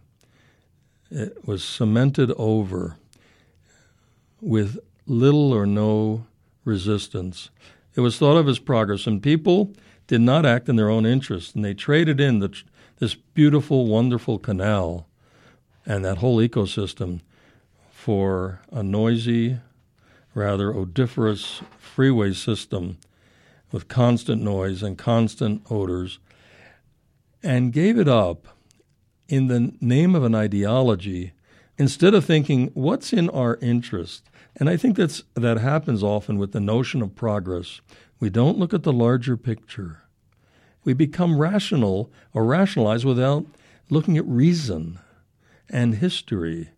It 1.15 1.47
was 1.47 1.63
cemented 1.63 2.31
over 2.37 2.97
with 4.41 4.79
little 5.05 5.53
or 5.53 5.67
no 5.67 6.25
resistance. 6.65 7.51
It 7.93 8.01
was 8.01 8.17
thought 8.17 8.35
of 8.35 8.49
as 8.49 8.57
progress, 8.57 9.05
and 9.05 9.21
people 9.21 9.73
did 10.07 10.21
not 10.21 10.43
act 10.43 10.67
in 10.69 10.75
their 10.75 10.89
own 10.89 11.05
interest, 11.05 11.53
and 11.53 11.63
they 11.63 11.75
traded 11.75 12.19
in 12.19 12.39
the, 12.39 12.51
this 12.97 13.13
beautiful, 13.13 13.85
wonderful 13.85 14.39
canal 14.39 15.05
and 15.85 16.03
that 16.03 16.17
whole 16.17 16.37
ecosystem 16.37 17.21
for 17.91 18.61
a 18.71 18.81
noisy, 18.81 19.59
rather 20.33 20.73
odoriferous 20.73 21.61
freeway 21.77 22.33
system 22.33 22.97
with 23.71 23.87
constant 23.87 24.41
noise 24.41 24.81
and 24.81 24.97
constant 24.97 25.61
odors, 25.69 26.17
and 27.43 27.71
gave 27.71 27.99
it 27.99 28.07
up 28.07 28.47
in 29.27 29.47
the 29.47 29.73
name 29.81 30.15
of 30.15 30.23
an 30.23 30.35
ideology 30.35 31.33
instead 31.77 32.13
of 32.13 32.25
thinking 32.25 32.69
what's 32.73 33.13
in 33.13 33.29
our 33.29 33.57
interest. 33.61 34.29
And 34.55 34.69
I 34.69 34.77
think 34.77 34.95
that's 34.95 35.23
that 35.33 35.57
happens 35.57 36.03
often 36.03 36.37
with 36.37 36.51
the 36.51 36.59
notion 36.59 37.01
of 37.01 37.15
progress. 37.15 37.81
We 38.19 38.29
don't 38.29 38.57
look 38.57 38.73
at 38.73 38.83
the 38.83 38.93
larger 38.93 39.35
picture. 39.35 40.03
We 40.83 40.93
become 40.93 41.39
rational 41.39 42.11
or 42.33 42.45
rationalize 42.45 43.05
without 43.05 43.45
looking 43.89 44.17
at 44.17 44.25
reason 44.25 44.99
and 45.69 45.95
history 45.95 46.69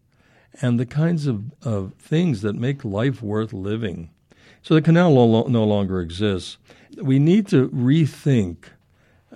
and 0.61 0.79
the 0.79 0.85
kinds 0.85 1.27
of, 1.27 1.43
of 1.63 1.93
things 1.95 2.41
that 2.41 2.55
make 2.55 2.85
life 2.85 3.21
worth 3.21 3.51
living. 3.51 4.09
So 4.61 4.73
the 4.73 4.81
canal 4.81 5.11
no, 5.47 5.63
longer 5.63 6.01
exists. 6.01 6.57
We 6.97 7.19
need 7.19 7.47
to 7.47 7.69
rethink 7.69 8.65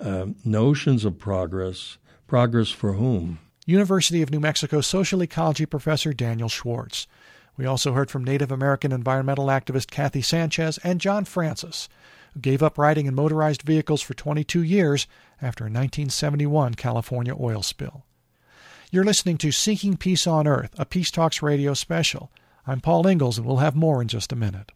uh, 0.00 0.26
notions 0.44 1.04
of 1.04 1.18
progress. 1.18 1.98
Progress 2.30 2.70
for 2.70 2.92
whom? 2.92 3.40
University 3.66 4.22
of 4.22 4.30
New 4.30 4.38
Mexico 4.38 4.80
social 4.80 5.20
ecology 5.20 5.66
professor 5.66 6.12
Daniel 6.12 6.48
Schwartz. 6.48 7.08
We 7.56 7.66
also 7.66 7.92
heard 7.92 8.08
from 8.08 8.22
Native 8.22 8.52
American 8.52 8.92
environmental 8.92 9.46
activist 9.46 9.90
Kathy 9.90 10.22
Sanchez 10.22 10.78
and 10.84 11.00
John 11.00 11.24
Francis, 11.24 11.88
who 12.32 12.38
gave 12.38 12.62
up 12.62 12.78
riding 12.78 13.06
in 13.06 13.16
motorized 13.16 13.62
vehicles 13.62 14.00
for 14.00 14.14
22 14.14 14.62
years 14.62 15.08
after 15.42 15.64
a 15.64 15.74
1971 15.74 16.74
California 16.74 17.34
oil 17.36 17.64
spill. 17.64 18.04
You're 18.92 19.02
listening 19.02 19.36
to 19.38 19.50
Seeking 19.50 19.96
Peace 19.96 20.24
on 20.24 20.46
Earth, 20.46 20.70
a 20.78 20.84
Peace 20.84 21.10
Talks 21.10 21.42
radio 21.42 21.74
special. 21.74 22.30
I'm 22.64 22.80
Paul 22.80 23.08
Ingles, 23.08 23.38
and 23.38 23.46
we'll 23.46 23.56
have 23.56 23.74
more 23.74 24.00
in 24.00 24.06
just 24.06 24.30
a 24.30 24.36
minute. 24.36 24.70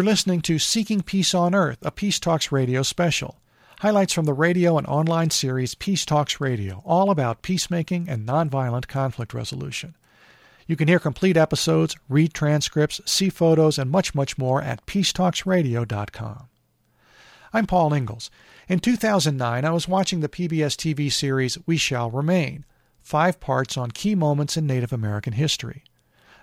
You're 0.00 0.06
listening 0.06 0.40
to 0.40 0.58
Seeking 0.58 1.02
Peace 1.02 1.34
on 1.34 1.54
Earth, 1.54 1.76
a 1.82 1.90
Peace 1.90 2.18
Talks 2.18 2.50
radio 2.50 2.82
special. 2.82 3.38
Highlights 3.80 4.14
from 4.14 4.24
the 4.24 4.32
radio 4.32 4.78
and 4.78 4.86
online 4.86 5.28
series 5.28 5.74
Peace 5.74 6.06
Talks 6.06 6.40
Radio, 6.40 6.82
all 6.86 7.10
about 7.10 7.42
peacemaking 7.42 8.08
and 8.08 8.26
nonviolent 8.26 8.88
conflict 8.88 9.34
resolution. 9.34 9.94
You 10.66 10.74
can 10.74 10.88
hear 10.88 11.00
complete 11.00 11.36
episodes, 11.36 11.96
read 12.08 12.32
transcripts, 12.32 13.02
see 13.04 13.28
photos, 13.28 13.78
and 13.78 13.90
much, 13.90 14.14
much 14.14 14.38
more 14.38 14.62
at 14.62 14.86
peacetalksradio.com. 14.86 16.48
I'm 17.52 17.66
Paul 17.66 17.92
Ingles. 17.92 18.30
In 18.70 18.80
2009, 18.80 19.66
I 19.66 19.70
was 19.70 19.86
watching 19.86 20.20
the 20.20 20.30
PBS 20.30 20.76
TV 20.76 21.12
series 21.12 21.58
We 21.66 21.76
Shall 21.76 22.10
Remain, 22.10 22.64
five 23.02 23.38
parts 23.38 23.76
on 23.76 23.90
key 23.90 24.14
moments 24.14 24.56
in 24.56 24.66
Native 24.66 24.94
American 24.94 25.34
history. 25.34 25.84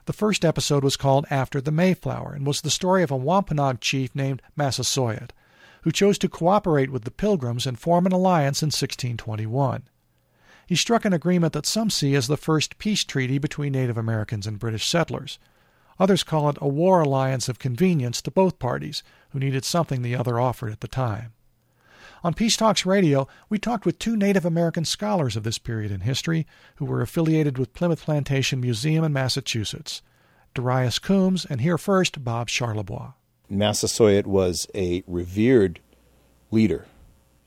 The 0.07 0.13
first 0.13 0.45
episode 0.45 0.85
was 0.85 0.95
called 0.95 1.25
After 1.29 1.59
the 1.59 1.69
Mayflower 1.69 2.31
and 2.31 2.47
was 2.47 2.61
the 2.61 2.71
story 2.71 3.03
of 3.03 3.11
a 3.11 3.17
Wampanoag 3.17 3.81
chief 3.81 4.15
named 4.15 4.41
Massasoit, 4.55 5.33
who 5.81 5.91
chose 5.91 6.17
to 6.19 6.29
cooperate 6.29 6.89
with 6.89 7.03
the 7.03 7.11
Pilgrims 7.11 7.67
and 7.67 7.77
form 7.77 8.05
an 8.05 8.13
alliance 8.13 8.63
in 8.63 8.67
1621. 8.67 9.83
He 10.65 10.77
struck 10.77 11.03
an 11.03 11.11
agreement 11.11 11.51
that 11.51 11.65
some 11.65 11.89
see 11.89 12.15
as 12.15 12.27
the 12.27 12.37
first 12.37 12.77
peace 12.77 13.03
treaty 13.03 13.37
between 13.37 13.73
Native 13.73 13.97
Americans 13.97 14.47
and 14.47 14.57
British 14.57 14.87
settlers. 14.87 15.39
Others 15.99 16.23
call 16.23 16.47
it 16.47 16.57
a 16.61 16.69
war 16.69 17.01
alliance 17.01 17.49
of 17.49 17.59
convenience 17.59 18.21
to 18.21 18.31
both 18.31 18.59
parties, 18.59 19.03
who 19.31 19.39
needed 19.39 19.65
something 19.65 20.03
the 20.03 20.15
other 20.15 20.39
offered 20.39 20.71
at 20.71 20.79
the 20.79 20.87
time. 20.87 21.33
On 22.27 22.33
Peace 22.33 22.57
Talks 22.57 22.85
Radio, 22.85 23.25
we 23.47 23.57
talked 23.57 23.85
with 23.85 23.99
two 23.99 24.17
Native 24.17 24.43
American 24.43 24.83
scholars 24.83 25.37
of 25.37 25.43
this 25.43 25.57
period 25.57 25.93
in 25.93 26.01
history 26.01 26.45
who 26.75 26.83
were 26.83 27.01
affiliated 27.01 27.57
with 27.57 27.73
Plymouth 27.73 28.01
Plantation 28.03 28.59
Museum 28.59 29.05
in 29.05 29.13
Massachusetts. 29.13 30.01
Darius 30.53 30.99
Coombs, 30.99 31.45
and 31.45 31.61
here 31.61 31.77
first, 31.77 32.25
Bob 32.25 32.49
Charlebois. 32.49 33.13
Massasoit 33.49 34.27
was 34.27 34.67
a 34.75 35.05
revered 35.07 35.79
leader, 36.51 36.85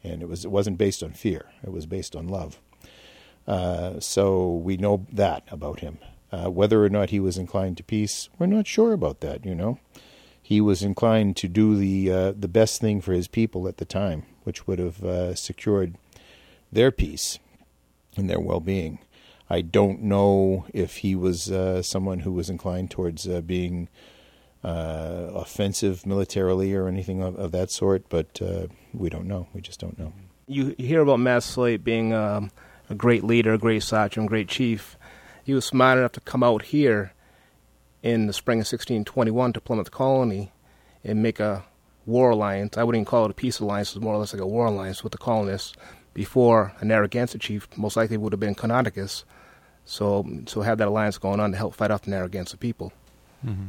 and 0.02 0.22
it 0.22 0.30
was 0.30 0.46
it 0.46 0.50
wasn't 0.50 0.78
based 0.78 1.02
on 1.02 1.12
fear; 1.12 1.50
it 1.62 1.72
was 1.72 1.84
based 1.84 2.16
on 2.16 2.26
love. 2.26 2.58
Uh, 3.46 4.00
so 4.00 4.50
we 4.50 4.78
know 4.78 5.06
that 5.12 5.44
about 5.50 5.80
him. 5.80 5.98
Uh, 6.32 6.50
whether 6.50 6.82
or 6.82 6.88
not 6.88 7.10
he 7.10 7.20
was 7.20 7.36
inclined 7.36 7.76
to 7.76 7.82
peace, 7.82 8.30
we're 8.38 8.46
not 8.46 8.66
sure 8.66 8.94
about 8.94 9.20
that. 9.20 9.44
You 9.44 9.54
know, 9.54 9.78
he 10.40 10.62
was 10.62 10.82
inclined 10.82 11.36
to 11.36 11.48
do 11.48 11.76
the 11.76 12.10
uh, 12.10 12.32
the 12.32 12.48
best 12.48 12.80
thing 12.80 13.02
for 13.02 13.12
his 13.12 13.28
people 13.28 13.68
at 13.68 13.76
the 13.76 13.84
time, 13.84 14.24
which 14.44 14.66
would 14.66 14.78
have 14.78 15.02
uh, 15.04 15.34
secured 15.34 15.96
their 16.72 16.90
peace 16.90 17.38
and 18.16 18.28
their 18.28 18.40
well-being. 18.40 18.98
I 19.48 19.62
don't 19.62 20.02
know 20.02 20.66
if 20.72 20.98
he 20.98 21.16
was 21.16 21.50
uh, 21.50 21.82
someone 21.82 22.20
who 22.20 22.32
was 22.32 22.48
inclined 22.48 22.90
towards 22.90 23.28
uh, 23.28 23.40
being 23.40 23.88
uh, 24.62 25.30
offensive 25.34 26.06
militarily 26.06 26.74
or 26.74 26.86
anything 26.86 27.22
of, 27.22 27.36
of 27.36 27.50
that 27.52 27.70
sort, 27.70 28.08
but 28.08 28.40
uh, 28.40 28.68
we 28.92 29.10
don't 29.10 29.26
know. 29.26 29.48
We 29.52 29.60
just 29.60 29.80
don't 29.80 29.98
know. 29.98 30.12
You 30.46 30.74
hear 30.78 31.00
about 31.00 31.20
Massasoit 31.20 31.82
being 31.82 32.12
um, 32.12 32.50
a 32.88 32.94
great 32.94 33.24
leader, 33.24 33.54
a 33.54 33.58
great 33.58 33.82
sachem, 33.82 34.26
great 34.26 34.48
chief. 34.48 34.96
He 35.42 35.54
was 35.54 35.64
smart 35.64 35.98
enough 35.98 36.12
to 36.12 36.20
come 36.20 36.42
out 36.42 36.62
here 36.62 37.12
in 38.02 38.26
the 38.26 38.32
spring 38.32 38.58
of 38.58 38.66
1621 38.66 39.52
to 39.54 39.60
Plymouth 39.60 39.90
Colony 39.90 40.52
and 41.02 41.22
make 41.22 41.40
a 41.40 41.64
war 42.10 42.30
alliance. 42.30 42.76
I 42.76 42.84
wouldn't 42.84 43.00
even 43.00 43.10
call 43.10 43.24
it 43.24 43.30
a 43.30 43.34
peace 43.34 43.60
alliance, 43.60 43.90
It 43.90 43.96
was 43.96 44.04
more 44.04 44.14
or 44.14 44.18
less 44.18 44.32
like 44.32 44.42
a 44.42 44.46
war 44.46 44.66
alliance 44.66 45.02
with 45.02 45.12
the 45.12 45.18
colonists 45.18 45.72
before 46.12 46.72
a 46.80 46.84
Narragansett 46.84 47.40
chief 47.40 47.68
most 47.76 47.96
likely 47.96 48.16
would 48.16 48.32
have 48.32 48.40
been 48.40 48.54
Canonicus. 48.54 49.24
So, 49.84 50.26
so 50.46 50.60
have 50.60 50.78
that 50.78 50.88
alliance 50.88 51.18
going 51.18 51.40
on 51.40 51.52
to 51.52 51.56
help 51.56 51.74
fight 51.74 51.90
off 51.90 52.02
the 52.02 52.10
Narragansett 52.10 52.60
people. 52.60 52.92
Mm-hmm. 53.44 53.68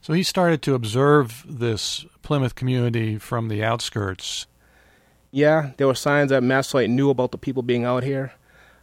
So 0.00 0.12
he 0.12 0.22
started 0.22 0.62
to 0.62 0.74
observe 0.74 1.44
this 1.48 2.04
Plymouth 2.22 2.54
community 2.54 3.18
from 3.18 3.48
the 3.48 3.62
outskirts. 3.62 4.46
Yeah, 5.30 5.70
there 5.76 5.86
were 5.86 5.94
signs 5.94 6.30
that 6.30 6.42
Massasoit 6.42 6.90
knew 6.90 7.08
about 7.08 7.30
the 7.30 7.38
people 7.38 7.62
being 7.62 7.84
out 7.84 8.02
here. 8.02 8.32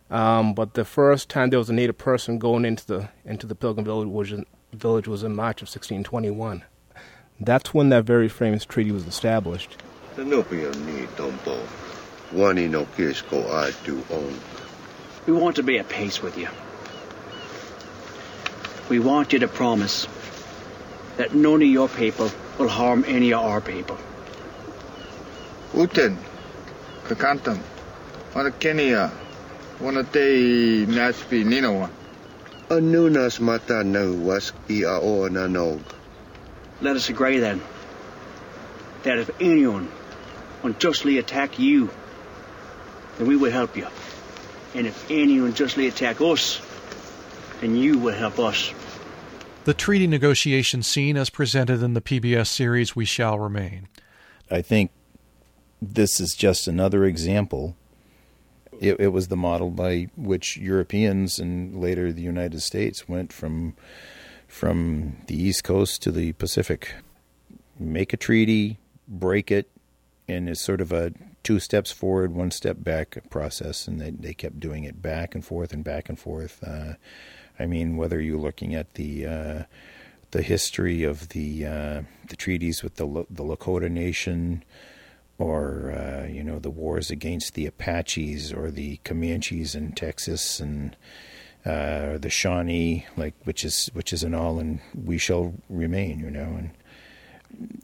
Um, 0.09 0.53
but 0.53 0.73
the 0.73 0.85
first 0.85 1.29
time 1.29 1.49
there 1.49 1.59
was 1.59 1.69
a 1.69 1.73
native 1.73 1.97
person 1.97 2.39
going 2.39 2.65
into 2.65 2.85
the 2.87 3.09
into 3.25 3.45
the 3.45 3.53
Pilgrim 3.53 3.85
village 3.85 4.07
was 4.07 4.31
in, 4.31 4.45
village 4.73 5.07
was 5.07 5.23
in 5.23 5.35
March 5.35 5.61
of 5.61 5.67
1621. 5.67 6.63
That's 7.41 7.73
when 7.73 7.87
that 7.89 8.03
very 8.03 8.27
famous 8.27 8.65
treaty 8.65 8.91
was 8.91 9.07
established. 9.07 9.77
We 10.17 10.25
want 10.25 10.49
to 15.55 15.63
be 15.63 15.79
at 15.79 15.89
peace 15.89 16.21
with 16.21 16.37
you. 16.37 16.49
We 18.89 18.99
want 18.99 19.31
you 19.31 19.39
to 19.39 19.47
promise 19.47 20.05
that 21.15 21.33
none 21.33 21.61
of 21.61 21.67
your 21.67 21.87
people 21.87 22.29
will 22.57 22.67
harm 22.67 23.05
any 23.07 23.31
of 23.33 23.41
our 23.41 23.61
people. 23.61 23.97
Uten, 25.73 26.17
kakantam, 27.05 27.59
wana 28.33 28.51
Kenya, 28.59 29.11
wana 29.79 30.03
te 30.11 30.85
naspi 30.87 31.45
ninawa. 31.45 31.89
Anunas 32.69 33.39
mata 33.39 33.83
no 33.83 34.13
was 34.13 34.51
i 34.69 34.81
a 34.81 34.99
o 34.99 35.29
nanog. 35.29 35.81
Let 36.81 36.95
us 36.95 37.09
agree 37.09 37.39
then 37.39 37.61
that 39.03 39.17
if 39.17 39.29
anyone 39.39 39.91
unjustly 40.63 41.17
attack 41.17 41.59
you, 41.59 41.89
then 43.17 43.27
we 43.27 43.35
will 43.35 43.51
help 43.51 43.75
you. 43.75 43.87
And 44.75 44.87
if 44.87 45.09
anyone 45.09 45.49
unjustly 45.49 45.87
attack 45.87 46.21
us, 46.21 46.61
then 47.61 47.75
you 47.75 47.97
will 47.97 48.13
help 48.13 48.39
us. 48.39 48.73
The 49.65 49.73
treaty 49.73 50.07
negotiation 50.07 50.83
scene 50.83 51.17
as 51.17 51.29
presented 51.29 51.83
in 51.83 51.93
the 51.93 52.01
PBS 52.01 52.47
series 52.47 52.95
We 52.95 53.05
Shall 53.05 53.37
Remain. 53.37 53.87
I 54.49 54.61
think 54.61 54.91
this 55.81 56.19
is 56.19 56.33
just 56.33 56.67
another 56.67 57.05
example. 57.05 57.75
It, 58.79 58.99
it, 58.99 59.07
was 59.09 59.27
the 59.27 59.35
model 59.35 59.69
by 59.69 60.07
which 60.15 60.55
Europeans 60.57 61.39
and 61.39 61.79
later 61.81 62.13
the 62.13 62.21
United 62.21 62.61
States 62.61 63.09
went 63.09 63.33
from 63.33 63.75
from 64.49 65.15
the 65.27 65.41
East 65.41 65.63
Coast 65.63 66.01
to 66.01 66.11
the 66.11 66.33
Pacific. 66.33 66.95
Make 67.79 68.11
a 68.11 68.17
treaty, 68.17 68.77
break 69.07 69.51
it, 69.51 69.69
and 70.27 70.49
it's 70.49 70.59
sort 70.59 70.81
of 70.81 70.91
a 70.91 71.13
two 71.43 71.59
steps 71.59 71.91
forward, 71.91 72.33
one 72.33 72.51
step 72.51 72.77
back 72.79 73.17
process, 73.29 73.87
and 73.87 74.01
they 74.01 74.09
they 74.09 74.33
kept 74.33 74.59
doing 74.59 74.83
it 74.83 75.01
back 75.01 75.33
and 75.33 75.45
forth 75.45 75.71
and 75.71 75.83
back 75.83 76.09
and 76.09 76.19
forth. 76.19 76.61
Uh, 76.63 76.95
I 77.57 77.67
mean, 77.67 77.95
whether 77.95 78.19
you're 78.19 78.37
looking 78.37 78.75
at 78.75 78.95
the 78.95 79.25
uh, 79.25 79.63
the 80.31 80.41
history 80.41 81.03
of 81.03 81.29
the 81.29 81.65
uh, 81.65 82.01
the 82.27 82.35
treaties 82.35 82.83
with 82.83 82.95
the 82.95 83.05
the 83.29 83.43
Lakota 83.43 83.89
Nation, 83.89 84.63
or 85.37 85.91
uh, 85.91 86.27
you 86.27 86.43
know 86.43 86.59
the 86.59 86.69
wars 86.69 87.09
against 87.11 87.53
the 87.53 87.65
Apaches 87.65 88.51
or 88.51 88.71
the 88.71 88.97
Comanches 89.05 89.75
in 89.75 89.93
Texas 89.93 90.59
and 90.59 90.97
uh, 91.65 92.17
the 92.17 92.29
Shawnee, 92.29 93.05
like 93.17 93.35
which 93.43 93.65
is 93.65 93.89
which 93.93 94.13
is 94.13 94.23
an 94.23 94.33
all 94.33 94.59
and 94.59 94.79
we 94.93 95.17
shall 95.17 95.53
remain, 95.69 96.19
you 96.19 96.31
know, 96.31 96.57
and 96.57 96.71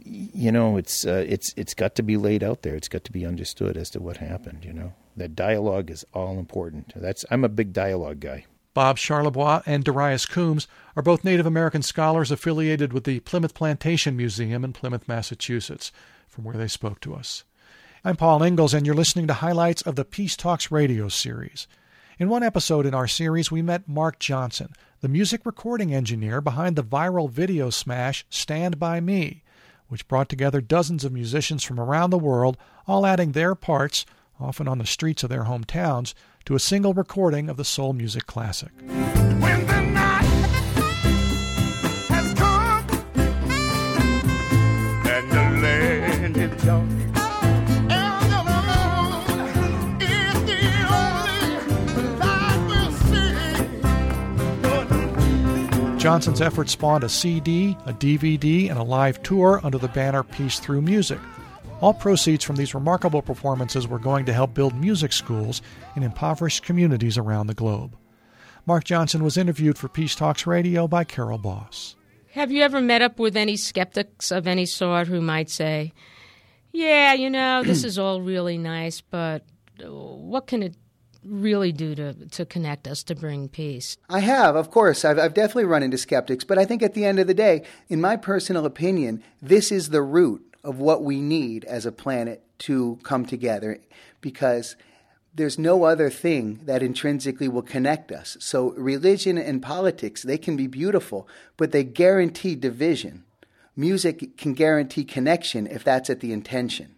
you 0.03 0.51
know 0.51 0.78
it's 0.78 1.05
uh, 1.05 1.26
it's 1.28 1.53
it's 1.57 1.73
got 1.73 1.95
to 1.95 2.03
be 2.03 2.17
laid 2.17 2.43
out 2.43 2.61
there. 2.61 2.76
It's 2.76 2.88
got 2.88 3.03
to 3.03 3.11
be 3.11 3.26
understood 3.26 3.78
as 3.78 3.89
to 3.91 3.99
what 3.99 4.17
happened. 4.17 4.63
You 4.63 4.73
know 4.73 4.93
that 5.17 5.36
dialogue 5.36 5.91
is 5.91 6.05
all 6.13 6.39
important. 6.39 6.93
That's 6.95 7.26
I'm 7.30 7.43
a 7.43 7.49
big 7.49 7.73
dialogue 7.73 8.19
guy. 8.19 8.45
Bob 8.73 8.97
Charlebois 8.97 9.63
and 9.65 9.86
Darius 9.86 10.26
Coombs 10.26 10.67
are 10.97 11.03
both 11.03 11.23
Native 11.23 11.45
American 11.45 11.82
scholars 11.82 12.30
affiliated 12.30 12.91
with 12.91 13.05
the 13.05 13.21
Plymouth 13.21 13.53
Plantation 13.53 14.17
Museum 14.17 14.65
in 14.65 14.73
Plymouth, 14.73 15.07
Massachusetts, 15.07 15.93
from 16.28 16.43
where 16.43 16.57
they 16.57 16.67
spoke 16.67 16.99
to 17.01 17.15
us. 17.15 17.45
I'm 18.03 18.17
Paul 18.17 18.43
Ingles, 18.43 18.73
and 18.73 18.86
you're 18.86 18.93
listening 18.93 19.28
to 19.28 19.34
highlights 19.36 19.82
of 19.82 19.95
the 19.95 20.03
Peace 20.03 20.36
Talks 20.36 20.71
radio 20.71 21.07
series. 21.07 21.67
In 22.18 22.30
one 22.30 22.43
episode 22.43 22.86
in 22.86 22.93
our 22.93 23.07
series, 23.07 23.51
we 23.51 23.61
met 23.61 23.89
Mark 23.89 24.20
Johnson, 24.20 24.74
the 25.01 25.09
music 25.09 25.45
recording 25.45 25.93
engineer 25.93 26.39
behind 26.39 26.78
the 26.78 26.84
viral 26.84 27.30
video 27.30 27.70
smash 27.70 28.26
Stand 28.30 28.80
By 28.80 29.01
Me, 29.01 29.43
which 29.89 30.07
brought 30.07 30.30
together 30.30 30.61
dozens 30.61 31.03
of 31.03 31.11
musicians 31.11 31.66
from 31.66 31.78
around 31.78 32.11
the 32.11 32.18
world, 32.18 32.55
all 32.88 33.05
adding 33.05 33.34
their 33.34 33.53
parts, 33.53 34.05
often 34.39 34.66
on 34.66 34.78
the 34.78 34.86
streets 34.86 35.24
of 35.24 35.30
their 35.30 35.43
hometowns, 35.43 36.13
to 36.45 36.55
a 36.55 36.59
single 36.59 36.93
recording 36.93 37.49
of 37.49 37.57
the 37.57 37.66
soul 37.66 37.91
music 37.91 38.26
classic. 38.28 38.72
Johnson's 56.06 56.39
efforts 56.39 56.72
spawned 56.72 57.03
a 57.03 57.10
CD, 57.10 57.76
a 57.88 57.91
DVD, 57.91 58.70
and 58.70 58.78
a 58.78 58.84
live 58.84 59.24
tour 59.24 59.60
under 59.64 59.80
the 59.80 59.88
banner 59.88 60.22
Peace 60.22 60.60
Through 60.60 60.84
Music. 60.84 61.18
All 61.82 61.95
proceeds 61.95 62.43
from 62.43 62.58
these 62.58 62.76
remarkable 62.76 63.24
performances 63.24 63.88
were 63.88 63.97
going 63.97 64.26
to 64.26 64.34
help 64.34 64.53
build 64.53 64.76
music 64.76 65.12
schools 65.12 65.64
in 65.95 66.03
impoverished 66.03 66.62
communities 66.62 67.18
around 67.18 67.47
the 67.47 67.56
globe. 67.56 67.97
Mark 68.68 68.84
Johnson 68.84 69.24
was 69.24 69.36
interviewed 69.36 69.80
for 69.80 69.89
Peace 69.89 70.14
Talks 70.14 70.45
Radio 70.45 70.88
by 70.88 71.06
Carol 71.06 71.39
Boss. 71.39 71.95
Have 72.34 72.51
you 72.51 72.62
ever 72.62 72.82
met 72.82 73.01
up 73.01 73.18
with 73.18 73.36
any 73.36 73.58
skeptics 73.58 74.30
of 74.30 74.45
any 74.45 74.68
sort 74.68 75.08
who 75.08 75.22
might 75.22 75.49
say, 75.49 75.91
Yeah, 76.72 77.14
you 77.14 77.32
know, 77.32 77.64
this 77.64 77.84
is 77.84 77.97
all 77.97 78.22
really 78.22 78.60
nice, 78.60 79.01
but 79.01 79.43
what 79.84 80.45
can 80.45 80.62
it 80.62 80.76
really 81.26 81.71
do 81.71 81.95
to, 81.95 82.13
to 82.13 82.45
connect 82.45 82.88
us 82.88 83.03
to 83.03 83.15
bring 83.15 83.49
peace? 83.49 83.97
I 84.09 84.19
have, 84.19 84.55
of 84.55 84.71
course. 84.71 85.03
I've, 85.03 85.19
I've 85.19 85.34
definitely 85.34 85.65
run 85.65 85.84
into 85.84 85.97
skeptics, 85.97 86.43
but 86.43 86.57
I 86.57 86.65
think 86.65 86.84
at 86.84 86.93
the 86.93 87.05
end 87.05 87.19
of 87.19 87.28
the 87.28 87.34
day, 87.34 87.63
in 87.89 88.01
my 88.01 88.15
personal 88.15 88.65
opinion, 88.65 89.23
this 89.41 89.71
is 89.71 89.89
the 89.89 90.01
root 90.01 90.55
of 90.63 90.80
what 90.80 91.03
we 91.03 91.21
need 91.21 91.65
as 91.65 91.86
a 91.86 91.91
planet 91.91 92.43
to 92.57 92.99
come 93.03 93.26
together 93.26 93.80
because 94.21 94.76
there's 95.34 95.59
no 95.59 95.84
other 95.84 96.09
thing 96.09 96.61
that 96.63 96.82
intrinsically 96.82 97.47
will 97.47 97.61
connect 97.61 98.11
us. 98.11 98.38
So 98.39 98.71
religion 98.71 99.38
and 99.38 99.61
politics, 99.61 100.23
they 100.23 100.38
can 100.38 100.55
be 100.55 100.67
beautiful, 100.67 101.28
but 101.57 101.71
they 101.71 101.84
guarantee 101.84 102.55
division. 102.55 103.26
Music 103.76 104.38
can 104.38 104.53
guarantee 104.53 105.03
connection 105.03 105.67
if 105.67 105.84
that's 105.84 106.09
at 106.09 106.21
the 106.21 106.32
intention. 106.32 106.95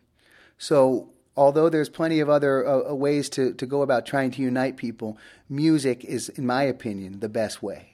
So 0.59 1.09
although 1.37 1.69
there's 1.69 1.89
plenty 1.89 2.19
of 2.19 2.29
other 2.29 2.67
uh, 2.67 2.91
uh 2.91 2.95
ways 2.95 3.29
to, 3.29 3.53
to 3.53 3.65
go 3.65 3.81
about 3.81 4.05
trying 4.05 4.31
to 4.31 4.41
unite 4.41 4.75
people, 4.75 5.17
music 5.47 6.03
is, 6.03 6.27
in 6.29 6.45
my 6.45 6.63
opinion, 6.63 7.21
the 7.21 7.29
best 7.29 7.63
way 7.63 7.93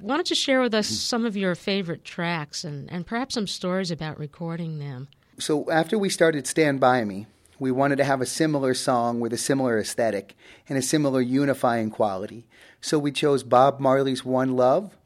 why 0.00 0.16
don't 0.16 0.30
you 0.30 0.36
share 0.36 0.60
with 0.60 0.74
us 0.74 0.86
some 0.86 1.24
of 1.24 1.36
your 1.36 1.54
favorite 1.54 2.04
tracks 2.04 2.64
and, 2.64 2.90
and 2.90 3.06
perhaps 3.06 3.34
some 3.34 3.46
stories 3.46 3.90
about 3.90 4.18
recording 4.18 4.78
them? 4.78 5.08
So, 5.38 5.70
after 5.70 5.98
we 5.98 6.08
started 6.08 6.46
Stand 6.46 6.80
By 6.80 7.04
Me, 7.04 7.26
we 7.58 7.70
wanted 7.70 7.96
to 7.96 8.04
have 8.04 8.20
a 8.20 8.26
similar 8.26 8.74
song 8.74 9.20
with 9.20 9.32
a 9.32 9.38
similar 9.38 9.78
aesthetic 9.78 10.36
and 10.68 10.78
a 10.78 10.82
similar 10.82 11.20
unifying 11.20 11.90
quality. 11.90 12.46
So, 12.80 12.98
we 12.98 13.12
chose 13.12 13.42
Bob 13.42 13.80
Marley's 13.80 14.24
One 14.24 14.56
Love. 14.56 14.96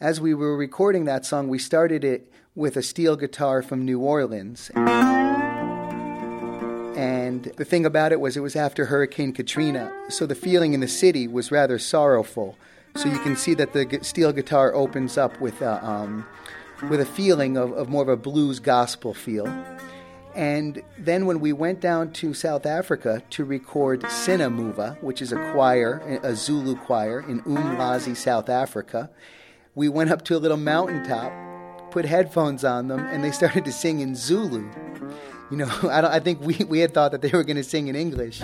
As 0.00 0.20
we 0.20 0.34
were 0.34 0.56
recording 0.56 1.04
that 1.04 1.24
song, 1.24 1.48
we 1.48 1.58
started 1.58 2.04
it 2.04 2.30
with 2.54 2.76
a 2.76 2.82
steel 2.82 3.16
guitar 3.16 3.62
from 3.62 3.84
New 3.84 4.00
Orleans. 4.00 4.70
And 7.02 7.44
the 7.56 7.64
thing 7.64 7.84
about 7.84 8.12
it 8.12 8.20
was, 8.20 8.36
it 8.36 8.40
was 8.40 8.54
after 8.54 8.84
Hurricane 8.84 9.32
Katrina, 9.32 9.92
so 10.08 10.24
the 10.24 10.36
feeling 10.36 10.72
in 10.72 10.78
the 10.78 10.86
city 10.86 11.26
was 11.26 11.50
rather 11.50 11.76
sorrowful. 11.76 12.56
So 12.94 13.08
you 13.08 13.18
can 13.18 13.34
see 13.34 13.54
that 13.54 13.72
the 13.72 13.98
steel 14.02 14.32
guitar 14.32 14.72
opens 14.72 15.18
up 15.18 15.40
with 15.40 15.60
a, 15.62 15.84
um, 15.84 16.24
with 16.88 17.00
a 17.00 17.04
feeling 17.04 17.56
of, 17.56 17.72
of 17.72 17.88
more 17.88 18.02
of 18.02 18.08
a 18.08 18.16
blues 18.16 18.60
gospel 18.60 19.14
feel. 19.14 19.48
And 20.36 20.80
then 20.96 21.26
when 21.26 21.40
we 21.40 21.52
went 21.52 21.80
down 21.80 22.12
to 22.12 22.34
South 22.34 22.66
Africa 22.66 23.20
to 23.30 23.44
record 23.44 24.02
Sinamuva, 24.02 25.02
which 25.02 25.20
is 25.20 25.32
a 25.32 25.52
choir, 25.52 26.20
a 26.22 26.36
Zulu 26.36 26.76
choir 26.76 27.18
in 27.28 27.40
Umlazi, 27.40 28.16
South 28.16 28.48
Africa, 28.48 29.10
we 29.74 29.88
went 29.88 30.10
up 30.10 30.24
to 30.26 30.36
a 30.36 30.38
little 30.38 30.56
mountaintop, 30.56 31.32
put 31.90 32.04
headphones 32.04 32.64
on 32.64 32.86
them, 32.86 33.00
and 33.00 33.24
they 33.24 33.32
started 33.32 33.64
to 33.64 33.72
sing 33.72 33.98
in 33.98 34.14
Zulu. 34.14 34.70
You 35.52 35.58
know, 35.58 35.68
I, 35.82 36.16
I 36.16 36.20
think 36.20 36.40
we, 36.40 36.56
we 36.66 36.78
had 36.78 36.94
thought 36.94 37.12
that 37.12 37.20
they 37.20 37.28
were 37.28 37.44
going 37.44 37.58
to 37.58 37.64
sing 37.64 37.88
in 37.88 37.94
English. 37.94 38.40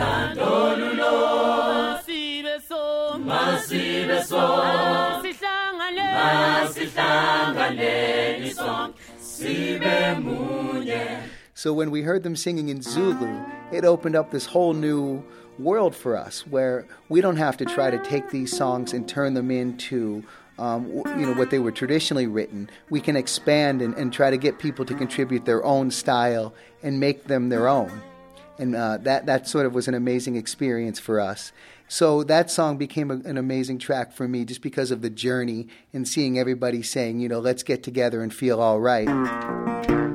So 11.54 11.72
when 11.72 11.90
we 11.90 12.02
heard 12.02 12.22
them 12.22 12.36
singing 12.36 12.68
in 12.68 12.82
Zulu, 12.82 13.44
it 13.72 13.84
opened 13.86 14.14
up 14.14 14.30
this 14.30 14.44
whole 14.44 14.74
new 14.74 15.24
world 15.58 15.96
for 15.96 16.14
us 16.14 16.46
where 16.46 16.86
we 17.08 17.22
don't 17.22 17.36
have 17.36 17.56
to 17.56 17.64
try 17.64 17.90
to 17.90 17.98
take 18.04 18.30
these 18.30 18.54
songs 18.54 18.92
and 18.92 19.08
turn 19.08 19.32
them 19.32 19.50
into 19.50 20.22
um, 20.58 20.86
you 20.88 21.26
know 21.26 21.34
what 21.34 21.50
they 21.50 21.58
were 21.58 21.72
traditionally 21.72 22.26
written. 22.26 22.68
We 22.90 23.00
can 23.00 23.16
expand 23.16 23.80
and, 23.80 23.94
and, 23.94 24.12
try 24.12 24.30
to 24.30 24.36
get 24.36 24.58
people 24.58 24.84
to 24.84 24.94
contribute 24.94 25.44
their 25.44 25.64
own 25.64 25.90
style 25.90 26.52
and 26.82 26.98
make 26.98 27.24
them 27.24 27.48
their 27.48 27.68
own. 27.68 28.02
And 28.58 28.74
uh, 28.74 28.98
that 28.98 29.26
that 29.26 29.46
sort 29.46 29.66
of 29.66 29.74
was 29.74 29.86
an 29.86 29.94
amazing 29.94 30.36
experience 30.36 30.98
for 30.98 31.20
us. 31.20 31.52
So 31.86 32.22
that 32.24 32.50
song 32.50 32.76
became 32.76 33.10
a, 33.10 33.14
an 33.14 33.38
amazing 33.38 33.78
track 33.78 34.12
for 34.12 34.28
me 34.28 34.44
just 34.44 34.60
because 34.60 34.90
of 34.90 35.00
the 35.00 35.10
journey 35.10 35.68
and 35.92 36.06
seeing 36.06 36.38
everybody 36.38 36.82
saying, 36.82 37.20
you 37.20 37.28
know, 37.28 37.40
let's 37.40 37.62
get 37.62 37.82
together 37.82 38.22
and 38.22 38.34
feel 38.34 38.60
all 38.60 38.80
right. 38.80 40.07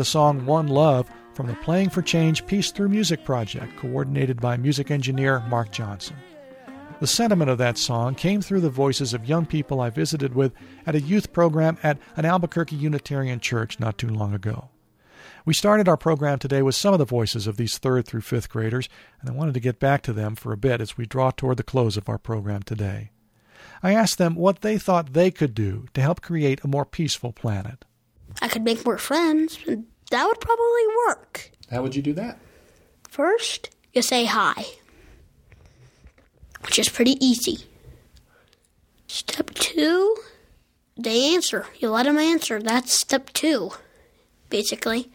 The 0.00 0.04
song 0.06 0.46
One 0.46 0.66
Love 0.66 1.10
from 1.34 1.46
the 1.46 1.54
Playing 1.56 1.90
for 1.90 2.00
Change 2.00 2.46
Peace 2.46 2.70
Through 2.70 2.88
Music 2.88 3.22
project, 3.22 3.76
coordinated 3.76 4.40
by 4.40 4.56
music 4.56 4.90
engineer 4.90 5.40
Mark 5.40 5.72
Johnson. 5.72 6.16
The 7.00 7.06
sentiment 7.06 7.50
of 7.50 7.58
that 7.58 7.76
song 7.76 8.14
came 8.14 8.40
through 8.40 8.62
the 8.62 8.70
voices 8.70 9.12
of 9.12 9.28
young 9.28 9.44
people 9.44 9.78
I 9.78 9.90
visited 9.90 10.34
with 10.34 10.54
at 10.86 10.94
a 10.94 11.02
youth 11.02 11.34
program 11.34 11.76
at 11.82 11.98
an 12.16 12.24
Albuquerque 12.24 12.76
Unitarian 12.76 13.40
church 13.40 13.78
not 13.78 13.98
too 13.98 14.08
long 14.08 14.32
ago. 14.32 14.70
We 15.44 15.52
started 15.52 15.86
our 15.86 15.98
program 15.98 16.38
today 16.38 16.62
with 16.62 16.76
some 16.76 16.94
of 16.94 16.98
the 16.98 17.04
voices 17.04 17.46
of 17.46 17.58
these 17.58 17.76
third 17.76 18.06
through 18.06 18.22
fifth 18.22 18.48
graders, 18.48 18.88
and 19.20 19.28
I 19.28 19.34
wanted 19.34 19.52
to 19.52 19.60
get 19.60 19.78
back 19.78 20.00
to 20.04 20.14
them 20.14 20.34
for 20.34 20.54
a 20.54 20.56
bit 20.56 20.80
as 20.80 20.96
we 20.96 21.04
draw 21.04 21.30
toward 21.30 21.58
the 21.58 21.62
close 21.62 21.98
of 21.98 22.08
our 22.08 22.16
program 22.16 22.62
today. 22.62 23.10
I 23.82 23.92
asked 23.92 24.16
them 24.16 24.34
what 24.34 24.62
they 24.62 24.78
thought 24.78 25.12
they 25.12 25.30
could 25.30 25.54
do 25.54 25.88
to 25.92 26.00
help 26.00 26.22
create 26.22 26.64
a 26.64 26.68
more 26.68 26.86
peaceful 26.86 27.34
planet. 27.34 27.84
I 28.40 28.48
could 28.48 28.62
make 28.62 28.84
more 28.84 28.98
friends, 28.98 29.58
and 29.66 29.86
that 30.10 30.26
would 30.26 30.40
probably 30.40 30.86
work. 31.06 31.50
How 31.70 31.82
would 31.82 31.94
you 31.94 32.02
do 32.02 32.12
that? 32.14 32.38
First, 33.08 33.70
you 33.92 34.02
say 34.02 34.24
hi, 34.24 34.64
which 36.62 36.78
is 36.78 36.88
pretty 36.88 37.16
easy. 37.24 37.64
Step 39.06 39.50
two, 39.50 40.16
they 40.96 41.34
answer. 41.34 41.66
You 41.78 41.90
let 41.90 42.04
them 42.04 42.18
answer. 42.18 42.62
That's 42.62 42.92
step 42.92 43.30
two, 43.32 43.72
basically. 44.48 45.10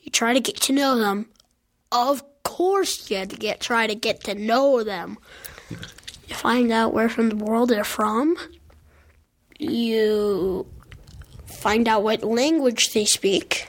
You 0.00 0.10
try 0.10 0.34
to 0.34 0.40
get 0.40 0.56
to 0.62 0.72
know 0.72 0.98
them. 0.98 1.28
Of 1.90 2.22
course, 2.42 3.10
you 3.10 3.16
had 3.16 3.30
to 3.30 3.36
get 3.36 3.60
try 3.60 3.86
to 3.86 3.94
get 3.94 4.24
to 4.24 4.34
know 4.34 4.82
them. 4.84 5.18
You 5.70 6.34
find 6.34 6.70
out 6.70 6.92
where 6.92 7.08
from 7.08 7.30
the 7.30 7.36
world 7.36 7.70
they're 7.70 7.84
from. 7.84 8.36
You 9.58 10.66
find 11.58 11.88
out 11.88 12.02
what 12.02 12.22
language 12.22 12.92
they 12.92 13.04
speak, 13.04 13.68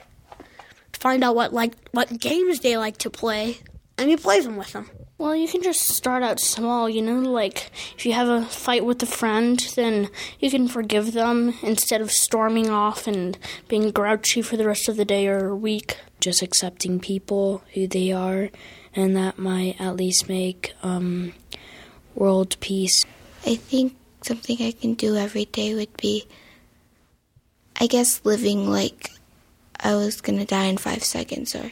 find 0.93 1.23
out 1.23 1.35
what 1.35 1.53
like 1.53 1.73
what 1.91 2.19
games 2.19 2.59
they 2.59 2.77
like 2.77 2.97
to 2.97 3.09
play, 3.09 3.57
and 3.97 4.09
you 4.09 4.17
play 4.17 4.39
them 4.39 4.55
with 4.55 4.73
them. 4.73 4.89
Well, 5.17 5.35
you 5.35 5.49
can 5.49 5.61
just 5.61 5.81
start 5.81 6.23
out 6.23 6.39
small, 6.39 6.87
you 6.87 7.01
know, 7.01 7.19
like 7.19 7.71
if 7.97 8.05
you 8.05 8.13
have 8.13 8.29
a 8.29 8.45
fight 8.45 8.85
with 8.85 9.03
a 9.03 9.05
friend, 9.05 9.59
then 9.75 10.07
you 10.39 10.49
can 10.49 10.69
forgive 10.69 11.11
them 11.11 11.55
instead 11.61 11.99
of 11.99 12.09
storming 12.09 12.69
off 12.69 13.05
and 13.05 13.37
being 13.67 13.91
grouchy 13.91 14.41
for 14.41 14.55
the 14.55 14.65
rest 14.65 14.87
of 14.87 14.95
the 14.95 15.03
day 15.03 15.27
or 15.27 15.53
week. 15.53 15.97
Just 16.21 16.41
accepting 16.41 17.01
people 17.01 17.63
who 17.73 17.85
they 17.85 18.13
are, 18.13 18.49
and 18.95 19.15
that 19.17 19.37
might 19.37 19.75
at 19.79 19.97
least 19.97 20.29
make 20.29 20.73
um, 20.83 21.33
world 22.15 22.55
peace. 22.61 23.03
I 23.45 23.55
think 23.55 23.95
something 24.21 24.57
I 24.61 24.71
can 24.71 24.93
do 24.93 25.17
every 25.17 25.45
day 25.45 25.75
would 25.75 25.95
be 25.97 26.27
I 27.79 27.87
guess 27.87 28.21
living 28.23 28.69
like 28.69 29.11
I 29.79 29.95
was 29.95 30.21
gonna 30.21 30.45
die 30.45 30.65
in 30.65 30.77
five 30.77 31.03
seconds 31.03 31.55
or 31.55 31.71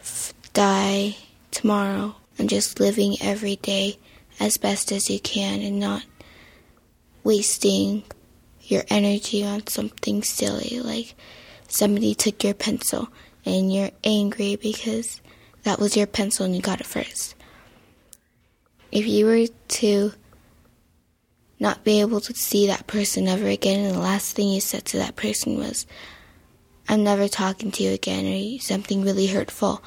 f- 0.00 0.34
die 0.52 1.16
tomorrow 1.50 2.16
and 2.38 2.50
just 2.50 2.80
living 2.80 3.16
every 3.20 3.56
day 3.56 3.98
as 4.40 4.56
best 4.56 4.90
as 4.90 5.08
you 5.08 5.20
can 5.20 5.60
and 5.60 5.78
not 5.78 6.04
wasting 7.22 8.02
your 8.62 8.82
energy 8.88 9.44
on 9.44 9.66
something 9.66 10.22
silly 10.22 10.80
like 10.80 11.14
somebody 11.68 12.14
took 12.14 12.42
your 12.42 12.54
pencil 12.54 13.08
and 13.44 13.72
you're 13.72 13.90
angry 14.02 14.56
because 14.56 15.20
that 15.62 15.78
was 15.78 15.96
your 15.96 16.06
pencil 16.06 16.44
and 16.46 16.56
you 16.56 16.62
got 16.62 16.80
it 16.80 16.86
first. 16.86 17.34
If 18.90 19.06
you 19.06 19.26
were 19.26 19.46
to 19.46 20.12
not 21.60 21.84
be 21.84 22.00
able 22.00 22.20
to 22.22 22.34
see 22.34 22.66
that 22.66 22.86
person 22.86 23.28
ever 23.28 23.46
again, 23.46 23.84
and 23.84 23.94
the 23.94 24.00
last 24.00 24.34
thing 24.34 24.48
you 24.48 24.60
said 24.60 24.86
to 24.86 24.96
that 24.96 25.14
person 25.14 25.58
was, 25.58 25.86
I'm 26.88 27.04
never 27.04 27.28
talking 27.28 27.70
to 27.70 27.82
you 27.84 27.92
again, 27.92 28.26
or 28.26 28.58
something 28.60 29.02
really 29.02 29.26
hurtful, 29.26 29.82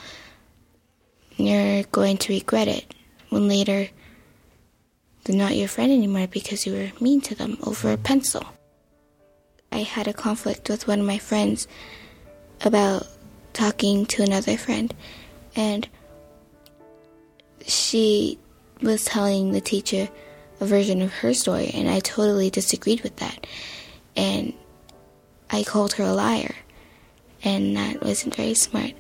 you're 1.36 1.84
going 1.92 2.18
to 2.18 2.34
regret 2.34 2.68
it 2.68 2.94
when 3.30 3.48
later 3.48 3.90
they're 5.24 5.36
not 5.36 5.56
your 5.56 5.68
friend 5.68 5.92
anymore 5.92 6.28
because 6.28 6.66
you 6.66 6.74
were 6.74 6.92
mean 7.02 7.22
to 7.22 7.34
them 7.34 7.58
over 7.64 7.92
a 7.92 7.98
pencil. 7.98 8.46
I 9.72 9.80
had 9.80 10.08
a 10.08 10.14
conflict 10.14 10.70
with 10.70 10.88
one 10.88 11.00
of 11.00 11.06
my 11.08 11.18
friends 11.18 11.68
about 12.64 13.08
talking 13.54 14.06
to 14.06 14.22
another 14.22 14.58
friend, 14.58 14.94
and 15.56 15.88
she 17.66 18.38
was 18.82 19.06
telling 19.06 19.52
the 19.52 19.62
teacher 19.62 20.10
a 20.64 20.68
version 20.68 21.02
of 21.02 21.12
her 21.12 21.34
story, 21.34 21.70
and 21.74 21.90
I 21.90 22.00
totally 22.00 22.50
disagreed 22.50 23.02
with 23.02 23.18
that. 23.18 23.46
And 24.16 24.54
I 25.50 25.64
called 25.64 25.94
her 25.94 26.04
a 26.04 26.14
liar, 26.14 26.56
and 27.44 27.76
that 27.78 28.02
wasn't 28.02 28.36
very 28.36 28.54
smart. 28.54 28.94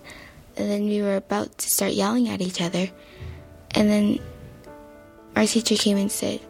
And 0.56 0.70
then 0.70 0.86
we 0.86 1.02
were 1.02 1.16
about 1.16 1.58
to 1.58 1.70
start 1.70 1.94
yelling 1.94 2.30
at 2.30 2.42
each 2.42 2.62
other, 2.62 2.90
and 3.72 3.90
then 3.90 4.20
our 5.36 5.46
teacher 5.46 5.76
came 5.76 5.98
and 5.98 6.12
said, 6.12 6.42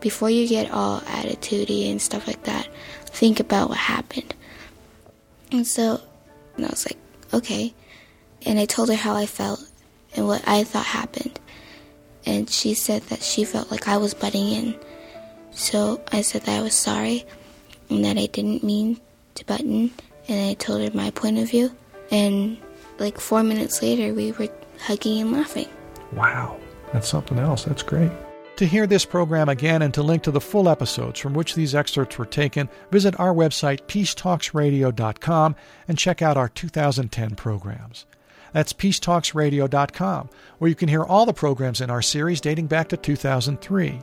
Before 0.00 0.30
you 0.30 0.46
get 0.46 0.70
all 0.70 1.00
attitudey 1.00 1.90
and 1.90 2.00
stuff 2.00 2.26
like 2.26 2.44
that, 2.44 2.68
think 3.06 3.40
about 3.40 3.70
what 3.70 3.78
happened. 3.78 4.34
And 5.50 5.66
so 5.66 6.00
and 6.56 6.66
I 6.66 6.70
was 6.70 6.86
like, 6.86 6.98
Okay. 7.32 7.74
And 8.46 8.58
I 8.58 8.66
told 8.66 8.88
her 8.90 8.94
how 8.94 9.14
I 9.14 9.26
felt 9.26 9.60
and 10.14 10.26
what 10.26 10.46
I 10.46 10.62
thought 10.62 10.84
happened 10.84 11.40
and 12.28 12.50
she 12.50 12.74
said 12.74 13.02
that 13.04 13.22
she 13.22 13.42
felt 13.42 13.70
like 13.70 13.88
I 13.88 13.96
was 13.96 14.12
butting 14.12 14.50
in. 14.50 14.78
So 15.50 16.00
I 16.12 16.20
said 16.20 16.42
that 16.42 16.58
I 16.58 16.62
was 16.62 16.74
sorry 16.74 17.24
and 17.88 18.04
that 18.04 18.18
I 18.18 18.26
didn't 18.26 18.62
mean 18.62 19.00
to 19.36 19.46
butt 19.46 19.60
in, 19.62 19.90
and 20.28 20.50
I 20.50 20.52
told 20.54 20.82
her 20.82 20.90
my 20.94 21.10
point 21.10 21.38
of 21.38 21.48
view. 21.48 21.74
And 22.10 22.58
like 22.98 23.18
four 23.18 23.42
minutes 23.42 23.80
later, 23.80 24.12
we 24.12 24.32
were 24.32 24.48
hugging 24.78 25.22
and 25.22 25.32
laughing. 25.32 25.68
Wow, 26.12 26.60
that's 26.92 27.08
something 27.08 27.38
else. 27.38 27.64
That's 27.64 27.82
great. 27.82 28.12
To 28.56 28.66
hear 28.66 28.86
this 28.86 29.06
program 29.06 29.48
again 29.48 29.80
and 29.80 29.94
to 29.94 30.02
link 30.02 30.22
to 30.24 30.30
the 30.30 30.40
full 30.40 30.68
episodes 30.68 31.18
from 31.18 31.32
which 31.32 31.54
these 31.54 31.74
excerpts 31.74 32.18
were 32.18 32.26
taken, 32.26 32.68
visit 32.90 33.18
our 33.18 33.32
website, 33.32 33.82
peacetalksradio.com, 33.86 35.56
and 35.86 35.96
check 35.96 36.20
out 36.20 36.36
our 36.36 36.48
2010 36.50 37.36
programs. 37.36 38.04
That's 38.52 38.72
peacetalksradio.com, 38.72 40.30
where 40.58 40.68
you 40.68 40.74
can 40.74 40.88
hear 40.88 41.04
all 41.04 41.26
the 41.26 41.32
programs 41.32 41.80
in 41.80 41.90
our 41.90 42.02
series 42.02 42.40
dating 42.40 42.66
back 42.66 42.88
to 42.88 42.96
2003. 42.96 44.00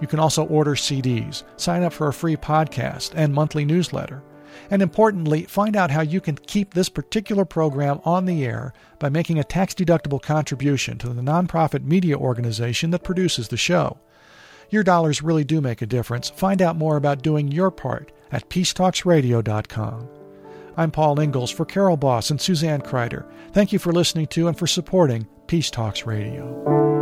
You 0.00 0.06
can 0.06 0.18
also 0.18 0.46
order 0.46 0.74
CDs, 0.74 1.42
sign 1.56 1.82
up 1.82 1.92
for 1.92 2.08
a 2.08 2.12
free 2.12 2.36
podcast 2.36 3.12
and 3.14 3.34
monthly 3.34 3.64
newsletter. 3.64 4.22
And 4.70 4.82
importantly, 4.82 5.44
find 5.44 5.76
out 5.76 5.90
how 5.90 6.02
you 6.02 6.20
can 6.20 6.36
keep 6.36 6.74
this 6.74 6.88
particular 6.88 7.44
program 7.44 8.00
on 8.04 8.24
the 8.24 8.44
air 8.44 8.72
by 8.98 9.08
making 9.08 9.38
a 9.38 9.44
tax 9.44 9.74
deductible 9.74 10.20
contribution 10.20 10.98
to 10.98 11.08
the 11.08 11.22
nonprofit 11.22 11.84
media 11.84 12.16
organization 12.16 12.90
that 12.90 13.04
produces 13.04 13.48
the 13.48 13.56
show. 13.56 13.98
Your 14.70 14.84
dollars 14.84 15.22
really 15.22 15.44
do 15.44 15.60
make 15.60 15.82
a 15.82 15.86
difference. 15.86 16.30
Find 16.30 16.62
out 16.62 16.76
more 16.76 16.96
about 16.96 17.22
doing 17.22 17.50
your 17.50 17.70
part 17.70 18.12
at 18.30 18.48
peacetalksradio.com. 18.48 20.19
I'm 20.80 20.90
Paul 20.90 21.20
Ingles 21.20 21.50
for 21.50 21.66
Carol 21.66 21.98
Boss 21.98 22.30
and 22.30 22.40
Suzanne 22.40 22.80
Kryder. 22.80 23.30
Thank 23.52 23.70
you 23.70 23.78
for 23.78 23.92
listening 23.92 24.28
to 24.28 24.48
and 24.48 24.58
for 24.58 24.66
supporting 24.66 25.28
Peace 25.46 25.70
Talks 25.70 26.06
Radio. 26.06 26.99